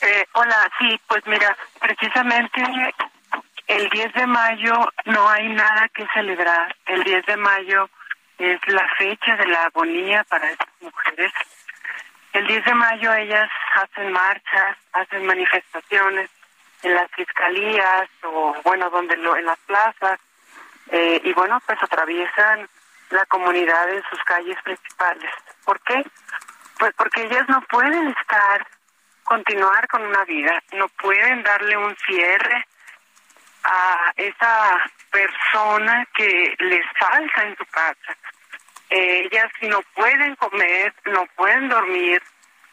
[0.00, 2.62] Eh, hola, sí, pues mira, precisamente
[3.66, 6.74] el 10 de mayo no hay nada que celebrar.
[6.86, 7.90] El 10 de mayo
[8.38, 11.32] es la fecha de la agonía para estas mujeres
[12.32, 16.30] el 10 de mayo ellas hacen marchas, hacen manifestaciones
[16.82, 20.20] en las fiscalías o, bueno, donde lo, en las plazas,
[20.90, 22.68] eh, y bueno, pues atraviesan
[23.10, 25.30] la comunidad en sus calles principales.
[25.64, 26.04] ¿Por qué?
[26.78, 28.66] Pues porque ellas no pueden estar,
[29.24, 32.66] continuar con una vida, no pueden darle un cierre
[33.64, 38.16] a esa persona que les falta en su casa
[38.90, 42.22] ellas no pueden comer, no pueden dormir,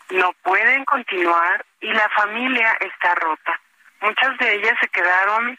[0.09, 3.59] no pueden continuar y la familia está rota.
[4.01, 5.57] Muchas de ellas se quedaron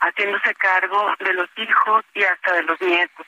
[0.00, 3.26] haciéndose cargo de los hijos y hasta de los nietos.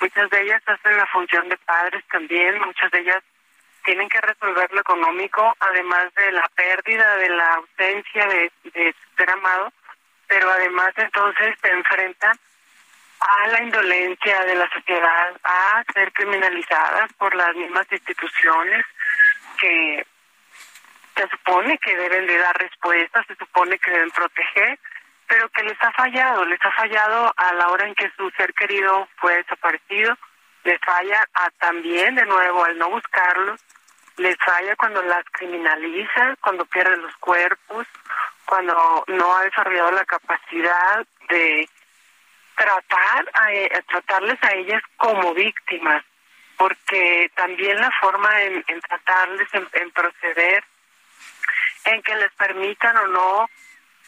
[0.00, 3.22] Muchas de ellas hacen la función de padres también, muchas de ellas
[3.84, 9.30] tienen que resolver lo económico, además de la pérdida, de la ausencia de, de ser
[9.30, 9.72] amado,
[10.28, 12.38] pero además entonces se enfrentan
[13.28, 18.84] a la indolencia de la sociedad, a ser criminalizadas por las mismas instituciones
[19.60, 20.06] que
[21.14, 24.78] se supone que deben de dar respuestas, se supone que deben proteger,
[25.26, 28.52] pero que les ha fallado, les ha fallado a la hora en que su ser
[28.54, 30.16] querido fue desaparecido,
[30.64, 33.60] les falla a también de nuevo al no buscarlos,
[34.16, 37.86] les falla cuando las criminaliza, cuando pierden los cuerpos,
[38.46, 41.68] cuando no ha desarrollado la capacidad de
[42.54, 46.04] tratar a, eh, tratarles a ellas como víctimas,
[46.56, 50.64] porque también la forma en, tratarles, en, proceder,
[51.84, 53.48] en que les permitan o no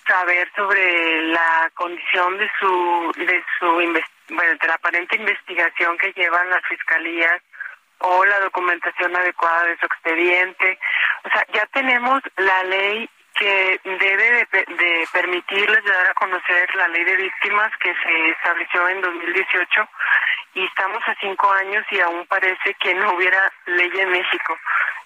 [0.06, 6.50] saber sobre la condición de su de su bueno, de la aparente investigación que llevan
[6.50, 7.40] las fiscalías
[7.98, 10.78] o la documentación adecuada de su expediente.
[11.24, 17.04] O sea, ya tenemos la ley que debe de, permitirles dar a conocer la ley
[17.04, 19.88] de víctimas que se estableció en 2018
[20.54, 24.56] y estamos a cinco años y aún parece que no hubiera ley en México.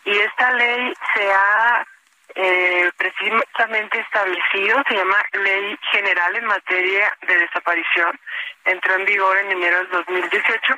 [0.05, 1.87] Y esta ley se ha
[2.35, 8.19] eh, precisamente establecido, se llama Ley General en materia de desaparición,
[8.65, 10.77] entró en vigor en enero del 2018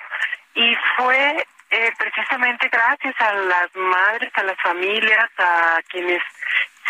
[0.54, 6.22] y fue eh, precisamente gracias a las madres, a las familias, a quienes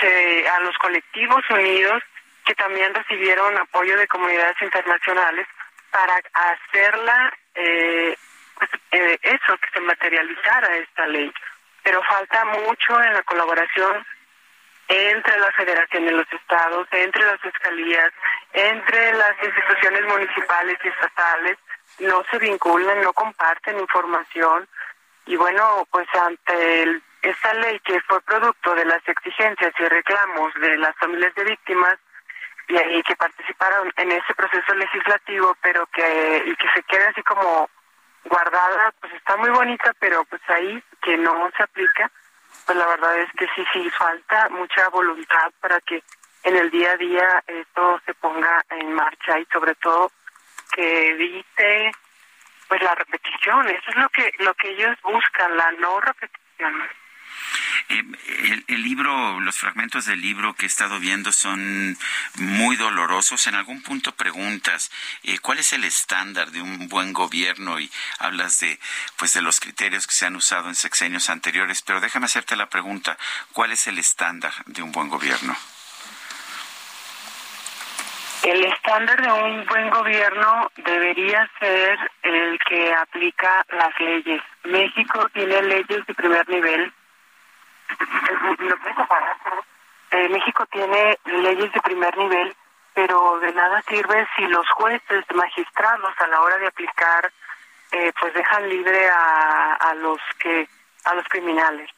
[0.03, 2.03] a los colectivos unidos
[2.45, 5.47] que también recibieron apoyo de comunidades internacionales
[5.91, 8.17] para hacerla eh,
[8.57, 11.33] pues, eh, eso que se materializara esta ley.
[11.83, 14.07] Pero falta mucho en la colaboración
[14.89, 18.13] entre la federación y los estados entre las fiscalías
[18.53, 21.59] entre las instituciones municipales y estatales.
[22.01, 24.69] No se vinculan no comparten información.
[25.27, 30.55] Y bueno pues ante el esta ley que fue producto de las exigencias y reclamos
[30.55, 31.99] de las familias de víctimas
[32.69, 37.69] y, que participaron en ese proceso legislativo, pero que y que se quede así como
[38.25, 42.11] guardada, pues está muy bonita, pero pues ahí que no se aplica,
[42.67, 46.03] pues la verdad es que sí, sí falta mucha voluntad para que
[46.45, 50.13] en el día a día esto se ponga en marcha y sobre todo
[50.73, 51.93] que evite
[52.69, 56.89] pues la repetición, eso es lo que lo que ellos buscan, la no repetición.
[57.89, 61.97] Eh, el, libro, los fragmentos del libro que he estado viendo son
[62.37, 63.47] muy dolorosos.
[63.47, 64.91] En algún punto preguntas
[65.23, 68.79] eh, cuál es el estándar de un buen gobierno y hablas de,
[69.17, 71.83] pues, de los criterios que se han usado en sexenios anteriores.
[71.83, 73.19] Pero déjame hacerte la pregunta:
[73.53, 75.57] ¿cuál es el estándar de un buen gobierno?
[78.43, 84.41] El estándar de un buen gobierno debería ser el que aplica las leyes.
[84.65, 86.91] México tiene leyes de primer nivel
[90.11, 92.55] eh, México tiene leyes de primer nivel,
[92.95, 97.33] pero de nada sirve si los jueces, magistrados a la hora de aplicar,
[97.93, 100.69] eh, pues dejan libre a, a los que
[101.05, 101.89] a los criminales.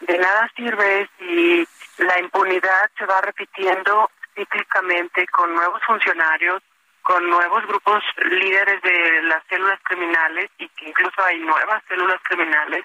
[0.00, 1.66] De nada sirve si
[1.98, 6.62] la impunidad se va repitiendo cíclicamente con nuevos funcionarios,
[7.02, 12.84] con nuevos grupos líderes de las células criminales y que incluso hay nuevas células criminales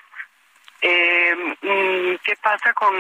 [0.84, 2.94] eh, ¿Qué pasa con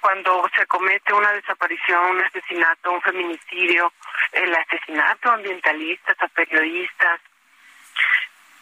[0.00, 3.92] cuando se comete una desaparición, un asesinato, un feminicidio,
[4.32, 7.20] el asesinato a ambientalistas, a periodistas?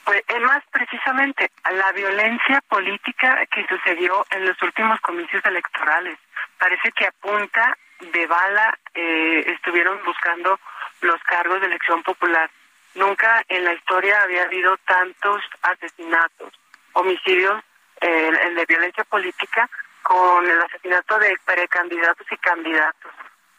[0.04, 6.18] Pues es más precisamente la violencia política que sucedió en los últimos comicios electorales.
[6.58, 10.58] Parece que a punta de bala eh, estuvieron buscando
[11.00, 12.50] los cargos de elección popular.
[12.96, 16.52] Nunca en la historia había habido tantos asesinatos,
[16.92, 17.62] homicidios
[18.00, 19.68] el, de violencia política
[20.02, 23.12] con el asesinato de precandidatos y candidatos.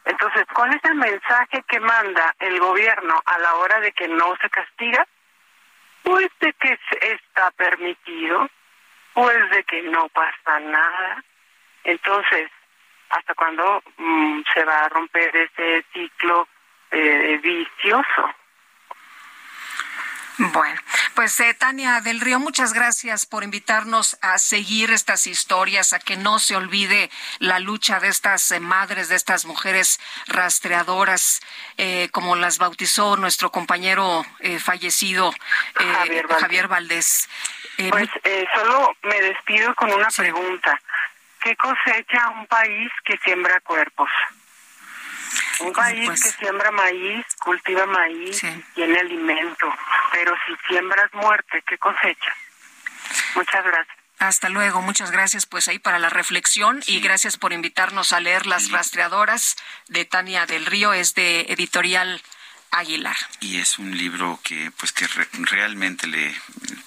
[0.05, 4.35] Entonces, ¿cuál es el mensaje que manda el gobierno a la hora de que no
[4.39, 5.07] se castiga?
[6.03, 8.47] Pues de que está permitido,
[9.13, 11.23] pues de que no pasa nada.
[11.83, 12.51] Entonces,
[13.09, 16.47] ¿hasta cuándo mm, se va a romper ese ciclo
[16.91, 18.35] eh, vicioso?
[20.37, 20.79] Bueno,
[21.13, 26.17] pues eh, Tania del Río, muchas gracias por invitarnos a seguir estas historias, a que
[26.17, 27.09] no se olvide
[27.39, 31.41] la lucha de estas eh, madres, de estas mujeres rastreadoras,
[31.77, 34.25] eh, como las bautizó nuestro compañero
[34.59, 35.33] fallecido
[36.39, 37.29] Javier Valdés.
[37.89, 38.09] pues
[38.53, 40.79] solo me despido con una pregunta.
[41.39, 44.09] ¿Qué cosecha un país que siembra cuerpos?
[45.61, 48.41] Un país pues que siembra maíz, cultiva maíz,
[48.73, 49.73] tiene alimento,
[50.11, 52.35] pero si siembras muerte, ¿qué cosecha?
[53.35, 53.97] Muchas gracias.
[54.19, 58.47] Hasta luego, muchas gracias pues ahí para la reflexión y gracias por invitarnos a leer
[58.47, 59.55] Las rastreadoras
[59.87, 62.21] de Tania del Río, es de editorial
[62.79, 63.15] Aguilar.
[63.39, 66.35] Y es un libro que, pues, que realmente le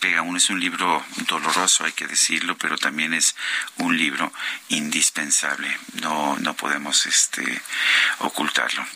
[0.01, 0.39] pega a uno.
[0.39, 3.35] Es un libro doloroso, hay que decirlo, pero también es
[3.77, 4.33] un libro
[4.69, 5.77] indispensable.
[6.03, 7.61] No, no podemos, este,
[8.19, 8.87] ocultarlo.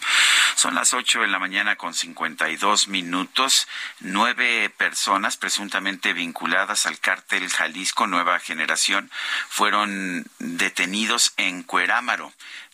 [0.56, 3.68] Son las ocho de la mañana con cincuenta y dos minutos.
[4.00, 9.10] Nueve personas presuntamente vinculadas al cártel Jalisco Nueva Generación
[9.48, 12.32] fueron detenidos en Cuerámaro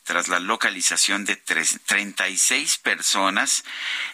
[0.08, 3.62] tras la localización de 36 personas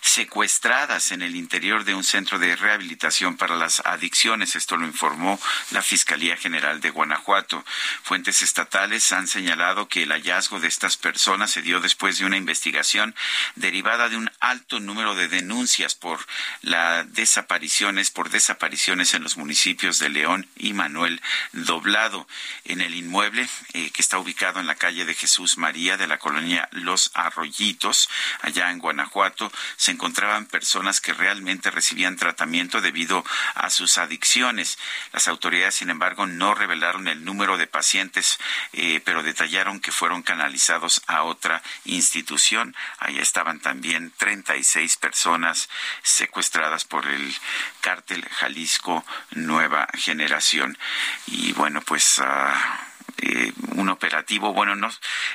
[0.00, 4.56] secuestradas en el interior de un centro de rehabilitación para las adicciones.
[4.56, 5.40] Esto lo informó
[5.70, 7.64] la Fiscalía General de Guanajuato.
[8.02, 12.38] Fuentes estatales han señalado que el hallazgo de estas personas se dio después de una
[12.38, 13.14] investigación
[13.54, 16.26] derivada de un alto número de denuncias por
[16.62, 21.22] las desapariciones, por desapariciones en los municipios de León y Manuel
[21.52, 22.26] Doblado.
[22.64, 26.18] En el inmueble eh, que está ubicado en la calle de Jesús María de la
[26.18, 28.08] colonia Los Arroyitos,
[28.40, 33.22] allá en Guanajuato, se encontraban personas que realmente recibían tratamiento debido
[33.54, 34.78] a sus adicciones.
[35.12, 38.38] Las autoridades, sin embargo, no revelaron el número de pacientes,
[38.72, 42.74] eh, pero detallaron que fueron canalizados a otra institución.
[42.98, 45.68] Allá estaban también 36 personas
[46.02, 47.36] secuestradas por el
[47.82, 50.78] cártel Jalisco Nueva Generación.
[51.26, 52.18] Y bueno, pues...
[52.20, 52.88] Ah,
[53.18, 54.52] eh, un operativo.
[54.52, 54.90] Bueno, no,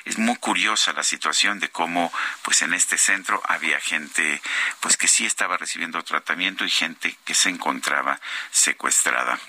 [0.06, 2.12] es muy curiosa la situación de cómo,
[2.42, 4.42] pues en este centro había gente,
[4.80, 8.20] pues que sí estaba recibiendo tratamiento y gente que se encontraba
[8.52, 9.40] secuestrada.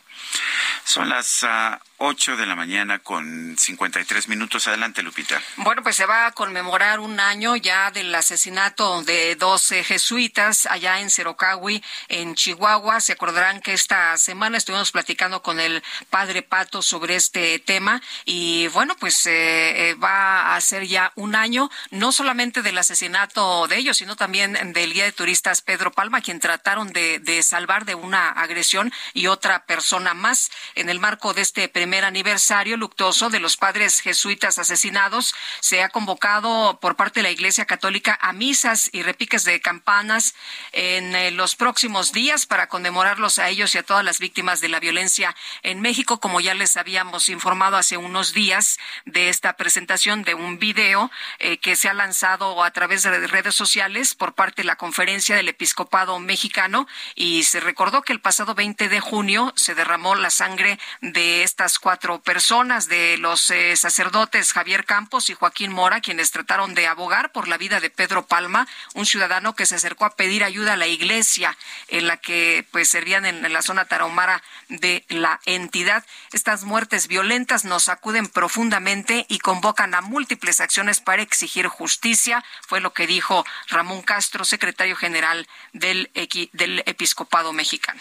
[0.84, 4.66] Son las uh, 8 de la mañana con 53 minutos.
[4.66, 5.40] Adelante, Lupita.
[5.56, 11.00] Bueno, pues se va a conmemorar un año ya del asesinato de 12 jesuitas allá
[11.00, 13.00] en Cerocahui, en Chihuahua.
[13.00, 18.68] Se acordarán que esta semana estuvimos platicando con el padre Pato sobre este tema y
[18.68, 23.76] bueno, pues eh, eh, va a ser ya un año, no solamente del asesinato de
[23.76, 28.30] ellos, sino también del guía de turistas Pedro Palma, quien trataron de salvar de una
[28.30, 30.50] agresión y otra persona más.
[30.74, 35.82] En el marco de este primer primer aniversario luctuoso de los padres jesuitas asesinados, se
[35.82, 40.34] ha convocado por parte de la Iglesia Católica a misas y repiques de campanas
[40.72, 44.68] en eh, los próximos días para conmemorarlos a ellos y a todas las víctimas de
[44.68, 50.22] la violencia en México, como ya les habíamos informado hace unos días de esta presentación
[50.22, 54.62] de un video eh, que se ha lanzado a través de redes sociales por parte
[54.62, 59.52] de la Conferencia del Episcopado Mexicano y se recordó que el pasado 20 de junio
[59.56, 65.34] se derramó la sangre de estas cuatro personas de los eh, sacerdotes Javier Campos y
[65.34, 69.66] Joaquín Mora, quienes trataron de abogar por la vida de Pedro Palma, un ciudadano que
[69.66, 71.56] se acercó a pedir ayuda a la iglesia
[71.88, 76.04] en la que pues servían en, la zona tarahumara de la entidad.
[76.32, 82.80] Estas muertes violentas nos sacuden profundamente y convocan a múltiples acciones para exigir justicia, fue
[82.80, 86.10] lo que dijo Ramón Castro, secretario general del,
[86.52, 88.00] del Episcopado Mexicano.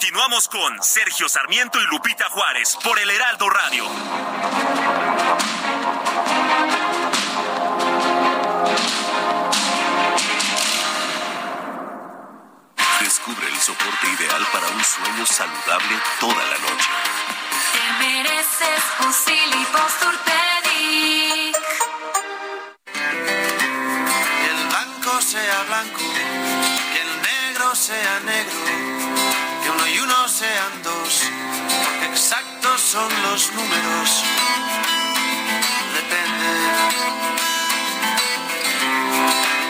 [0.00, 3.84] Continuamos con Sergio Sarmiento y Lupita Juárez por el Heraldo Radio.
[13.00, 16.88] Descubre el soporte ideal para un sueño saludable toda la noche.
[17.72, 19.12] Te mereces un
[24.38, 28.77] Que el blanco sea blanco, que el negro sea negro,
[30.08, 31.22] uno y sean dos,
[32.10, 34.24] exactos son los números.
[35.98, 36.50] Depende.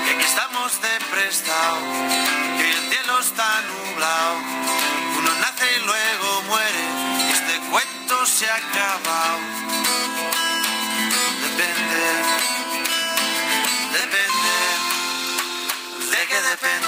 [0.05, 1.79] Que aquí estamos de prestado,
[2.57, 4.37] que hoy el cielo está nublado,
[5.19, 6.85] uno nace y luego muere,
[7.27, 9.39] y este cuento se ha acabado.
[11.47, 12.05] Depende,
[13.93, 14.57] depende,
[16.13, 16.88] de que depende, de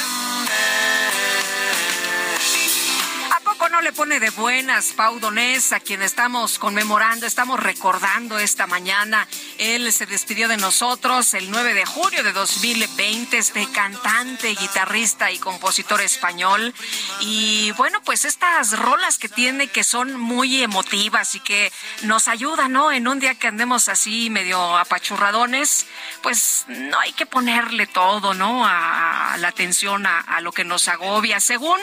[3.71, 9.25] No le pone de buenas Pau Donés, a quien estamos conmemorando, estamos recordando esta mañana?
[9.57, 15.39] Él se despidió de nosotros el 9 de julio de 2020, este cantante, guitarrista y
[15.39, 16.73] compositor español.
[17.21, 21.71] Y bueno, pues estas rolas que tiene que son muy emotivas y que
[22.03, 22.91] nos ayudan, ¿no?
[22.91, 25.87] En un día que andemos así medio apachurradones,
[26.21, 28.65] pues no hay que ponerle todo, ¿no?
[28.65, 31.39] A, la atención a, a lo que nos agobia.
[31.39, 31.79] Según,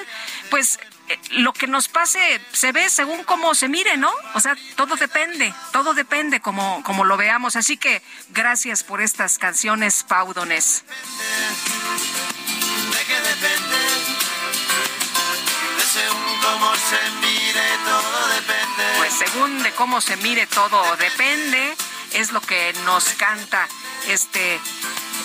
[0.51, 0.78] pues
[1.30, 4.12] lo que nos pase se ve según cómo se mire, ¿no?
[4.35, 7.56] O sea, todo depende, todo depende como, como lo veamos.
[7.56, 10.85] Así que gracias por estas canciones, Pau Donés.
[12.93, 13.78] de que depende,
[15.76, 18.98] de según cómo se mire, todo depende.
[18.98, 21.76] Pues según de cómo se mire todo depende,
[22.12, 23.68] es lo que nos canta
[24.09, 24.60] este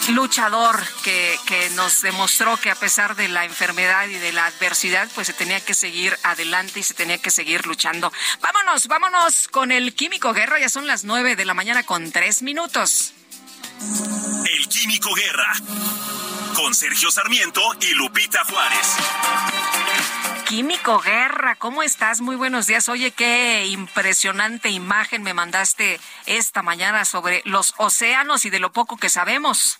[0.09, 5.07] luchador que, que nos demostró que a pesar de la enfermedad y de la adversidad,
[5.15, 8.11] pues se tenía que seguir adelante y se tenía que seguir luchando.
[8.41, 12.41] Vámonos, vámonos con el Químico Guerra, ya son las nueve de la mañana con tres
[12.41, 13.13] minutos.
[13.79, 15.53] El Químico Guerra.
[16.55, 18.97] Con Sergio Sarmiento y Lupita Juárez.
[20.45, 22.21] Químico Guerra, ¿cómo estás?
[22.21, 22.87] Muy buenos días.
[22.89, 28.97] Oye, qué impresionante imagen me mandaste esta mañana sobre los océanos y de lo poco
[28.97, 29.79] que sabemos.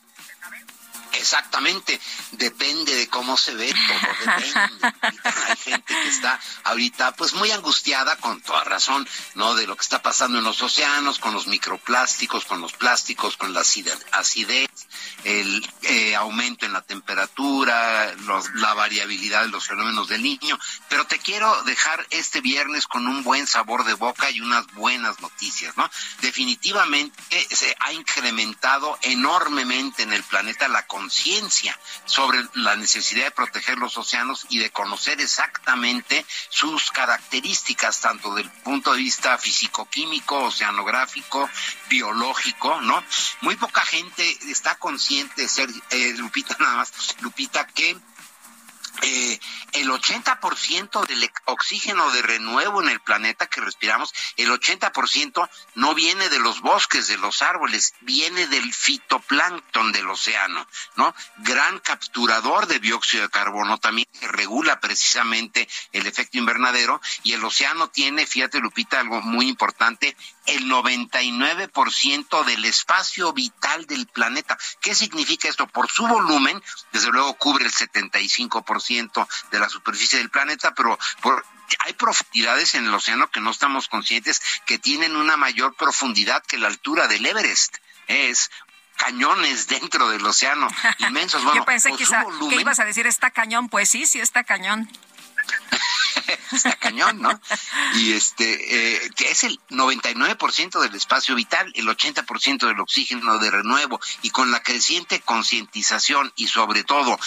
[1.13, 1.99] Exactamente,
[2.31, 4.93] depende de cómo se ve, todo depende.
[5.47, 9.55] Hay gente que está ahorita pues muy angustiada con toda razón, ¿no?
[9.55, 13.53] De lo que está pasando en los océanos, con los microplásticos, con los plásticos, con
[13.53, 14.67] la acide- acidez
[15.23, 18.13] el eh, aumento en la temperatura,
[18.55, 20.59] la variabilidad de los fenómenos del niño.
[20.89, 25.19] Pero te quiero dejar este viernes con un buen sabor de boca y unas buenas
[25.21, 25.89] noticias, ¿no?
[26.21, 27.13] Definitivamente
[27.49, 33.97] se ha incrementado enormemente en el planeta la conciencia sobre la necesidad de proteger los
[33.97, 41.49] océanos y de conocer exactamente sus características, tanto del punto de vista físico-químico, oceanográfico,
[41.89, 43.03] biológico, ¿no?
[43.41, 47.97] Muy poca gente está consciente, ser, eh, Lupita nada más, Lupita, que
[49.03, 49.37] eh,
[49.73, 56.29] el 80% del oxígeno de renuevo en el planeta que respiramos, el 80% no viene
[56.29, 60.65] de los bosques, de los árboles, viene del fitoplancton del océano,
[60.95, 61.13] ¿no?
[61.39, 67.43] Gran capturador de dióxido de carbono también que regula precisamente el efecto invernadero y el
[67.43, 70.15] océano tiene, fíjate Lupita, algo muy importante,
[70.45, 74.57] el 99% del espacio vital del planeta.
[74.79, 75.67] ¿Qué significa esto?
[75.67, 76.61] Por su volumen,
[76.93, 78.92] desde luego cubre el 75%
[79.51, 81.45] de la superficie del planeta, pero por,
[81.79, 86.57] hay profundidades en el océano que no estamos conscientes que tienen una mayor profundidad que
[86.57, 87.77] la altura del Everest.
[88.07, 88.51] Es
[88.97, 90.67] cañones dentro del océano
[90.99, 91.41] inmensos.
[91.55, 94.89] Yo pensé que, que ibas a decir está cañón, pues sí, sí está cañón.
[96.51, 97.39] Está cañón, ¿no?
[97.95, 103.99] Y este, eh, es el 99% del espacio vital, el 80% del oxígeno de renuevo,
[104.21, 107.19] y con la creciente concientización y sobre todo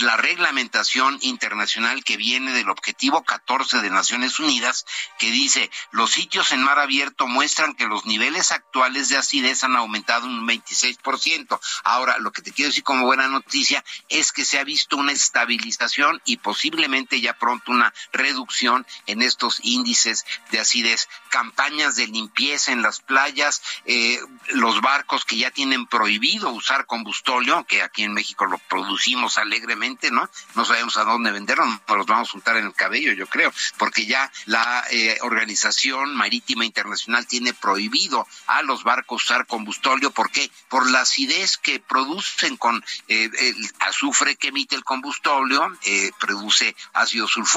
[0.00, 4.84] la reglamentación internacional que viene del objetivo 14 de Naciones Unidas,
[5.18, 9.76] que dice, los sitios en mar abierto muestran que los niveles actuales de acidez han
[9.76, 11.60] aumentado un 26%.
[11.84, 15.12] Ahora, lo que te quiero decir como buena noticia es que se ha visto una
[15.12, 21.08] estabilización y posiblemente ya pronto una reducción en estos índices de acidez.
[21.28, 27.64] Campañas de limpieza en las playas, eh, los barcos que ya tienen prohibido usar combustóleo,
[27.64, 30.28] que aquí en México lo producimos alegremente, ¿no?
[30.54, 33.52] No sabemos a dónde venderlo, nos los vamos a juntar en el cabello, yo creo,
[33.78, 40.10] porque ya la eh, Organización Marítima Internacional tiene prohibido a los barcos usar combustóleo.
[40.10, 40.50] ¿Por qué?
[40.68, 45.72] Por la acidez que producen con eh, el azufre que emite el combustóleo,
[46.18, 47.53] produce ácido sulfúrico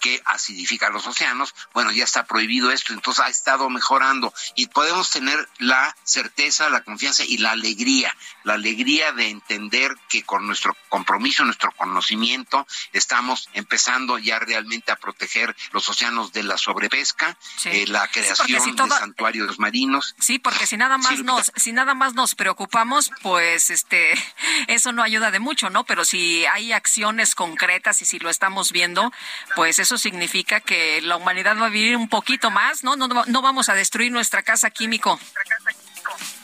[0.00, 5.10] que acidifica los océanos, bueno, ya está prohibido esto, entonces ha estado mejorando y podemos
[5.10, 10.76] tener la certeza, la confianza y la alegría, la alegría de entender que con nuestro
[10.88, 17.86] compromiso, nuestro conocimiento, estamos empezando ya realmente a proteger los océanos de la sobrepesca, eh,
[17.88, 20.14] la creación de santuarios marinos.
[20.18, 24.14] Sí, porque si nada más nos, si nada más nos preocupamos, pues este,
[24.68, 25.84] eso no ayuda de mucho, ¿no?
[25.84, 29.12] Pero si hay acciones concretas y si lo estamos viendo,
[29.54, 32.96] pues eso significa que la humanidad va a vivir un poquito más, ¿no?
[32.96, 35.18] No, no vamos a destruir nuestra casa químico.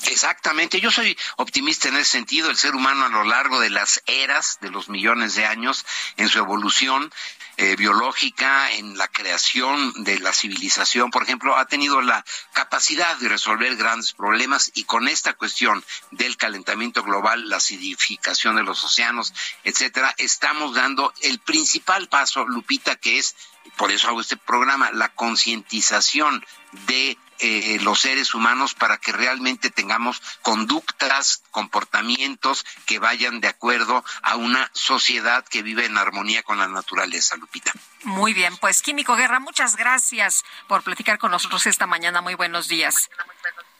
[0.06, 2.50] Exactamente, yo soy optimista en ese sentido.
[2.50, 5.86] El ser humano a lo largo de las eras, de los millones de años,
[6.16, 7.12] en su evolución
[7.58, 13.28] eh, biológica, en la creación de la civilización, por ejemplo, ha tenido la capacidad de
[13.28, 19.34] resolver grandes problemas y con esta cuestión del calentamiento global, la acidificación de los océanos,
[19.64, 23.36] etcétera, estamos dando el principal paso, Lupita, que es
[23.76, 26.44] por eso hago este programa, la concientización
[26.86, 34.04] de eh, los seres humanos para que realmente tengamos conductas, comportamientos que vayan de acuerdo
[34.22, 37.72] a una sociedad que vive en armonía con la naturaleza, Lupita.
[38.04, 42.20] Muy bien, pues Químico Guerra, muchas gracias por platicar con nosotros esta mañana.
[42.20, 43.10] Muy buenos días.
[43.16, 43.71] Buenos días,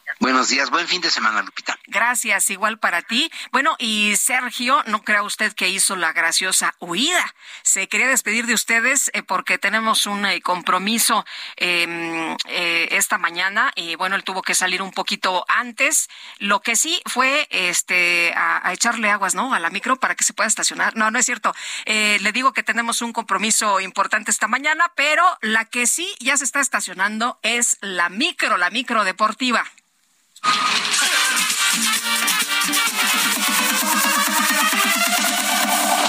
[0.71, 1.79] buen fin de semana, Lupita.
[1.87, 3.31] Gracias, igual para ti.
[3.53, 7.35] Bueno, y Sergio, no crea usted que hizo la graciosa huida.
[7.63, 11.25] Se quería despedir de ustedes eh, porque tenemos un eh, compromiso
[11.57, 16.09] em, eh, esta mañana y bueno, él tuvo que salir un poquito antes.
[16.39, 19.55] Lo que sí fue este a, a, echarle aguas, ¿no?
[19.55, 20.97] A la micro para que se pueda estacionar.
[20.97, 21.55] No, no es cierto.
[21.87, 26.45] le digo que tenemos un compromiso importante esta mañana, pero la que sí ya se
[26.45, 29.65] está estacionando es la micro, la micro deportiva.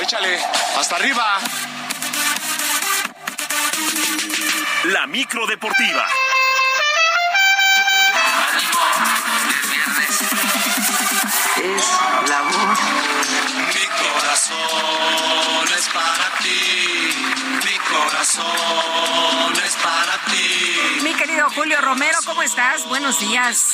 [0.03, 0.39] Échale,
[0.77, 1.39] hasta arriba.
[4.85, 6.05] La micro deportiva.
[11.57, 11.99] Es
[12.29, 13.72] la voz.
[14.43, 17.13] Mi corazón es para ti.
[17.63, 21.01] Mi corazón es para ti.
[21.01, 22.85] Mi querido Julio Romero, ¿cómo estás?
[22.89, 23.73] Buenos días.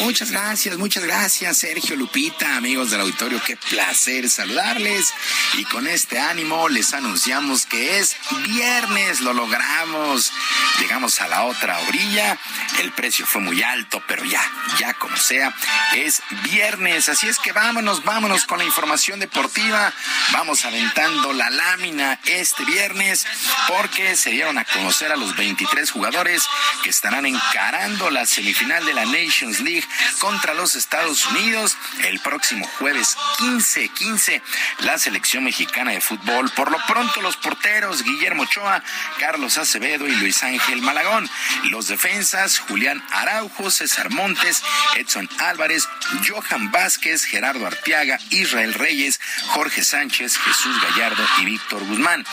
[0.00, 5.12] Muchas gracias, muchas gracias, Sergio Lupita, amigos del auditorio, qué placer saludarles.
[5.54, 10.32] Y con este ánimo les anunciamos que es viernes, lo logramos.
[10.80, 12.38] Llegamos a la otra orilla,
[12.80, 14.42] el precio fue muy alto, pero ya,
[14.78, 15.54] ya como sea,
[15.96, 17.08] es viernes.
[17.08, 19.92] Así es que vámonos, vámonos con la información deportiva.
[20.32, 23.26] Vamos aventando la lámina este viernes
[23.66, 26.42] porque se dieron a conocer a los 23 jugadores
[26.82, 29.86] que estarán encarando la semifinal de la Nations League
[30.18, 34.42] contra los Estados Unidos el próximo jueves 15, 15.
[34.80, 38.82] La selección mexicana de fútbol, por lo pronto los porteros Guillermo Ochoa,
[39.18, 41.28] Carlos Acevedo y Luis Ángel Malagón.
[41.64, 44.62] Los defensas Julián Araujo, César Montes,
[44.96, 45.88] Edson Álvarez,
[46.26, 52.24] Johan Vázquez, Gerardo Arteaga, Israel Reyes, Jorge Sánchez, Jesús Gallardo y Víctor Guzmán.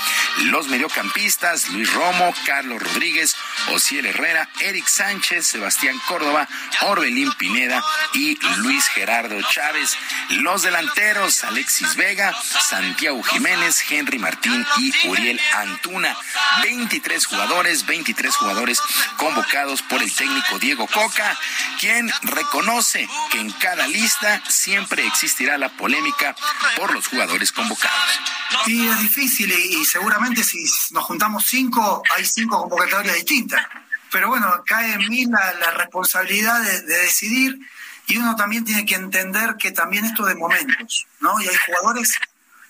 [0.43, 3.35] Los mediocampistas Luis Romo, Carlos Rodríguez,
[3.69, 6.47] Ociel Herrera, Eric Sánchez, Sebastián Córdoba,
[6.81, 9.95] Orbelín Pineda y Luis Gerardo Chávez.
[10.30, 16.15] Los delanteros Alexis Vega, Santiago Jiménez, Henry Martín y Uriel Antuna.
[16.63, 18.81] 23 jugadores, 23 jugadores
[19.17, 21.38] convocados por el técnico Diego Coca,
[21.80, 26.35] quien reconoce que en cada lista siempre existirá la polémica
[26.76, 28.20] por los jugadores convocados.
[28.68, 33.66] Y es difícil y, seguramente si nos juntamos cinco, hay cinco convocatorias distintas.
[34.12, 37.60] Pero bueno, cae en mí la, responsabilidad de, de, decidir
[38.07, 41.40] y uno también tiene que entender que también esto de momentos, ¿no?
[41.41, 42.14] Y hay jugadores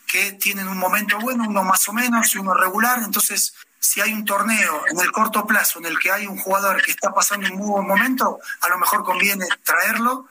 [0.08, 3.54] que tienen un momento bueno, uno más o menos y uno regular, entonces
[3.86, 6.92] si hay un torneo en el corto plazo en el que hay un jugador que
[6.92, 10.28] está pasando un muy buen momento, a lo mejor conviene traerlo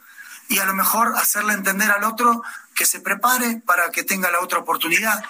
[0.49, 2.43] y a lo mejor hacerle entender al otro
[2.75, 5.23] que se prepare para que tenga la otra oportunidad.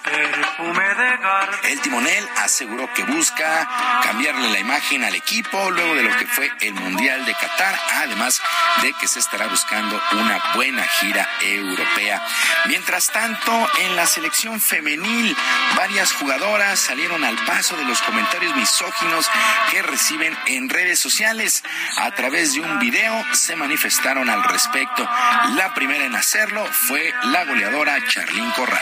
[1.63, 3.69] El timonel aseguró que busca
[4.03, 8.41] cambiarle la imagen al equipo luego de lo que fue el Mundial de Qatar, además
[8.81, 12.25] de que se estará buscando una buena gira europea.
[12.65, 13.51] Mientras tanto,
[13.81, 15.35] en la selección femenil,
[15.75, 19.29] varias jugadoras salieron al paso de los comentarios misóginos
[19.69, 21.63] que reciben en redes sociales.
[21.97, 25.07] A través de un video se manifestaron al respecto.
[25.55, 28.81] La primera en hacerlo fue la goleadora Charlín Corral.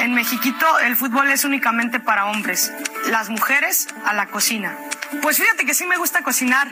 [0.00, 2.72] En Mexiquito el fútbol es únicamente para hombres,
[3.06, 4.76] las mujeres a la cocina.
[5.22, 6.68] Pues fíjate que sí me gusta cocinar,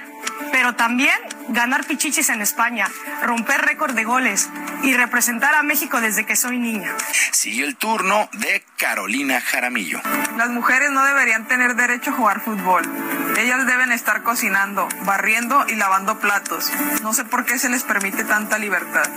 [0.50, 1.14] pero también
[1.48, 2.88] ganar pichichis en España,
[3.22, 4.48] romper récord de goles
[4.82, 6.92] y representar a México desde que soy niña.
[7.32, 10.00] Sigue el turno de Carolina Jaramillo.
[10.36, 12.82] Las mujeres no deberían tener derecho a jugar fútbol.
[13.38, 16.68] Ellas deben estar cocinando, barriendo y lavando platos.
[17.00, 19.08] No sé por qué se les permite tanta libertad.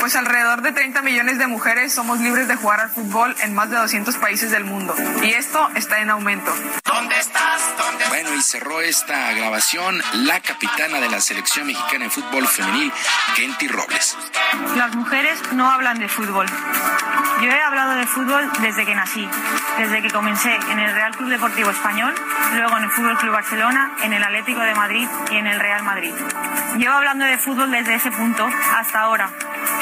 [0.00, 3.70] Pues alrededor de 30 millones de mujeres somos libres de jugar al fútbol en más
[3.70, 4.94] de 200 países del mundo.
[5.22, 6.54] Y esto está en aumento.
[6.84, 7.62] ¿Dónde estás?
[8.08, 12.92] Bueno, y cerró esta grabación la capitana de la selección mexicana de fútbol femenil,
[13.36, 14.16] Kenty Robles.
[14.76, 16.46] Las mujeres no hablan de fútbol.
[17.40, 19.28] Yo he hablado de fútbol desde que nací,
[19.78, 22.14] desde que comencé en el Real Club Deportivo Español,
[22.54, 25.82] luego en el Fútbol Club Barcelona, en el Atlético de Madrid y en el Real
[25.82, 26.12] Madrid.
[26.76, 29.30] Llevo hablando de fútbol desde ese punto hasta ahora.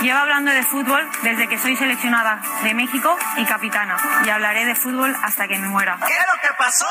[0.03, 3.97] Llevo hablando de fútbol desde que soy seleccionada de México y capitana.
[4.25, 5.99] Y hablaré de fútbol hasta que me muera.
[6.07, 6.87] ¿Qué es lo que pasó?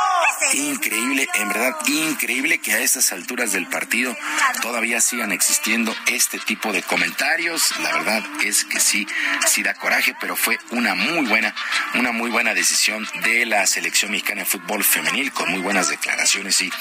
[0.53, 4.15] Increíble, en verdad, increíble que a estas alturas del partido
[4.61, 7.79] todavía sigan existiendo este tipo de comentarios.
[7.79, 9.07] La verdad es que sí,
[9.45, 11.53] sí da coraje, pero fue una muy buena,
[11.95, 16.61] una muy buena decisión de la selección mexicana de fútbol femenil con muy buenas declaraciones
[16.61, 16.71] y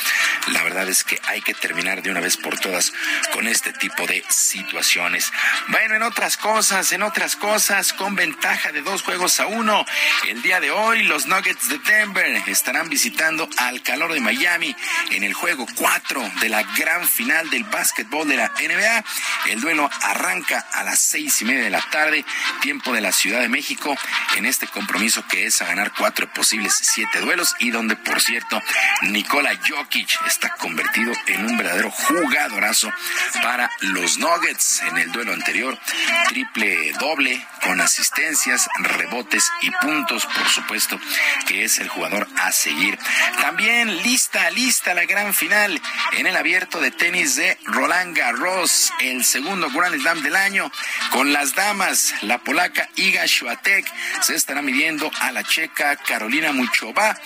[0.52, 2.92] la verdad es que hay que terminar de una vez por todas
[3.32, 5.32] con este tipo de situaciones.
[5.68, 9.84] Bueno, en otras cosas, en otras cosas, con ventaja de dos juegos a uno,
[10.28, 14.74] el día de hoy los Nuggets de Denver estarán visitando al calor de Miami
[15.10, 19.04] en el juego 4 de la gran final del básquetbol de la NBA.
[19.50, 22.24] El duelo arranca a las seis y media de la tarde,
[22.60, 23.96] tiempo de la Ciudad de México,
[24.36, 28.62] en este compromiso que es a ganar cuatro posibles siete duelos y donde, por cierto,
[29.02, 32.93] Nikola Jokic está convertido en un verdadero jugadorazo
[33.43, 35.78] para los Nuggets en el duelo anterior.
[36.28, 40.98] Triple doble con asistencias, rebotes y puntos, por supuesto,
[41.47, 42.98] que es el jugador a seguir.
[43.40, 45.80] También lista, lista la gran final
[46.12, 50.70] en el abierto de tenis de Roland Garros, el segundo Grand Slam del año,
[51.10, 53.86] con las damas, la polaca Iga Swiatek
[54.22, 57.16] se estará midiendo a la checa Carolina Muchova.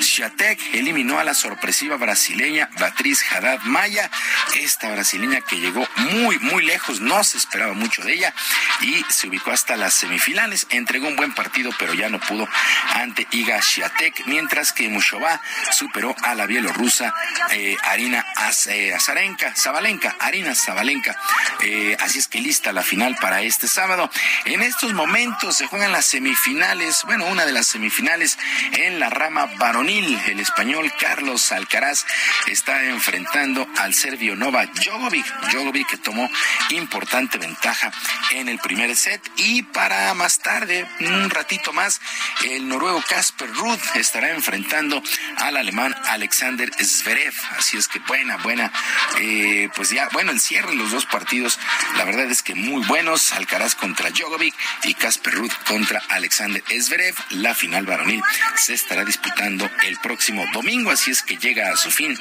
[0.00, 4.08] Swiatek eliminó a la sorpresiva brasileña Beatriz Haddad Maya.
[4.54, 8.34] Esta brasileña que llegó muy, muy lejos, no se esperaba mucho de ella
[8.80, 10.68] y se ubicó hasta las semifinales.
[10.70, 12.48] Entregó un buen partido, pero ya no pudo
[12.94, 15.40] ante Iga Swiatek, mientras que Muchova
[15.72, 17.12] superó a la bielorrusa
[17.50, 18.24] eh, Arina
[18.68, 21.18] eh, Azarenka, Zabalenka, Arina Zabalenka.
[21.62, 24.10] Eh, así es que lista la final para este sábado.
[24.44, 28.38] En estos momentos se juegan las semifinales, una de las semifinales
[28.72, 30.18] en la rama varonil.
[30.26, 32.04] El español Carlos Alcaraz
[32.46, 35.26] está enfrentando al serbio Novak Djokovic.
[35.50, 36.28] Djokovic que tomó
[36.70, 37.92] importante ventaja
[38.32, 42.00] en el primer set y para más tarde, un ratito más,
[42.44, 45.02] el noruego Casper Ruud estará enfrentando
[45.38, 47.34] al alemán Alexander Zverev.
[47.58, 48.72] Así es que buena, buena,
[49.18, 51.58] eh, pues ya, bueno, el cierre los dos partidos,
[51.96, 53.32] la verdad es que muy buenos.
[53.32, 57.05] Alcaraz contra Djokovic y Casper Ruud contra Alexander Zverev.
[57.30, 58.22] La final varonil
[58.56, 62.18] se estará disputando el próximo domingo, así es que llega a su fin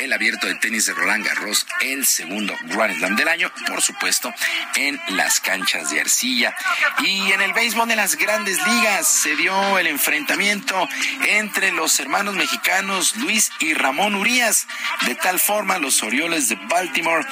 [0.00, 4.32] el abierto de tenis de Roland Garros, el segundo Grand Slam del año, por supuesto,
[4.76, 6.54] en las canchas de arcilla.
[7.00, 10.88] Y en el béisbol de las grandes ligas se dio el enfrentamiento
[11.26, 14.66] entre los hermanos mexicanos Luis y Ramón Urias.
[15.06, 17.26] De tal forma, los Orioles de Baltimore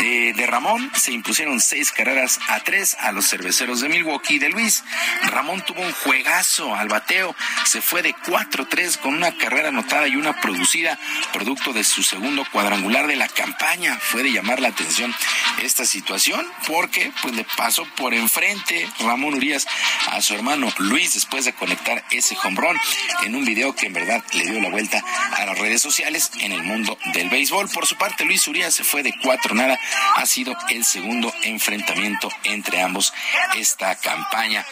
[0.00, 4.50] eh, de Ramón se impusieron seis carreras a tres a los cerveceros de Milwaukee de
[4.50, 4.84] Luis.
[5.24, 7.34] Ramón tuvo un juegazo al bateo,
[7.64, 10.98] se fue de 4-3 con una carrera anotada y una producida,
[11.32, 13.98] producto de su segundo cuadrangular de la campaña.
[13.98, 15.14] Fue de llamar la atención
[15.62, 19.66] esta situación porque pues le pasó por enfrente Ramón Urias
[20.10, 22.76] a su hermano Luis después de conectar ese hombrón
[23.24, 25.02] en un video que en verdad le dio la vuelta
[25.32, 27.70] a las redes sociales en el mundo del béisbol.
[27.70, 29.78] Por su parte, Luis Urias se fue de cuatro nada.
[30.16, 33.14] Ha sido el segundo enfrentamiento entre ambos
[33.56, 34.66] esta campaña.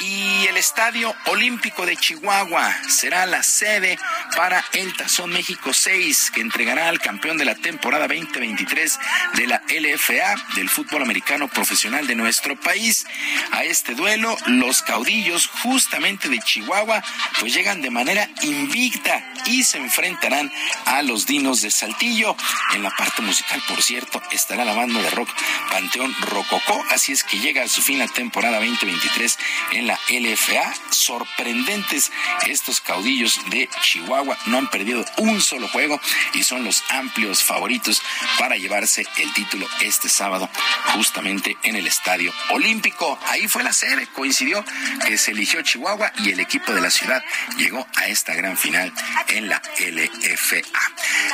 [0.00, 3.98] Y el Estadio Olímpico de Chihuahua será la sede
[4.36, 8.98] para el Tazón México 6, que entregará al campeón de la temporada 2023
[9.34, 13.06] de la LFA del fútbol americano profesional de nuestro país.
[13.52, 17.02] A este duelo, los caudillos justamente de Chihuahua
[17.40, 20.50] pues llegan de manera invicta y se enfrentarán
[20.86, 22.36] a los Dinos de Saltillo.
[22.74, 25.28] En la parte musical, por cierto, estará la banda de rock
[25.70, 29.38] Panteón Rococó, así es que llega a su fin la temporada 2023
[29.72, 30.72] en la LFA.
[31.08, 32.12] Sorprendentes
[32.48, 35.98] estos caudillos de Chihuahua, no han perdido un solo juego
[36.34, 38.02] y son los amplios favoritos
[38.38, 40.50] para llevarse el título este sábado
[40.92, 43.18] justamente en el Estadio Olímpico.
[43.28, 44.62] Ahí fue la sede, coincidió
[45.06, 47.24] que se eligió Chihuahua y el equipo de la ciudad
[47.56, 48.92] llegó a esta gran final
[49.28, 50.60] en la LFA.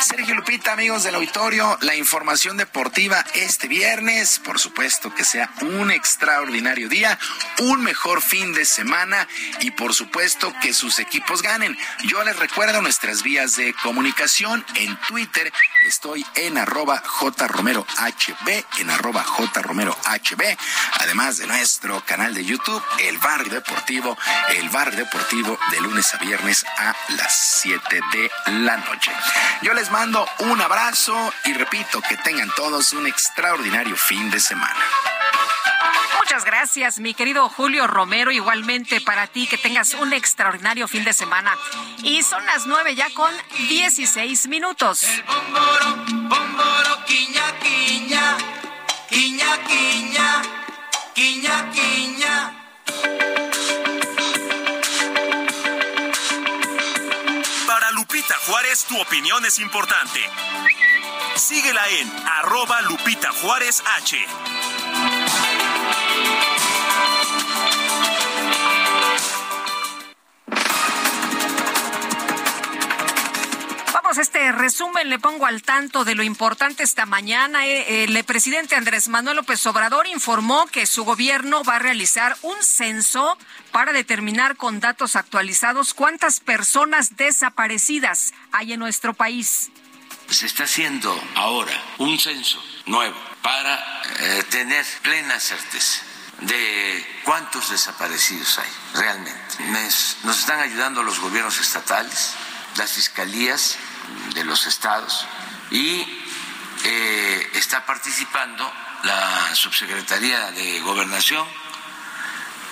[0.02, 5.90] Sergio Lupita, amigos del auditorio, la información deportiva este viernes, por supuesto que sea un
[5.90, 7.18] extraordinario día,
[7.58, 9.26] un mejor fin de semana
[9.64, 11.76] y por supuesto que sus equipos ganen.
[12.04, 15.50] Yo les recuerdo nuestras vías de comunicación en Twitter,
[15.86, 17.86] estoy en arroba jromerohb,
[18.78, 20.58] en arroba jromerohb,
[21.00, 24.18] además de nuestro canal de YouTube, El Barrio Deportivo,
[24.50, 28.30] El Barrio Deportivo de lunes a viernes a las 7 de
[28.60, 29.12] la noche.
[29.62, 34.84] Yo les mando un abrazo y repito que tengan todos un extraordinario fin de semana.
[36.24, 38.32] Muchas gracias, mi querido Julio Romero.
[38.32, 41.54] Igualmente para ti, que tengas un extraordinario fin de semana.
[42.02, 43.30] Y son las nueve ya con
[43.68, 45.02] 16 minutos.
[45.02, 45.20] El
[47.04, 48.38] quiña, quiña,
[49.10, 50.42] quiña, quiña,
[51.14, 52.52] quiña, quiña.
[57.66, 60.20] Para Lupita Juárez, tu opinión es importante.
[61.36, 64.24] Síguela en arroba Lupita Juárez H.
[73.94, 77.64] Vamos a este resumen, le pongo al tanto de lo importante esta mañana.
[77.64, 82.60] Eh, el presidente Andrés Manuel López Obrador informó que su gobierno va a realizar un
[82.60, 83.38] censo
[83.70, 89.70] para determinar con datos actualizados cuántas personas desaparecidas hay en nuestro país.
[90.28, 93.76] Se está haciendo ahora un censo nuevo para
[94.18, 96.02] eh, tener plena certeza
[96.40, 99.40] de cuántos desaparecidos hay realmente.
[100.24, 102.34] Nos están ayudando los gobiernos estatales,
[102.76, 103.76] las fiscalías
[104.34, 105.26] de los estados
[105.70, 106.04] y
[106.84, 108.70] eh, está participando
[109.04, 111.46] la subsecretaría de gobernación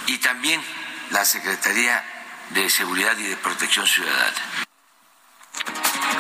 [0.07, 0.63] y también
[1.11, 2.05] la secretaría
[2.51, 4.67] de seguridad y de protección ciudadana.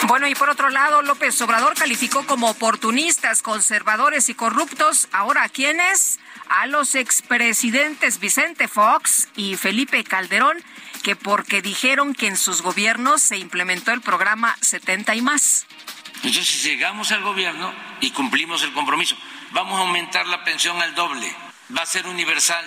[0.08, 5.08] Bueno, y por otro lado, López Obrador calificó como oportunistas, conservadores y corruptos.
[5.12, 6.18] Ahora, ¿a quiénes?
[6.48, 10.62] A los expresidentes Vicente Fox y Felipe Calderón,
[11.04, 15.66] que porque dijeron que en sus gobiernos se implementó el programa 70 y más.
[16.16, 19.16] Entonces, si llegamos al gobierno y cumplimos el compromiso,
[19.52, 21.32] vamos a aumentar la pensión al doble,
[21.76, 22.64] va a ser universal.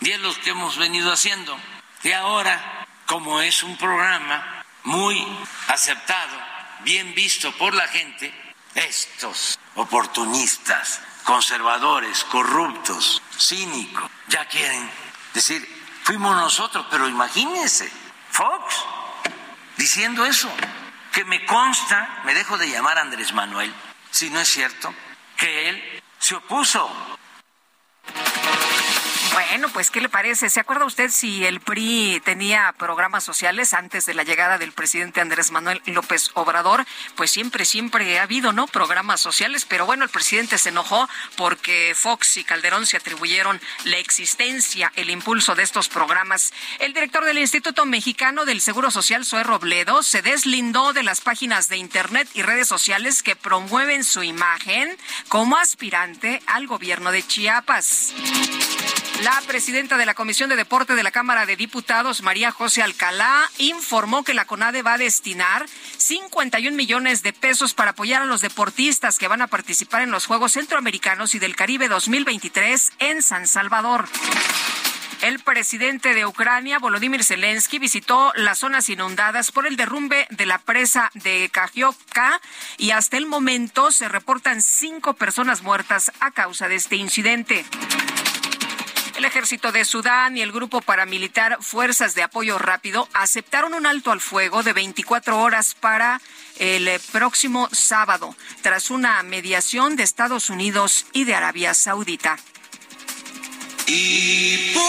[0.00, 1.58] Y es lo que hemos venido haciendo.
[2.02, 5.26] Y ahora, como es un programa muy
[5.68, 6.36] aceptado,
[6.84, 8.32] bien visto por la gente,
[8.74, 14.90] estos oportunistas, conservadores, corruptos, cínicos, ya quieren
[15.34, 15.66] decir,
[16.04, 17.90] fuimos nosotros, pero imagínense,
[18.30, 18.74] Fox
[19.76, 20.50] diciendo eso,
[21.12, 23.74] que me consta, me dejo de llamar Andrés Manuel,
[24.10, 24.94] si no es cierto,
[25.36, 27.18] que él se opuso
[29.32, 30.50] bueno, pues, ¿qué le parece?
[30.50, 35.20] ¿Se acuerda usted si el PRI tenía programas sociales antes de la llegada del presidente
[35.20, 36.84] Andrés Manuel López Obrador?
[37.16, 38.66] Pues siempre, siempre ha habido, ¿no?
[38.66, 43.98] Programas sociales, pero bueno, el presidente se enojó porque Fox y Calderón se atribuyeron la
[43.98, 46.52] existencia, el impulso de estos programas.
[46.78, 51.68] El director del Instituto Mexicano del Seguro Social, Zoe Robledo, se deslindó de las páginas
[51.68, 54.96] de Internet y redes sociales que promueven su imagen
[55.28, 58.14] como aspirante al gobierno de Chiapas.
[59.22, 63.50] La presidenta de la Comisión de Deporte de la Cámara de Diputados, María José Alcalá,
[63.58, 65.66] informó que la CONADE va a destinar
[65.98, 70.24] 51 millones de pesos para apoyar a los deportistas que van a participar en los
[70.24, 74.08] Juegos Centroamericanos y del Caribe 2023 en San Salvador.
[75.20, 80.56] El presidente de Ucrania, Volodymyr Zelensky, visitó las zonas inundadas por el derrumbe de la
[80.56, 82.40] presa de Kajovka
[82.78, 87.66] y hasta el momento se reportan cinco personas muertas a causa de este incidente.
[89.20, 94.12] El ejército de Sudán y el grupo paramilitar Fuerzas de Apoyo Rápido aceptaron un alto
[94.12, 96.22] al fuego de 24 horas para
[96.58, 102.38] el próximo sábado, tras una mediación de Estados Unidos y de Arabia Saudita.
[103.86, 104.80] Hipocresía.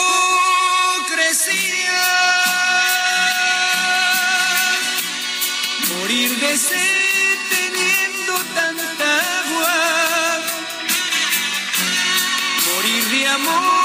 [5.89, 10.39] Morir de sed teniendo tanta agua.
[12.73, 13.80] Morir de amor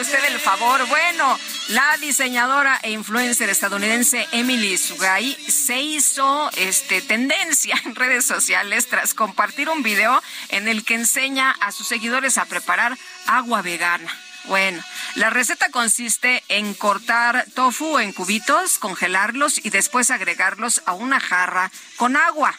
[0.00, 0.86] Usted el favor.
[0.88, 8.88] Bueno, la diseñadora e influencer estadounidense Emily Sugay se hizo este, tendencia en redes sociales
[8.88, 14.14] tras compartir un video en el que enseña a sus seguidores a preparar agua vegana.
[14.44, 14.82] Bueno,
[15.14, 21.70] la receta consiste en cortar tofu en cubitos, congelarlos y después agregarlos a una jarra
[21.96, 22.54] con agua.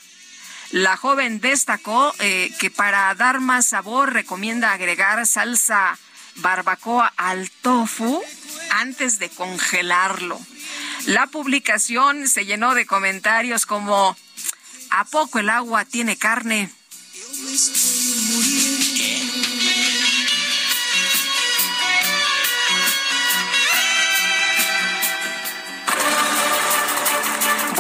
[0.72, 5.98] La joven destacó eh, que para dar más sabor recomienda agregar salsa
[6.38, 8.22] barbacoa al tofu
[8.72, 10.40] antes de congelarlo.
[11.06, 14.16] La publicación se llenó de comentarios como
[14.90, 16.70] ¿A poco el agua tiene carne?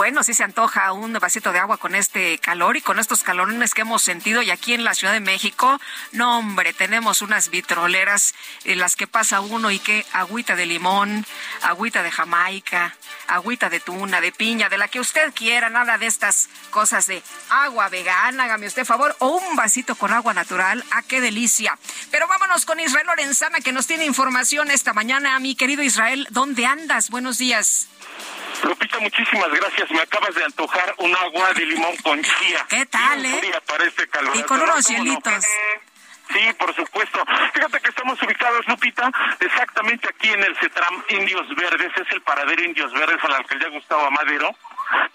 [0.08, 3.74] Bueno, sí se antoja un vasito de agua con este calor y con estos calorones
[3.74, 5.82] que hemos sentido y aquí en la Ciudad de México,
[6.14, 11.26] no hombre, tenemos unas vitroleras en las que pasa uno y que agüita de limón,
[11.62, 12.96] agüita de Jamaica,
[13.28, 17.22] agüita de tuna, de piña, de la que usted quiera, nada de estas cosas de
[17.50, 21.78] agua vegana, hágame usted favor, o un vasito con agua natural, ¡ah, qué delicia!
[22.12, 25.38] Pero vámonos con Israel Lorenzana que nos tiene información esta mañana.
[25.42, 27.10] Mi querido Israel, ¿dónde andas?
[27.10, 27.90] Buenos días.
[28.64, 29.92] Lupita, muchísimas gracias.
[29.92, 32.66] Me acabas de antojar un agua de limón con chía.
[32.70, 33.54] ¿Qué tal, eh?
[33.66, 34.36] Para este calor.
[34.36, 35.46] Y con unos hielitos.
[36.34, 37.24] Sí, por supuesto.
[37.54, 39.10] Fíjate que estamos ubicados, Lupita,
[39.40, 43.70] exactamente aquí en el CETRAM Indios Verdes, es el paradero Indios Verdes a la alcaldía
[43.70, 44.54] Gustavo Madero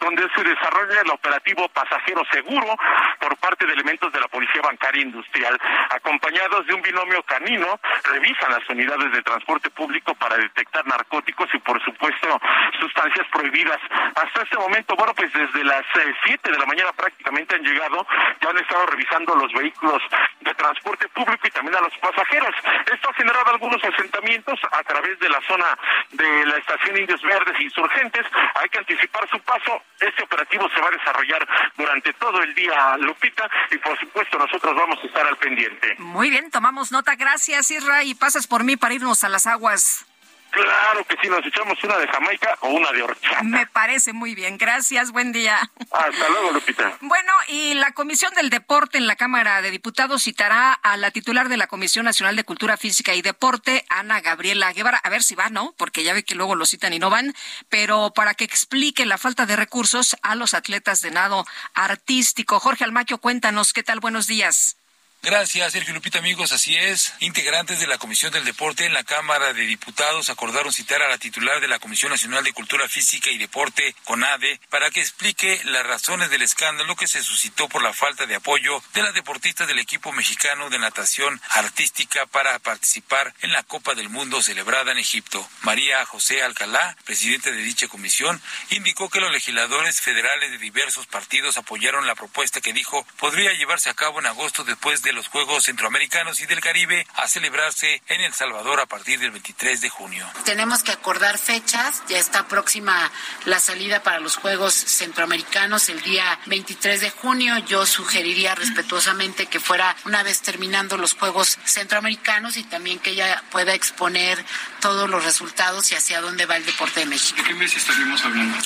[0.01, 2.77] donde se desarrolla el operativo Pasajero Seguro
[3.19, 5.59] por parte de elementos de la Policía Bancaria Industrial,
[5.91, 11.59] acompañados de un binomio canino, revisan las unidades de transporte público para detectar narcóticos y,
[11.59, 12.41] por supuesto,
[12.81, 13.79] sustancias prohibidas.
[14.15, 15.83] Hasta este momento, bueno, pues desde las
[16.25, 18.07] 7 eh, de la mañana prácticamente han llegado,
[18.41, 20.03] ya han estado revisando los vehículos
[20.41, 22.55] de transporte público y también a los pasajeros.
[22.93, 25.67] Esto ha generado algunos asentamientos a través de la zona
[26.11, 28.27] de la estación Indios Verdes Insurgentes.
[28.55, 29.62] Hay que anticipar su paso
[30.01, 34.75] este operativo se va a desarrollar durante todo el día, Lupita, y por supuesto nosotros
[34.75, 35.95] vamos a estar al pendiente.
[35.99, 37.15] Muy bien, tomamos nota.
[37.17, 40.07] Gracias, Isra, y pasas por mí para irnos a las aguas.
[40.53, 43.43] Claro que sí, nos echamos una de Jamaica o una de horchata.
[43.43, 44.59] Me parece muy bien.
[44.59, 45.59] Gracias, buen día.
[45.91, 46.93] Hasta luego, Lupita.
[47.01, 51.49] Bueno, y la Comisión del Deporte en la Cámara de Diputados citará a la titular
[51.49, 55.01] de la Comisión Nacional de Cultura Física y Deporte, Ana Gabriela Guevara.
[55.03, 55.75] A ver si va, ¿no?
[55.79, 57.35] Porque ya ve que luego lo citan y no van,
[57.71, 62.61] pero para que explique la falta de recursos a los atletas de nado artístico.
[62.61, 64.01] Jorge Almaquio, cuéntanos, ¿qué tal?
[64.01, 64.82] Buenos días.
[65.25, 66.51] Gracias, Sergio Lupita, amigos.
[66.51, 67.15] Así es.
[67.21, 71.17] Integrantes de la Comisión del Deporte en la Cámara de Diputados acordaron citar a la
[71.17, 75.87] titular de la Comisión Nacional de Cultura Física y Deporte, CONADE, para que explique las
[75.87, 79.79] razones del escándalo que se suscitó por la falta de apoyo de las deportistas del
[79.79, 85.49] equipo mexicano de natación artística para participar en la Copa del Mundo celebrada en Egipto.
[85.61, 91.59] María José Alcalá, presidente de dicha comisión, indicó que los legisladores federales de diversos partidos
[91.59, 95.65] apoyaron la propuesta que dijo podría llevarse a cabo en agosto después de los Juegos
[95.65, 100.27] Centroamericanos y del Caribe a celebrarse en El Salvador a partir del 23 de junio.
[100.45, 103.11] Tenemos que acordar fechas, ya está próxima
[103.45, 107.59] la salida para los Juegos Centroamericanos el día 23 de junio.
[107.59, 113.43] Yo sugeriría respetuosamente que fuera una vez terminando los Juegos Centroamericanos y también que ella
[113.51, 114.45] pueda exponer
[114.81, 117.37] todos los resultados y hacia dónde va el deporte de México.
[117.43, 118.59] ¿De qué mes estaríamos hablando?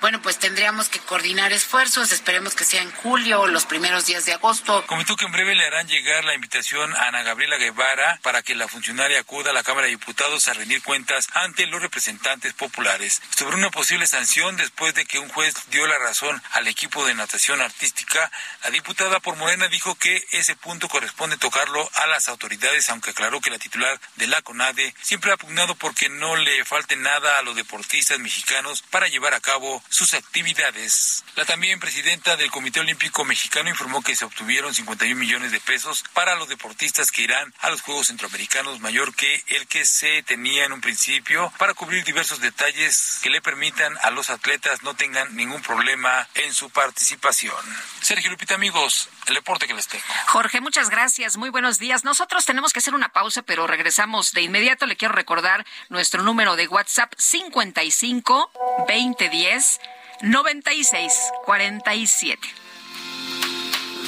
[0.00, 4.24] Bueno, pues tendríamos que coordinar esfuerzos, esperemos que sea en julio o los primeros días
[4.24, 4.84] de agosto.
[4.86, 8.54] Comentó que en breve le harán llegar la invitación a Ana Gabriela Guevara para que
[8.54, 13.22] la funcionaria acuda a la Cámara de Diputados a rendir cuentas ante los representantes populares
[13.36, 17.14] sobre una posible sanción después de que un juez dio la razón al equipo de
[17.14, 18.30] natación artística.
[18.64, 23.40] La diputada por Morena dijo que ese punto corresponde tocarlo a las autoridades, aunque aclaró
[23.40, 27.42] que la titular de la CONADE siempre ha pugnado porque no le falte nada a
[27.42, 31.24] los deportistas mexicanos para llevar a cabo sus actividades.
[31.36, 35.75] La también presidenta del Comité Olímpico Mexicano informó que se obtuvieron 51 millones de pesos
[36.14, 40.64] para los deportistas que irán a los Juegos Centroamericanos, mayor que el que se tenía
[40.64, 45.36] en un principio, para cubrir diversos detalles que le permitan a los atletas no tengan
[45.36, 47.56] ningún problema en su participación.
[48.00, 50.04] Sergio Lupita, amigos, el deporte que les tengo.
[50.28, 51.36] Jorge, muchas gracias.
[51.36, 52.04] Muy buenos días.
[52.04, 54.86] Nosotros tenemos que hacer una pausa, pero regresamos de inmediato.
[54.86, 58.50] Le quiero recordar nuestro número de WhatsApp 55
[58.88, 59.80] 2010
[60.22, 61.12] 96
[61.44, 62.66] 47.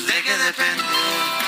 [0.06, 1.47] ¿De qué depende?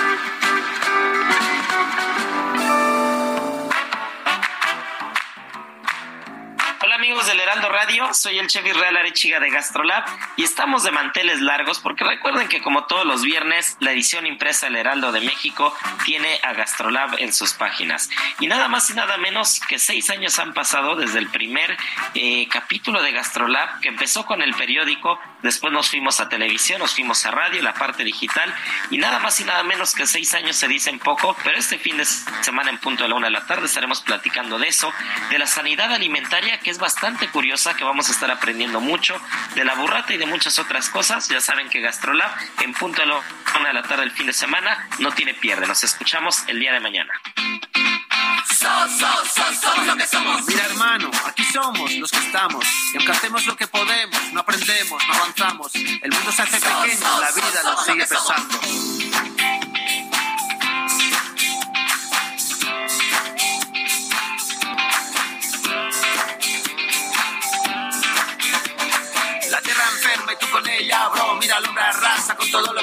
[7.01, 10.05] Amigos del Heraldo Radio, soy el chef Israel Arechiga de Gastrolab
[10.37, 14.67] y estamos de manteles largos porque recuerden que como todos los viernes la edición impresa
[14.67, 15.75] del Heraldo de México
[16.05, 18.11] tiene a Gastrolab en sus páginas.
[18.39, 21.75] Y nada más y nada menos que seis años han pasado desde el primer
[22.13, 26.93] eh, capítulo de Gastrolab que empezó con el periódico, después nos fuimos a televisión, nos
[26.93, 28.53] fuimos a radio, la parte digital
[28.91, 31.97] y nada más y nada menos que seis años se dicen poco, pero este fin
[31.97, 34.93] de semana en punto de la una de la tarde estaremos platicando de eso,
[35.31, 36.90] de la sanidad alimentaria que es bastante
[37.31, 39.19] curiosa, que vamos a estar aprendiendo mucho
[39.55, 41.27] de la burrata y de muchas otras cosas.
[41.29, 42.31] Ya saben que Gastrolab
[42.61, 43.21] en punto de la
[43.59, 45.67] una de la tarde el fin de semana no tiene pierde.
[45.67, 47.13] Nos escuchamos el día de mañana.
[49.59, 50.45] somos lo que somos.
[50.47, 52.65] Mira, hermano, aquí somos los que estamos.
[52.93, 55.75] Y aunque hacemos lo que podemos, no aprendemos, no avanzamos.
[55.75, 58.59] El mundo se hace pequeño, la vida nos sigue pesando.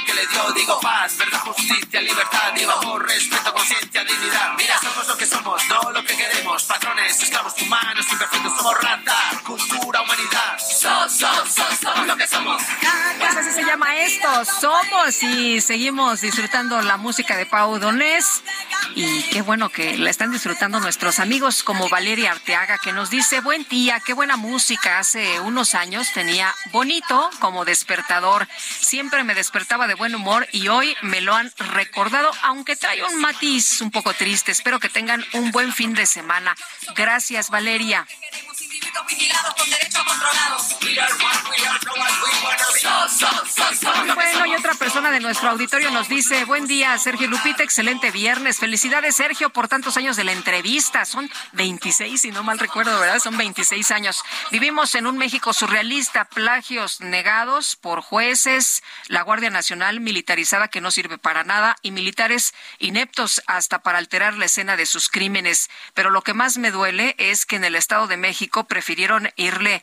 [0.04, 0.52] Que le dio.
[0.52, 2.52] Digo paz, verdad, justicia, libertad.
[2.54, 4.54] Digo amor, respeto, conciencia, dignidad.
[4.56, 5.97] Mira, somos lo que somos, no lo
[6.36, 10.58] somos patrones, esclavos humanos, imperfectos, somos rata, cultura, humanidad.
[10.58, 12.62] So, so, so, somos lo que somos.
[13.18, 18.42] Pues se llama esto, somos y seguimos disfrutando la música de Pau Donés
[18.94, 23.40] y qué bueno que la están disfrutando nuestros amigos como Valeria Arteaga que nos dice,
[23.40, 29.86] buen día, qué buena música, hace unos años tenía bonito como despertador, siempre me despertaba
[29.86, 34.12] de buen humor y hoy me lo han recordado, aunque trae un matiz un poco
[34.14, 36.17] triste, espero que tengan un buen fin de semana.
[36.94, 38.06] Gracias Valeria.
[44.14, 48.58] Bueno, y otra persona de nuestro auditorio nos dice, buen día, Sergio Lupita, excelente viernes.
[48.58, 51.04] Felicidades, Sergio, por tantos años de la entrevista.
[51.04, 53.18] Son 26, si no mal recuerdo, ¿verdad?
[53.18, 54.22] Son 26 años.
[54.50, 60.90] Vivimos en un México surrealista, plagios negados por jueces, la Guardia Nacional militarizada que no
[60.90, 65.70] sirve para nada y militares ineptos hasta para alterar la escena de sus crímenes.
[65.94, 69.82] Pero lo que más me duele es que en el Estado de México prefirieron irle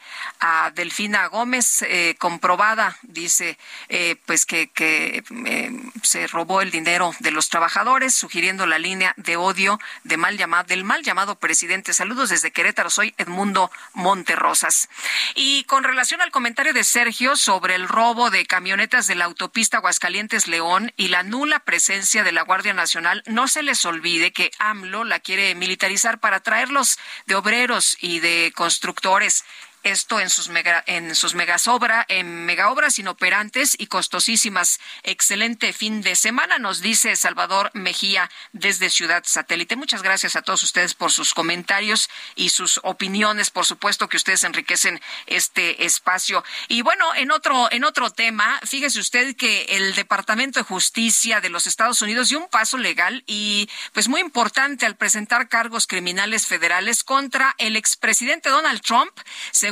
[0.74, 3.58] Delfina Gómez, eh, comprobada, dice,
[3.90, 5.72] eh, pues que, que eh,
[6.04, 10.66] se robó el dinero de los trabajadores, sugiriendo la línea de odio de mal llamado,
[10.68, 11.94] del mal llamado presidente.
[11.94, 14.90] Saludos desde Querétaro, soy Edmundo Monterrosas.
[15.36, 19.78] Y con relación al comentario de Sergio sobre el robo de camionetas de la autopista
[19.78, 25.04] Aguascalientes-León y la nula presencia de la Guardia Nacional, no se les olvide que AMLO
[25.04, 29.44] la quiere militarizar para traerlos de obreros y de constructores
[29.86, 34.80] esto en sus mega, en sus megasobra, en megaobras inoperantes y costosísimas.
[35.03, 39.76] Excelente fin de semana, nos dice Salvador Mejía desde Ciudad Satélite.
[39.76, 43.52] Muchas gracias a todos ustedes por sus comentarios y sus opiniones.
[43.52, 46.44] Por supuesto que ustedes enriquecen este espacio.
[46.68, 51.49] Y bueno, en otro, en otro tema, fíjese usted que el Departamento de Justicia de
[51.49, 56.48] los Estados Unidos dio un paso legal y pues muy importante al presentar cargos criminales
[56.48, 59.12] federales contra el expresidente Donald Trump,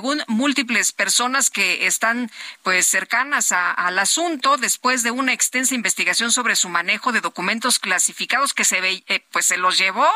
[0.03, 2.29] según múltiples personas que están
[2.61, 8.53] pues cercanas al asunto después de una extensa investigación sobre su manejo de documentos clasificados
[8.53, 10.09] que se eh, pues se los llevó,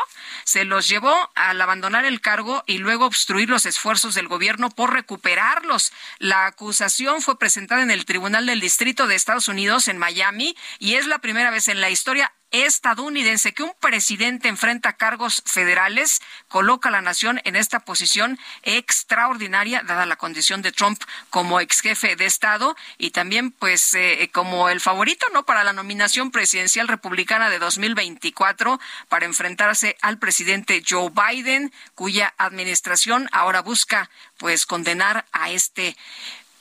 [0.44, 4.92] se los llevó al abandonar el cargo y luego obstruir los esfuerzos del gobierno por
[4.92, 5.90] recuperarlos.
[6.18, 10.96] La acusación fue presentada en el Tribunal del Distrito de Estados Unidos en Miami y
[10.96, 16.88] es la primera vez en la historia estadounidense que un presidente enfrenta cargos federales coloca
[16.88, 22.16] a la nación en esta posición extraordinaria dada la condición de Trump como ex jefe
[22.16, 27.50] de estado y también pues eh, como el favorito no para la nominación presidencial republicana
[27.50, 35.50] de 2024 para enfrentarse al presidente Joe Biden cuya administración ahora busca pues condenar a
[35.50, 35.96] este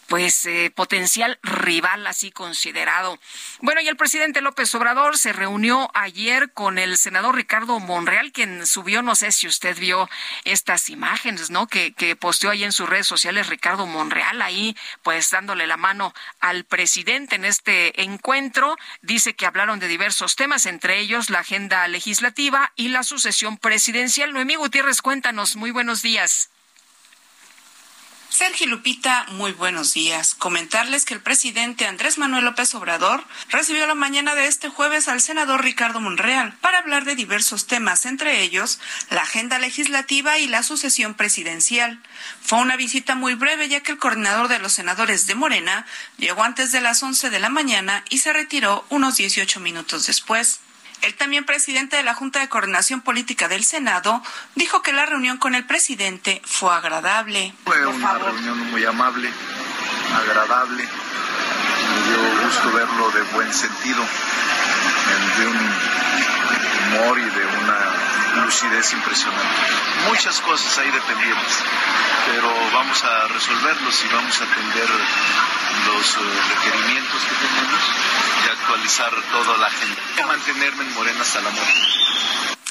[0.07, 3.19] pues eh, potencial rival así considerado.
[3.61, 8.65] Bueno, y el presidente López Obrador se reunió ayer con el senador Ricardo Monreal, quien
[8.65, 10.09] subió, no sé si usted vio
[10.45, 11.67] estas imágenes, ¿no?
[11.67, 16.13] Que, que posteó ahí en sus redes sociales Ricardo Monreal, ahí pues dándole la mano
[16.39, 18.77] al presidente en este encuentro.
[19.01, 24.33] Dice que hablaron de diversos temas, entre ellos la agenda legislativa y la sucesión presidencial.
[24.33, 26.49] Noemí Gutiérrez, cuéntanos, muy buenos días.
[28.29, 30.35] Sergio Lupita, muy buenos días.
[30.35, 35.21] Comentarles que el presidente Andrés Manuel López Obrador recibió la mañana de este jueves al
[35.21, 38.79] senador Ricardo Monreal para hablar de diversos temas, entre ellos
[39.09, 42.03] la agenda legislativa y la sucesión presidencial.
[42.41, 45.85] Fue una visita muy breve ya que el coordinador de los senadores de Morena
[46.17, 50.59] llegó antes de las 11 de la mañana y se retiró unos 18 minutos después.
[51.01, 54.21] El también presidente de la Junta de Coordinación Política del Senado
[54.55, 57.53] dijo que la reunión con el presidente fue agradable.
[57.63, 59.29] Fue una reunión muy amable,
[60.15, 60.83] agradable.
[60.83, 64.03] Me dio gusto verlo de buen sentido,
[65.37, 65.57] de un
[66.87, 67.86] humor y de una
[68.37, 69.55] lucidez impresionante.
[70.07, 71.63] Muchas cosas ahí dependientes,
[72.25, 74.89] pero vamos a resolverlos y vamos a atender
[75.87, 76.19] los eh,
[76.55, 77.81] requerimientos que tenemos
[78.45, 80.27] y actualizar toda la agenda.
[80.27, 81.81] Mantenerme en Morena hasta la muerte.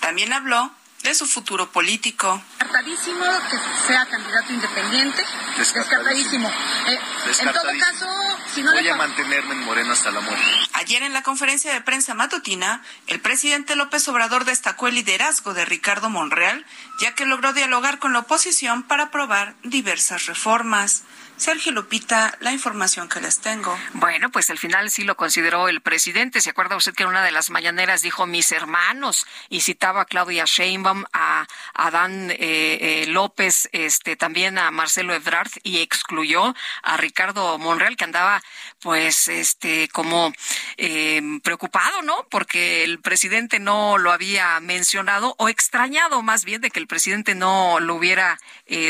[0.01, 0.73] También habló
[1.03, 2.43] de su futuro político.
[2.59, 5.25] Descartadísimo que sea candidato independiente.
[5.57, 6.49] Descartadísimo.
[6.49, 6.99] Eh,
[7.41, 10.45] en todo caso, si no Voy a mantenerme en Morena hasta la muerte.
[10.77, 15.65] Ayer en la conferencia de prensa matutina, el presidente López Obrador destacó el liderazgo de
[15.65, 16.67] Ricardo Monreal,
[17.01, 21.05] ya que logró dialogar con la oposición para aprobar diversas reformas.
[21.39, 23.79] Sergio Lupita, la información que les tengo.
[23.93, 26.41] Bueno, pues al final sí lo consideró el presidente.
[26.41, 30.05] ¿Se acuerda usted que en una de las mañaneras dijo mis hermanos y citaba a
[30.07, 36.97] Claudia Sheinbaum, a Adán eh, eh, López, este, también a Marcelo Ebrard y excluyó a
[36.97, 38.43] Ricardo Monreal que andaba
[38.81, 40.33] pues este como
[40.77, 42.27] eh, preocupado, ¿no?
[42.31, 47.35] Porque el presidente no lo había mencionado o extrañado más bien de que el presidente
[47.35, 48.39] no lo hubiera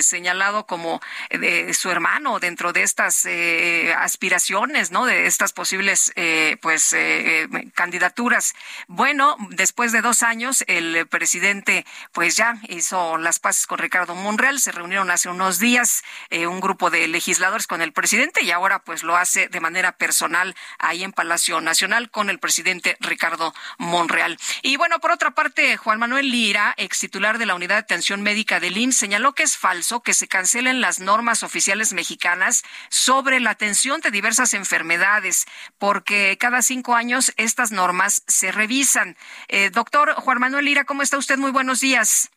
[0.01, 1.01] señalado como
[1.31, 5.07] de su hermano dentro de estas eh, aspiraciones, ¿no?
[5.07, 8.55] De estas posibles, eh, pues, eh, candidaturas.
[8.89, 14.61] Bueno, después de dos años, el presidente, pues, ya hizo las paces con Ricardo Monreal.
[14.61, 19.03] Se reunieron hace unos días un grupo de legisladores con el presidente y ahora, pues,
[19.03, 24.39] lo hace de manera personal ahí en Palacio Nacional con el presidente Ricardo Monreal.
[24.63, 28.23] Y bueno, por otra parte, Juan Manuel Lira, ex titular de la Unidad de Atención
[28.23, 33.41] Médica del IMSS, señaló que es falso que se cancelen las normas oficiales mexicanas sobre
[33.41, 35.47] la atención de diversas enfermedades,
[35.79, 39.17] porque cada cinco años estas normas se revisan.
[39.49, 41.39] Eh, doctor Juan Manuel Ira, ¿cómo está usted?
[41.39, 42.31] Muy buenos días.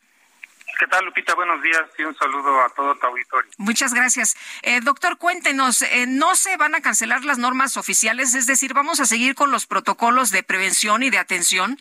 [0.79, 1.35] ¿Qué tal, Lupita?
[1.35, 3.51] Buenos días y un saludo a todo tu auditorio.
[3.57, 4.37] Muchas gracias.
[4.61, 8.33] Eh, doctor, cuéntenos, eh, ¿no se van a cancelar las normas oficiales?
[8.33, 11.77] Es decir, ¿vamos a seguir con los protocolos de prevención y de atención?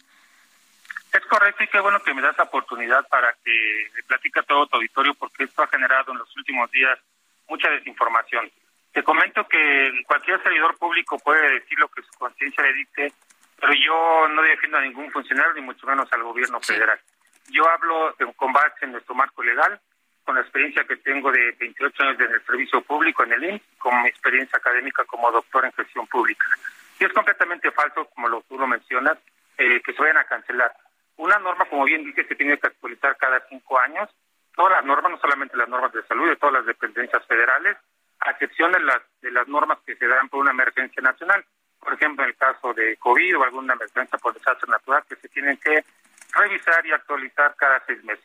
[1.12, 4.66] Es correcto y qué bueno que me das la oportunidad para que platique a todo
[4.66, 6.98] tu auditorio porque esto ha generado en los últimos días
[7.46, 8.50] mucha desinformación.
[8.92, 13.12] Te comento que cualquier servidor público puede decir lo que su conciencia le dicte,
[13.60, 16.98] pero yo no defiendo a ningún funcionario, ni mucho menos al gobierno federal.
[17.48, 19.80] Yo hablo con base en nuestro marco legal,
[20.24, 23.62] con la experiencia que tengo de 28 años en el servicio público en el INS,
[23.78, 26.44] con mi experiencia académica como doctor en gestión pública.
[27.00, 29.18] Y es completamente falso, como lo, tú lo mencionas,
[29.56, 30.72] eh, que se vayan a cancelar.
[31.16, 34.08] Una norma, como bien dice, se tiene que actualizar cada cinco años
[34.58, 37.76] todas las normas, no solamente las normas de salud, de todas las dependencias federales,
[38.18, 41.44] a excepción de las, de las normas que se dan por una emergencia nacional.
[41.78, 45.28] Por ejemplo, en el caso de COVID o alguna emergencia por desastre natural que se
[45.28, 45.84] tienen que
[46.34, 48.24] revisar y actualizar cada seis meses.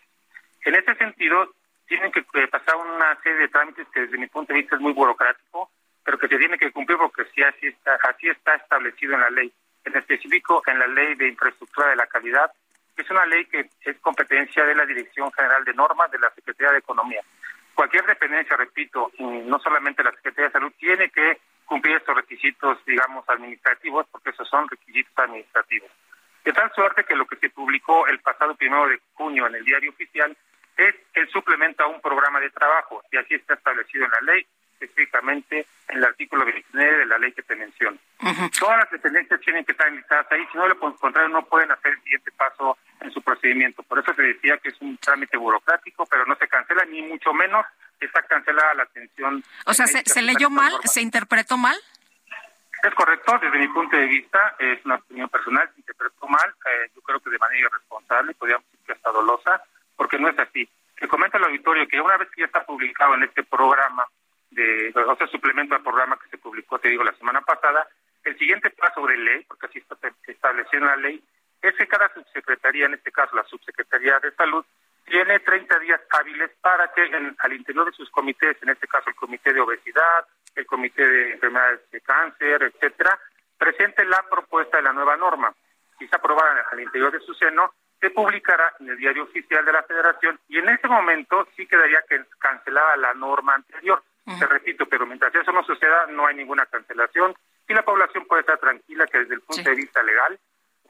[0.66, 1.54] En ese sentido,
[1.88, 4.82] tienen que eh, pasar una serie de trámites que desde mi punto de vista es
[4.82, 5.70] muy burocrático,
[6.04, 9.30] pero que se tiene que cumplir porque sí, así, está, así está establecido en la
[9.30, 9.54] ley.
[9.86, 12.52] En específico, en la ley de infraestructura de la calidad,
[12.96, 16.74] es una ley que es competencia de la Dirección General de Normas de la Secretaría
[16.74, 17.22] de Economía.
[17.74, 23.28] Cualquier dependencia, repito, no solamente la Secretaría de Salud, tiene que cumplir estos requisitos, digamos,
[23.28, 25.90] administrativos, porque esos son requisitos administrativos.
[26.44, 29.66] De tal suerte que lo que se publicó el pasado primero de junio en el
[29.66, 30.36] diario oficial
[30.78, 34.46] es el suplemento a un programa de trabajo, y así está establecido en la ley,
[34.80, 37.98] específicamente en el artículo 29 de la ley que te menciono.
[38.60, 41.94] Todas las dependencias tienen que estar listadas ahí, si no, lo contrario, no pueden hacer
[41.94, 43.84] el siguiente paso en su procedimiento.
[43.84, 47.34] Por eso se decía que es un trámite burocrático, pero no se cancela, ni mucho
[47.34, 47.66] menos
[48.00, 49.44] está cancelada la atención.
[49.66, 50.74] O sea, ¿se, leyó mal?
[50.86, 51.78] ¿Se interpretó mal?
[52.84, 56.92] Es correcto, desde mi punto de vista, es una opinión personal, se interpretó mal, eh,
[56.94, 59.64] yo creo que de manera irresponsable, podríamos decir que hasta dolosa,
[59.96, 60.70] porque no es así.
[61.00, 64.06] Te comento al auditorio que una vez que ya está publicado en este programa,
[64.52, 67.88] de, o sea, suplemento al programa que se publicó, te digo, la semana pasada,
[68.26, 69.96] el siguiente paso de ley, porque así está
[70.28, 71.24] establecido en la ley,
[71.62, 74.66] es que cada subsecretaría, en este caso la subsecretaría de salud,
[75.06, 79.16] tiene 30 días hábiles para que al interior de sus comités, en este caso el
[79.16, 83.20] comité de obesidad, el comité de enfermedades de cáncer, etcétera,
[83.58, 85.54] presente la propuesta de la nueva norma.
[85.98, 89.72] Si se aprobada al interior de su seno, se publicará en el diario oficial de
[89.72, 92.04] la Federación y en ese momento sí quedaría
[92.38, 94.04] cancelada la norma anterior.
[94.40, 97.34] Te repito, pero mientras eso no suceda, no hay ninguna cancelación
[97.68, 100.40] y la población puede estar tranquila que desde el punto de vista legal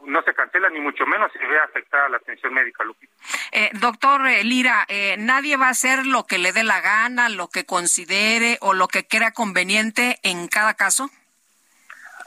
[0.05, 3.13] no se cancela ni mucho menos se ve afectada la atención médica, Lupita.
[3.51, 7.29] Eh, doctor eh, Lira, eh, nadie va a hacer lo que le dé la gana,
[7.29, 11.09] lo que considere o lo que crea conveniente en cada caso.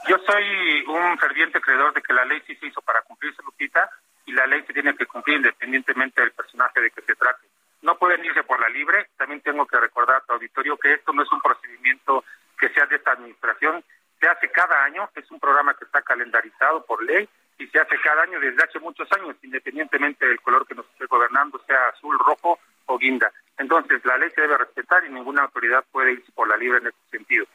[0.07, 3.89] Yo soy un ferviente creedor de que la ley sí se hizo para cumplirse, Lupita,
[4.25, 7.45] y la ley se tiene que cumplir independientemente del personaje de que se trate.
[7.81, 9.09] No pueden irse por la libre.
[9.17, 12.23] También tengo que recordar a tu auditorio que esto no es un procedimiento
[12.59, 13.83] que sea de esta administración,
[14.19, 17.99] se hace cada año, es un programa que está calendarizado por ley y se hace
[18.01, 22.17] cada año desde hace muchos años, independientemente del color que nos esté gobernando, sea azul,
[22.19, 23.31] rojo o guinda.
[23.57, 26.87] Entonces, la ley se debe respetar y ninguna autoridad puede irse por la libre en
[26.87, 27.47] ese sentido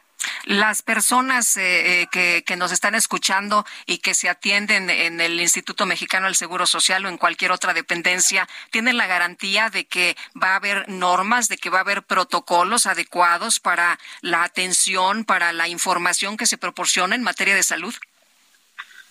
[0.44, 5.86] las personas eh, eh, que, nos están escuchando y que se atienden en el Instituto
[5.86, 10.52] Mexicano del Seguro Social o en cualquier otra dependencia, tienen la garantía de que va
[10.52, 15.68] a haber normas, de que va a haber protocolos adecuados para la atención, para la
[15.68, 17.94] información que se proporciona en materia de salud?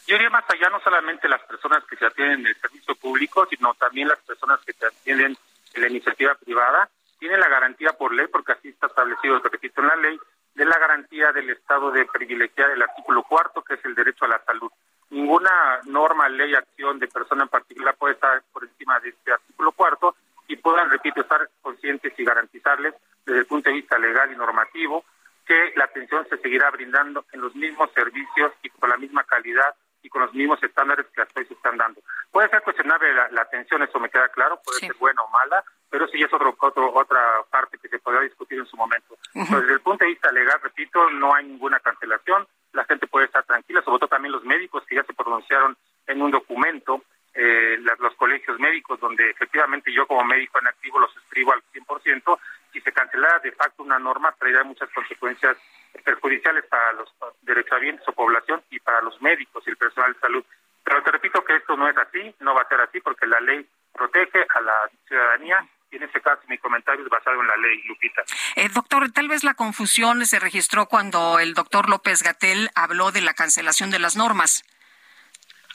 [0.08, 3.46] Yo iría más allá, no solamente las personas que se atienden en el servicio público,
[3.50, 5.38] sino también las personas que se atienden
[5.74, 6.90] en la iniciativa privada
[7.20, 10.20] tiene la garantía por ley, porque así está establecido, repito, en la ley,
[10.56, 14.30] de la garantía del Estado de privilegiar el artículo cuarto, que es el derecho a
[14.30, 14.72] la salud.
[15.12, 19.72] Ninguna norma, ley, acción de persona en particular puede estar por encima de este artículo
[19.72, 20.16] cuarto
[20.48, 25.06] y puedan, repito, estar conscientes y garantizarles desde el punto de vista legal y normativo
[25.46, 29.76] que la atención se seguirá brindando en los mismos servicios y con la misma calidad
[30.04, 32.02] y con los mismos estándares que hoy se están dando.
[32.32, 36.08] Puede ser cuestionable la, atención, eso me queda claro, puede ser buena o mala, pero
[36.08, 39.18] sí es otro, otra parte que se podrá discutir en su momento.
[39.34, 43.44] desde el punto de vista legal, repito, no hay ninguna cancelación, la gente puede estar
[43.44, 48.16] tranquila, sobre todo también los médicos que ya se pronunciaron en un documento, eh, los
[48.16, 52.40] colegios médicos, donde efectivamente yo como médico en activo los escribo al 100%,
[52.74, 55.58] si se cancelara de facto una norma traería muchas consecuencias
[56.04, 60.46] perjudiciales para los derechohabientes o población y para los médicos y el personal de salud.
[60.84, 63.40] Pero te repito que esto no es así, no va a ser así porque la
[63.40, 67.58] ley protege a la ciudadanía y en este caso mi comentario es basado en la
[67.58, 68.24] ley, Lupita.
[68.56, 73.22] Eh, doctor, tal vez la confusión se registró cuando el doctor López Gatel habló de
[73.22, 74.64] la cancelación de las normas.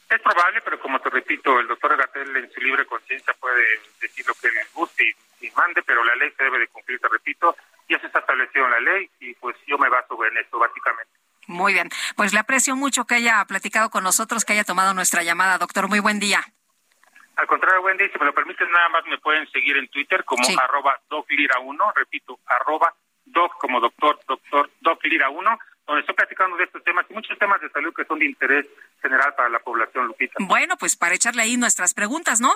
[0.08, 3.62] Es probable, pero como te repito, el doctor Gatel en su libre conciencia puede
[4.00, 7.00] decir lo que le guste y, y, mande, pero la ley se debe de cumplir,
[7.00, 7.56] te repito,
[7.88, 11.12] y eso está establecido en la ley y pues yo me baso en esto, básicamente.
[11.46, 15.22] Muy bien, pues le aprecio mucho que haya platicado con nosotros, que haya tomado nuestra
[15.22, 15.88] llamada, doctor.
[15.88, 16.44] Muy buen día.
[17.36, 20.42] Al contrario, Wendy, si me lo permiten, nada más me pueden seguir en Twitter como
[20.58, 22.94] arroba doclira1, repito, arroba
[23.26, 27.68] doc como doctor, doctor, doclira1, donde estoy platicando de estos temas y muchos temas de
[27.70, 28.66] salud que son de interés
[29.02, 30.34] general para la población, Lupita.
[30.40, 32.52] Bueno, pues para echarle ahí nuestras preguntas, ¿no?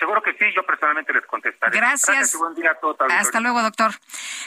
[0.00, 1.76] Seguro que sí, yo personalmente les contestaré.
[1.76, 2.34] Gracias.
[2.34, 2.96] buen día a todos.
[3.10, 3.92] Hasta luego, doctor.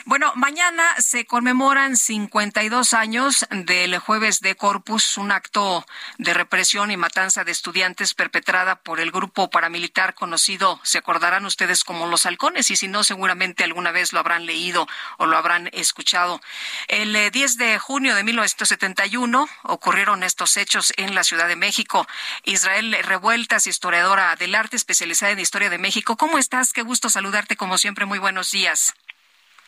[0.04, 5.86] Bueno, mañana se conmemoran 52 años del jueves de Corpus, un acto
[6.18, 11.84] de represión y matanza de estudiantes perpetrada por el grupo paramilitar conocido, se acordarán ustedes
[11.84, 15.70] como los halcones, y si no, seguramente alguna vez lo habrán leído o lo habrán
[15.72, 16.40] escuchado.
[16.88, 22.08] El 10 eh, de junio de 1971 ocurrieron estos hechos en la Ciudad de México.
[22.42, 26.16] Israel Revueltas, historiadora del arte especializada en Historia de México.
[26.16, 26.72] ¿Cómo estás?
[26.72, 28.06] Qué gusto saludarte como siempre.
[28.06, 28.94] Muy buenos días.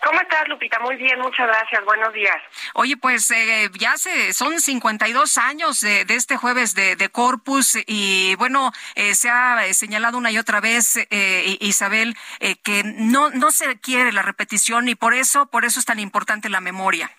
[0.02, 0.78] ¿Cómo estás, Lupita?
[0.80, 1.84] Muy bien, muchas gracias.
[1.84, 2.36] Buenos días.
[2.74, 7.76] Oye, pues eh, ya se, son 52 años de, de este jueves de, de, Corpus
[7.86, 13.30] y bueno, eh, se ha señalado una y otra vez, eh, Isabel, eh, que no,
[13.30, 17.10] no se quiere la repetición y por eso, por eso es tan importante la memoria.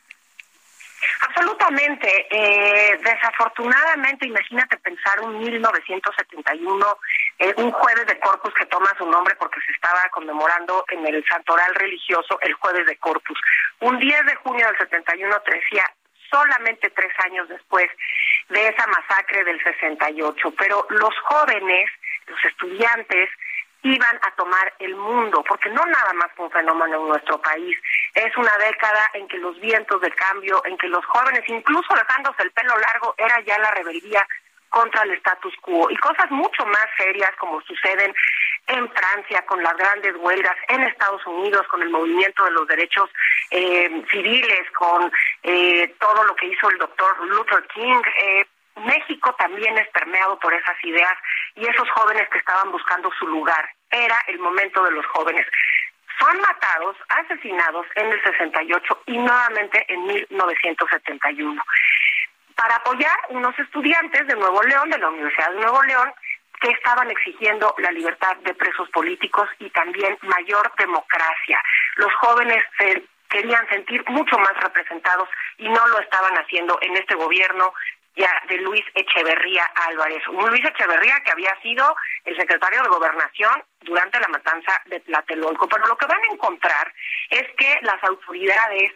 [1.21, 2.27] Absolutamente.
[2.29, 6.97] Eh, desafortunadamente, imagínate pensar un 1971,
[7.39, 11.23] eh, un jueves de Corpus que toma su nombre porque se estaba conmemorando en el
[11.25, 13.39] santoral religioso el jueves de Corpus.
[13.79, 15.83] Un 10 de junio del 71 decía
[16.29, 17.87] solamente tres años después
[18.49, 20.53] de esa masacre del 68.
[20.57, 21.89] Pero los jóvenes,
[22.27, 23.29] los estudiantes,
[23.83, 27.77] iban a tomar el mundo, porque no nada más fue un fenómeno en nuestro país,
[28.13, 32.43] es una década en que los vientos de cambio, en que los jóvenes, incluso dejándose
[32.43, 34.27] el pelo largo, era ya la rebeldía
[34.69, 38.13] contra el status quo y cosas mucho más serias como suceden
[38.67, 43.09] en Francia con las grandes huelgas, en Estados Unidos con el movimiento de los derechos
[43.51, 45.11] eh, civiles, con
[45.43, 48.01] eh, todo lo que hizo el doctor Luther King.
[48.23, 48.45] Eh,
[48.77, 51.13] México también es permeado por esas ideas
[51.55, 53.69] y esos jóvenes que estaban buscando su lugar.
[53.89, 55.45] Era el momento de los jóvenes.
[56.19, 61.63] Son matados, asesinados en el 68 y nuevamente en 1971.
[62.55, 66.11] Para apoyar unos estudiantes de Nuevo León, de la Universidad de Nuevo León,
[66.59, 71.61] que estaban exigiendo la libertad de presos políticos y también mayor democracia.
[71.97, 77.15] Los jóvenes se querían sentir mucho más representados y no lo estaban haciendo en este
[77.15, 77.73] gobierno
[78.17, 80.21] ya de Luis Echeverría Álvarez.
[80.27, 85.69] Luis Echeverría que había sido el secretario de Gobernación durante la matanza de Tlatelolco.
[85.69, 86.93] Pero lo que van a encontrar
[87.29, 88.91] es que las autoridades,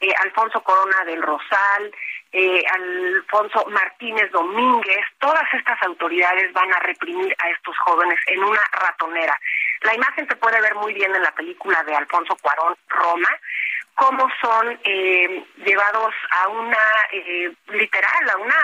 [0.00, 1.92] eh, Alfonso Corona del Rosal,
[2.32, 8.60] eh, Alfonso Martínez Domínguez, todas estas autoridades van a reprimir a estos jóvenes en una
[8.72, 9.40] ratonera.
[9.82, 13.28] La imagen se puede ver muy bien en la película de Alfonso Cuarón, Roma,
[13.96, 18.56] cómo son eh, llevados a una, eh, literal, a una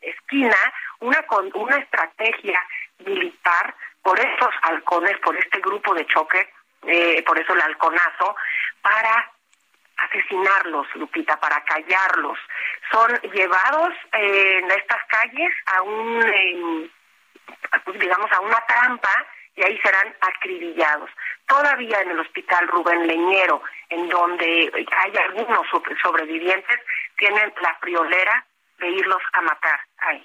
[0.00, 0.56] esquina,
[1.00, 1.24] una,
[1.54, 2.60] una estrategia
[2.98, 6.50] militar por estos halcones, por este grupo de choque,
[6.86, 8.36] eh, por eso el halconazo,
[8.82, 9.32] para
[9.96, 12.38] asesinarlos, Lupita, para callarlos.
[12.92, 16.90] Son llevados en estas calles a un,
[17.98, 19.26] digamos, a una trampa
[19.58, 21.10] y ahí serán acribillados.
[21.46, 25.66] Todavía en el hospital Rubén Leñero, en donde hay algunos
[26.00, 26.80] sobrevivientes,
[27.16, 28.46] tienen la friolera
[28.78, 30.24] de irlos a matar ahí.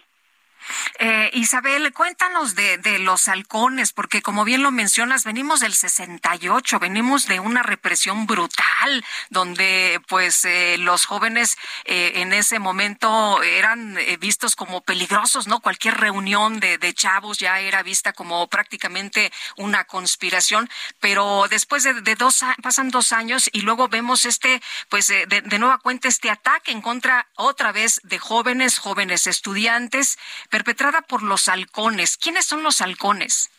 [1.00, 7.28] Eh, Isabel, cuéntanos de, los halcones, porque como bien lo mencionas, venimos del 68, venimos
[7.28, 14.18] de una represión brutal, donde pues eh, los jóvenes eh, en ese momento eran eh,
[14.18, 15.60] vistos como peligrosos, ¿no?
[15.60, 20.70] Cualquier reunión de, chavos ya era vista como prácticamente una conspiración,
[21.00, 25.80] pero después de, de dos pasan dos años y luego vemos este, pues de nueva
[25.80, 30.18] cuenta este ataque en contra otra vez de jóvenes, jóvenes estudiantes,
[30.54, 32.16] perpetrada por los halcones.
[32.16, 33.50] ¿Quiénes son los halcones?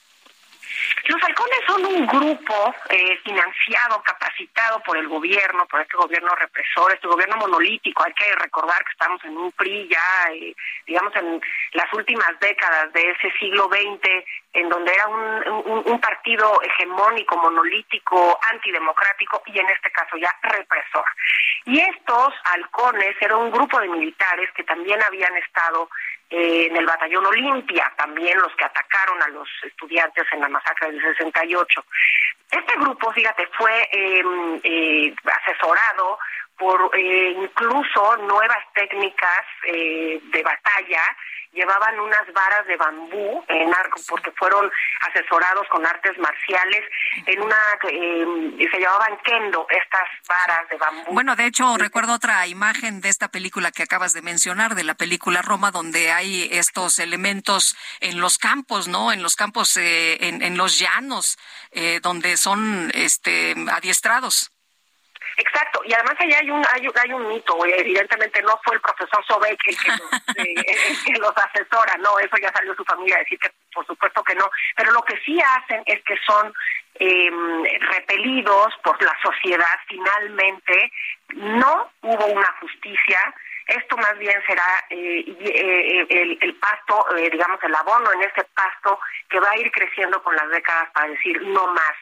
[1.08, 6.92] Los halcones son un grupo eh, financiado, capacitado por el gobierno, por este gobierno represor,
[6.92, 8.04] este gobierno monolítico.
[8.04, 10.54] Hay que recordar que estamos en un PRI ya, eh,
[10.86, 11.40] digamos, en
[11.72, 17.36] las últimas décadas de ese siglo XX, en donde era un, un, un, partido hegemónico,
[17.38, 21.04] monolítico, antidemocrático y en este caso ya represor.
[21.64, 25.88] Y estos halcones eran un grupo de militares que también habían estado
[26.30, 30.90] eh, en el batallón Olimpia, también los que atacaron a los estudiantes en la masacre
[30.90, 31.84] del 68.
[32.50, 34.22] Este grupo, fíjate, fue eh,
[34.62, 36.18] eh, asesorado
[36.58, 41.02] por eh, incluso nuevas técnicas eh, de batalla
[41.54, 44.70] llevaban unas varas de bambú en arco porque fueron
[45.08, 46.84] asesorados con artes marciales
[47.26, 47.56] en una
[47.90, 51.12] eh, se llamaban kendo estas varas de bambú.
[51.12, 54.94] Bueno de hecho recuerdo otra imagen de esta película que acabas de mencionar de la
[54.94, 60.42] película Roma donde hay estos elementos en los campos no en los campos eh, en,
[60.42, 61.38] en, los llanos
[61.70, 64.53] eh, donde son este adiestrados
[65.36, 69.24] Exacto, y además allá hay un hay, hay un mito, evidentemente no fue el profesor
[69.26, 70.54] Sobek el que, los, eh,
[70.88, 74.22] el que los asesora, no, eso ya salió su familia a decir que por supuesto
[74.22, 76.52] que no, pero lo que sí hacen es que son
[76.96, 77.30] eh,
[77.80, 80.92] repelidos por la sociedad finalmente,
[81.34, 83.34] no hubo una justicia,
[83.66, 88.44] esto más bien será eh, eh, el, el, pasto, eh, digamos, el abono en este
[88.54, 88.98] pasto
[89.28, 91.94] que va a ir creciendo con las décadas para decir no más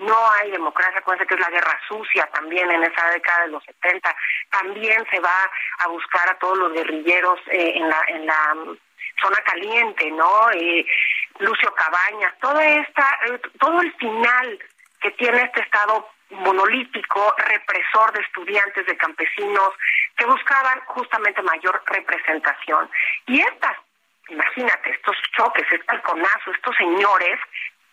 [0.00, 3.64] no hay democracia, acuérdense que es la guerra sucia también en esa década de los
[3.64, 4.16] 70,
[4.50, 8.78] también se va a buscar a todos los guerrilleros eh, en la en la mm,
[9.20, 10.50] zona caliente, ¿no?
[10.52, 10.86] Eh,
[11.38, 14.58] Lucio Cabañas, toda esta, eh, todo el final
[15.00, 19.70] que tiene este estado monolítico, represor de estudiantes, de campesinos,
[20.16, 22.90] que buscaban justamente mayor representación.
[23.26, 23.76] Y estas,
[24.28, 27.38] imagínate, estos choques, este halconazo, estos señores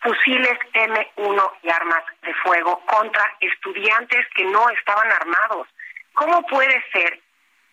[0.00, 5.68] fusiles M1 y armas de fuego contra estudiantes que no estaban armados.
[6.14, 7.20] ¿Cómo puede ser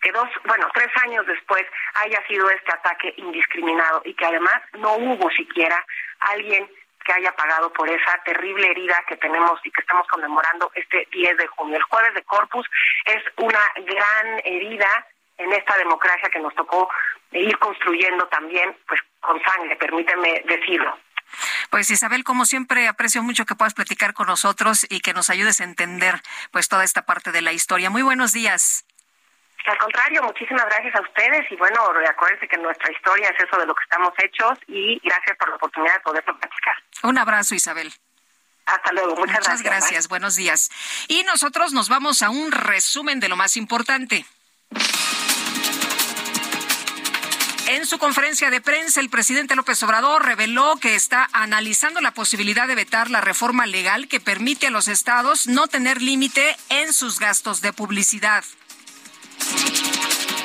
[0.02, 1.64] que dos, bueno, tres años después
[1.94, 5.84] haya sido este ataque indiscriminado y que además no hubo siquiera
[6.20, 6.68] alguien
[7.04, 11.36] que haya pagado por esa terrible herida que tenemos y que estamos conmemorando este 10
[11.36, 11.76] de junio.
[11.76, 12.68] El jueves de Corpus
[13.04, 15.06] es una gran herida
[15.38, 16.88] en esta democracia que nos tocó
[17.32, 20.98] ir construyendo también, pues con sangre, permíteme decirlo.
[21.70, 25.60] Pues Isabel, como siempre, aprecio mucho que puedas platicar con nosotros y que nos ayudes
[25.60, 27.90] a entender pues toda esta parte de la historia.
[27.90, 28.84] Muy buenos días.
[29.66, 33.66] Al contrario, muchísimas gracias a ustedes y bueno, acuérdense que nuestra historia es eso de
[33.66, 36.76] lo que estamos hechos y gracias por la oportunidad de poderlo platicar.
[37.02, 37.92] Un abrazo, Isabel.
[38.66, 39.64] Hasta luego, muchas, muchas gracias.
[39.64, 40.08] gracias.
[40.08, 40.70] Buenos días.
[41.08, 44.24] Y nosotros nos vamos a un resumen de lo más importante.
[47.76, 52.66] En su conferencia de prensa, el presidente López Obrador reveló que está analizando la posibilidad
[52.66, 57.18] de vetar la reforma legal que permite a los estados no tener límite en sus
[57.18, 58.44] gastos de publicidad.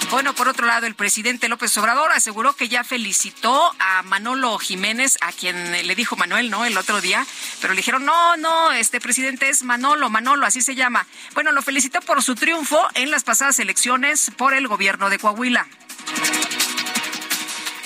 [0.09, 5.17] Bueno, por otro lado, el presidente López Obrador aseguró que ya felicitó a Manolo Jiménez,
[5.21, 6.65] a quien le dijo Manuel, ¿no?
[6.65, 7.25] El otro día,
[7.61, 11.07] pero le dijeron, no, no, este presidente es Manolo, Manolo, así se llama.
[11.33, 15.65] Bueno, lo felicitó por su triunfo en las pasadas elecciones por el gobierno de Coahuila.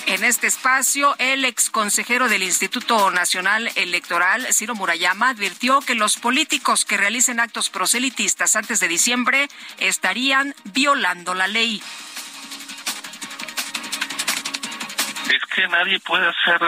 [0.06, 6.16] En este espacio, el ex consejero del Instituto Nacional Electoral, Ciro Murayama, advirtió que los
[6.16, 11.82] políticos que realicen actos proselitistas antes de diciembre estarían violando la ley.
[15.28, 16.60] Es que nadie puede hacer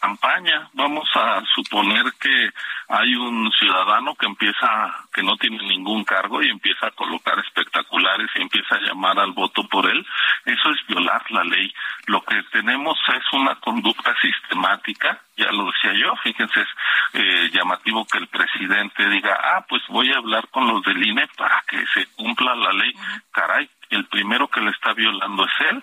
[0.00, 0.68] campaña.
[0.72, 2.50] Vamos a suponer que
[2.92, 4.68] hay un ciudadano que empieza,
[5.14, 9.32] que no tiene ningún cargo y empieza a colocar espectaculares y empieza a llamar al
[9.32, 10.06] voto por él,
[10.44, 11.72] eso es violar la ley.
[12.06, 16.68] Lo que tenemos es una conducta sistemática, ya lo decía yo, fíjense, es
[17.14, 21.26] eh, llamativo que el presidente diga, ah, pues voy a hablar con los del INE
[21.34, 22.92] para que se cumpla la ley.
[23.30, 25.82] Caray, el primero que le está violando es él.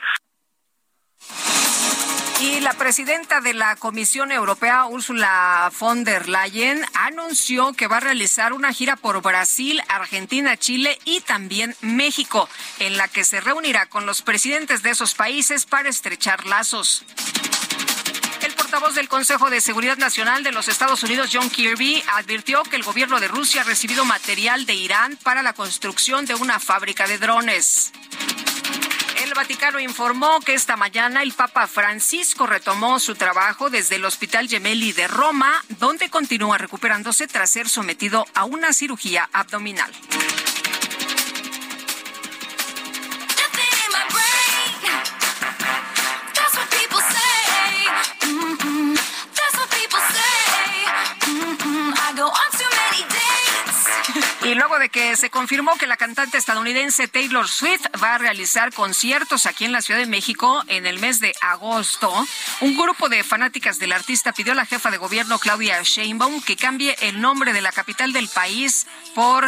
[2.40, 8.00] Y la presidenta de la Comisión Europea, Ursula von der Leyen, anunció que va a
[8.00, 12.48] realizar una gira por Brasil, Argentina, Chile y también México,
[12.80, 17.03] en la que se reunirá con los presidentes de esos países para estrechar lazos.
[18.56, 22.84] portavoz del Consejo de Seguridad Nacional de los Estados Unidos, John Kirby, advirtió que el
[22.84, 27.18] gobierno de Rusia ha recibido material de Irán para la construcción de una fábrica de
[27.18, 27.92] drones.
[29.40, 34.92] Vaticano informó que esta mañana el Papa Francisco retomó su trabajo desde el Hospital Gemelli
[34.92, 39.93] de Roma, donde continúa recuperándose tras ser sometido a una cirugía abdominal.
[54.50, 58.74] Y luego de que se confirmó que la cantante estadounidense Taylor Swift va a realizar
[58.74, 62.11] conciertos aquí en la Ciudad de México en el mes de agosto,
[62.61, 66.56] un grupo de fanáticas del artista pidió a la jefa de gobierno Claudia Sheinbaum que
[66.56, 69.45] cambie el nombre de la capital del país por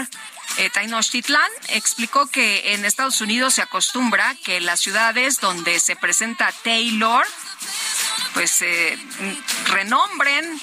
[0.57, 1.49] eh, Tenochtitlán.
[1.69, 7.25] Explicó que en Estados Unidos se acostumbra que las ciudades donde se presenta Taylor
[8.35, 8.99] pues se
[9.65, 10.61] renombren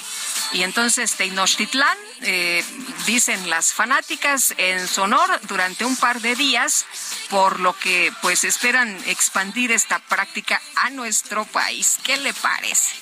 [0.52, 2.64] y entonces Tenochtitlán, eh,
[3.06, 6.86] dicen las fanáticas, en su honor durante un par de días,
[7.30, 11.98] por lo que pues esperan expandir esta práctica a nuestro país.
[12.02, 12.96] ¿Qué le parece?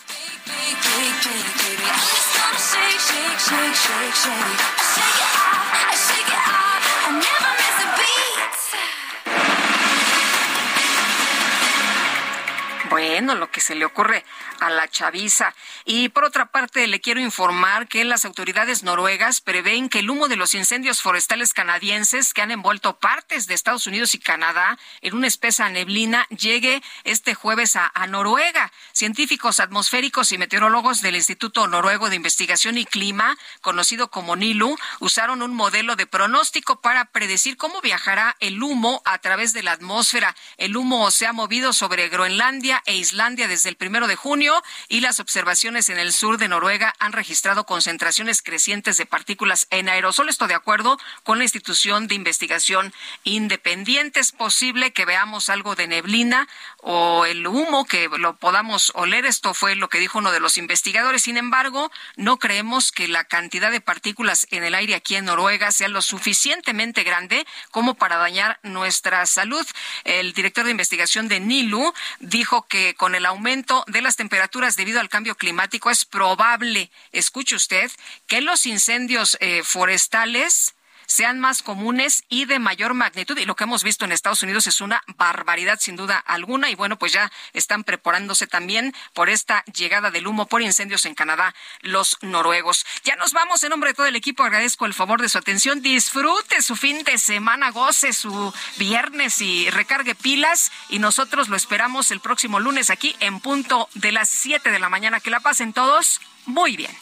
[12.88, 14.24] Bueno, lo que se le ocurre
[14.60, 15.54] a la chaviza.
[15.84, 20.28] Y por otra parte, le quiero informar que las autoridades noruegas prevén que el humo
[20.28, 25.14] de los incendios forestales canadienses que han envuelto partes de Estados Unidos y Canadá en
[25.14, 28.72] una espesa neblina llegue este jueves a, a Noruega.
[28.92, 35.42] Científicos atmosféricos y meteorólogos del Instituto Noruego de Investigación y Clima, conocido como NILU, usaron
[35.42, 40.36] un modelo de pronóstico para predecir cómo viajará el humo a través de la atmósfera.
[40.56, 45.00] El humo se ha movido sobre Groenlandia e Islandia desde el primero de junio y
[45.00, 50.28] las observaciones en el sur de Noruega han registrado concentraciones crecientes de partículas en aerosol.
[50.28, 52.92] Esto de acuerdo con la institución de investigación
[53.24, 54.20] independiente.
[54.20, 56.48] Es posible que veamos algo de neblina
[56.88, 59.26] o el humo que lo podamos oler.
[59.26, 61.24] Esto fue lo que dijo uno de los investigadores.
[61.24, 65.72] Sin embargo, no creemos que la cantidad de partículas en el aire aquí en Noruega
[65.72, 69.66] sea lo suficientemente grande como para dañar nuestra salud.
[70.04, 75.00] El director de investigación de NILU dijo que con el aumento de las temperaturas debido
[75.00, 77.90] al cambio climático, es probable, escuche usted,
[78.28, 80.75] que los incendios eh, forestales
[81.16, 83.38] sean más comunes y de mayor magnitud.
[83.38, 86.68] Y lo que hemos visto en Estados Unidos es una barbaridad sin duda alguna.
[86.68, 91.14] Y bueno, pues ya están preparándose también por esta llegada del humo por incendios en
[91.14, 92.84] Canadá, los noruegos.
[93.04, 93.62] Ya nos vamos.
[93.62, 95.80] En nombre de todo el equipo agradezco el favor de su atención.
[95.80, 100.70] Disfrute su fin de semana, goce su viernes y recargue pilas.
[100.90, 104.90] Y nosotros lo esperamos el próximo lunes aquí en punto de las 7 de la
[104.90, 105.20] mañana.
[105.20, 106.94] Que la pasen todos muy bien.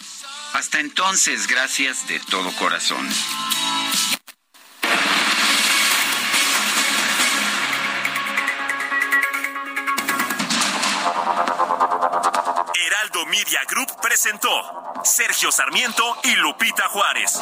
[0.54, 3.04] Hasta entonces, gracias de todo corazón.
[12.86, 14.48] Heraldo Media Group presentó
[15.02, 17.40] Sergio Sarmiento y Lupita Juárez.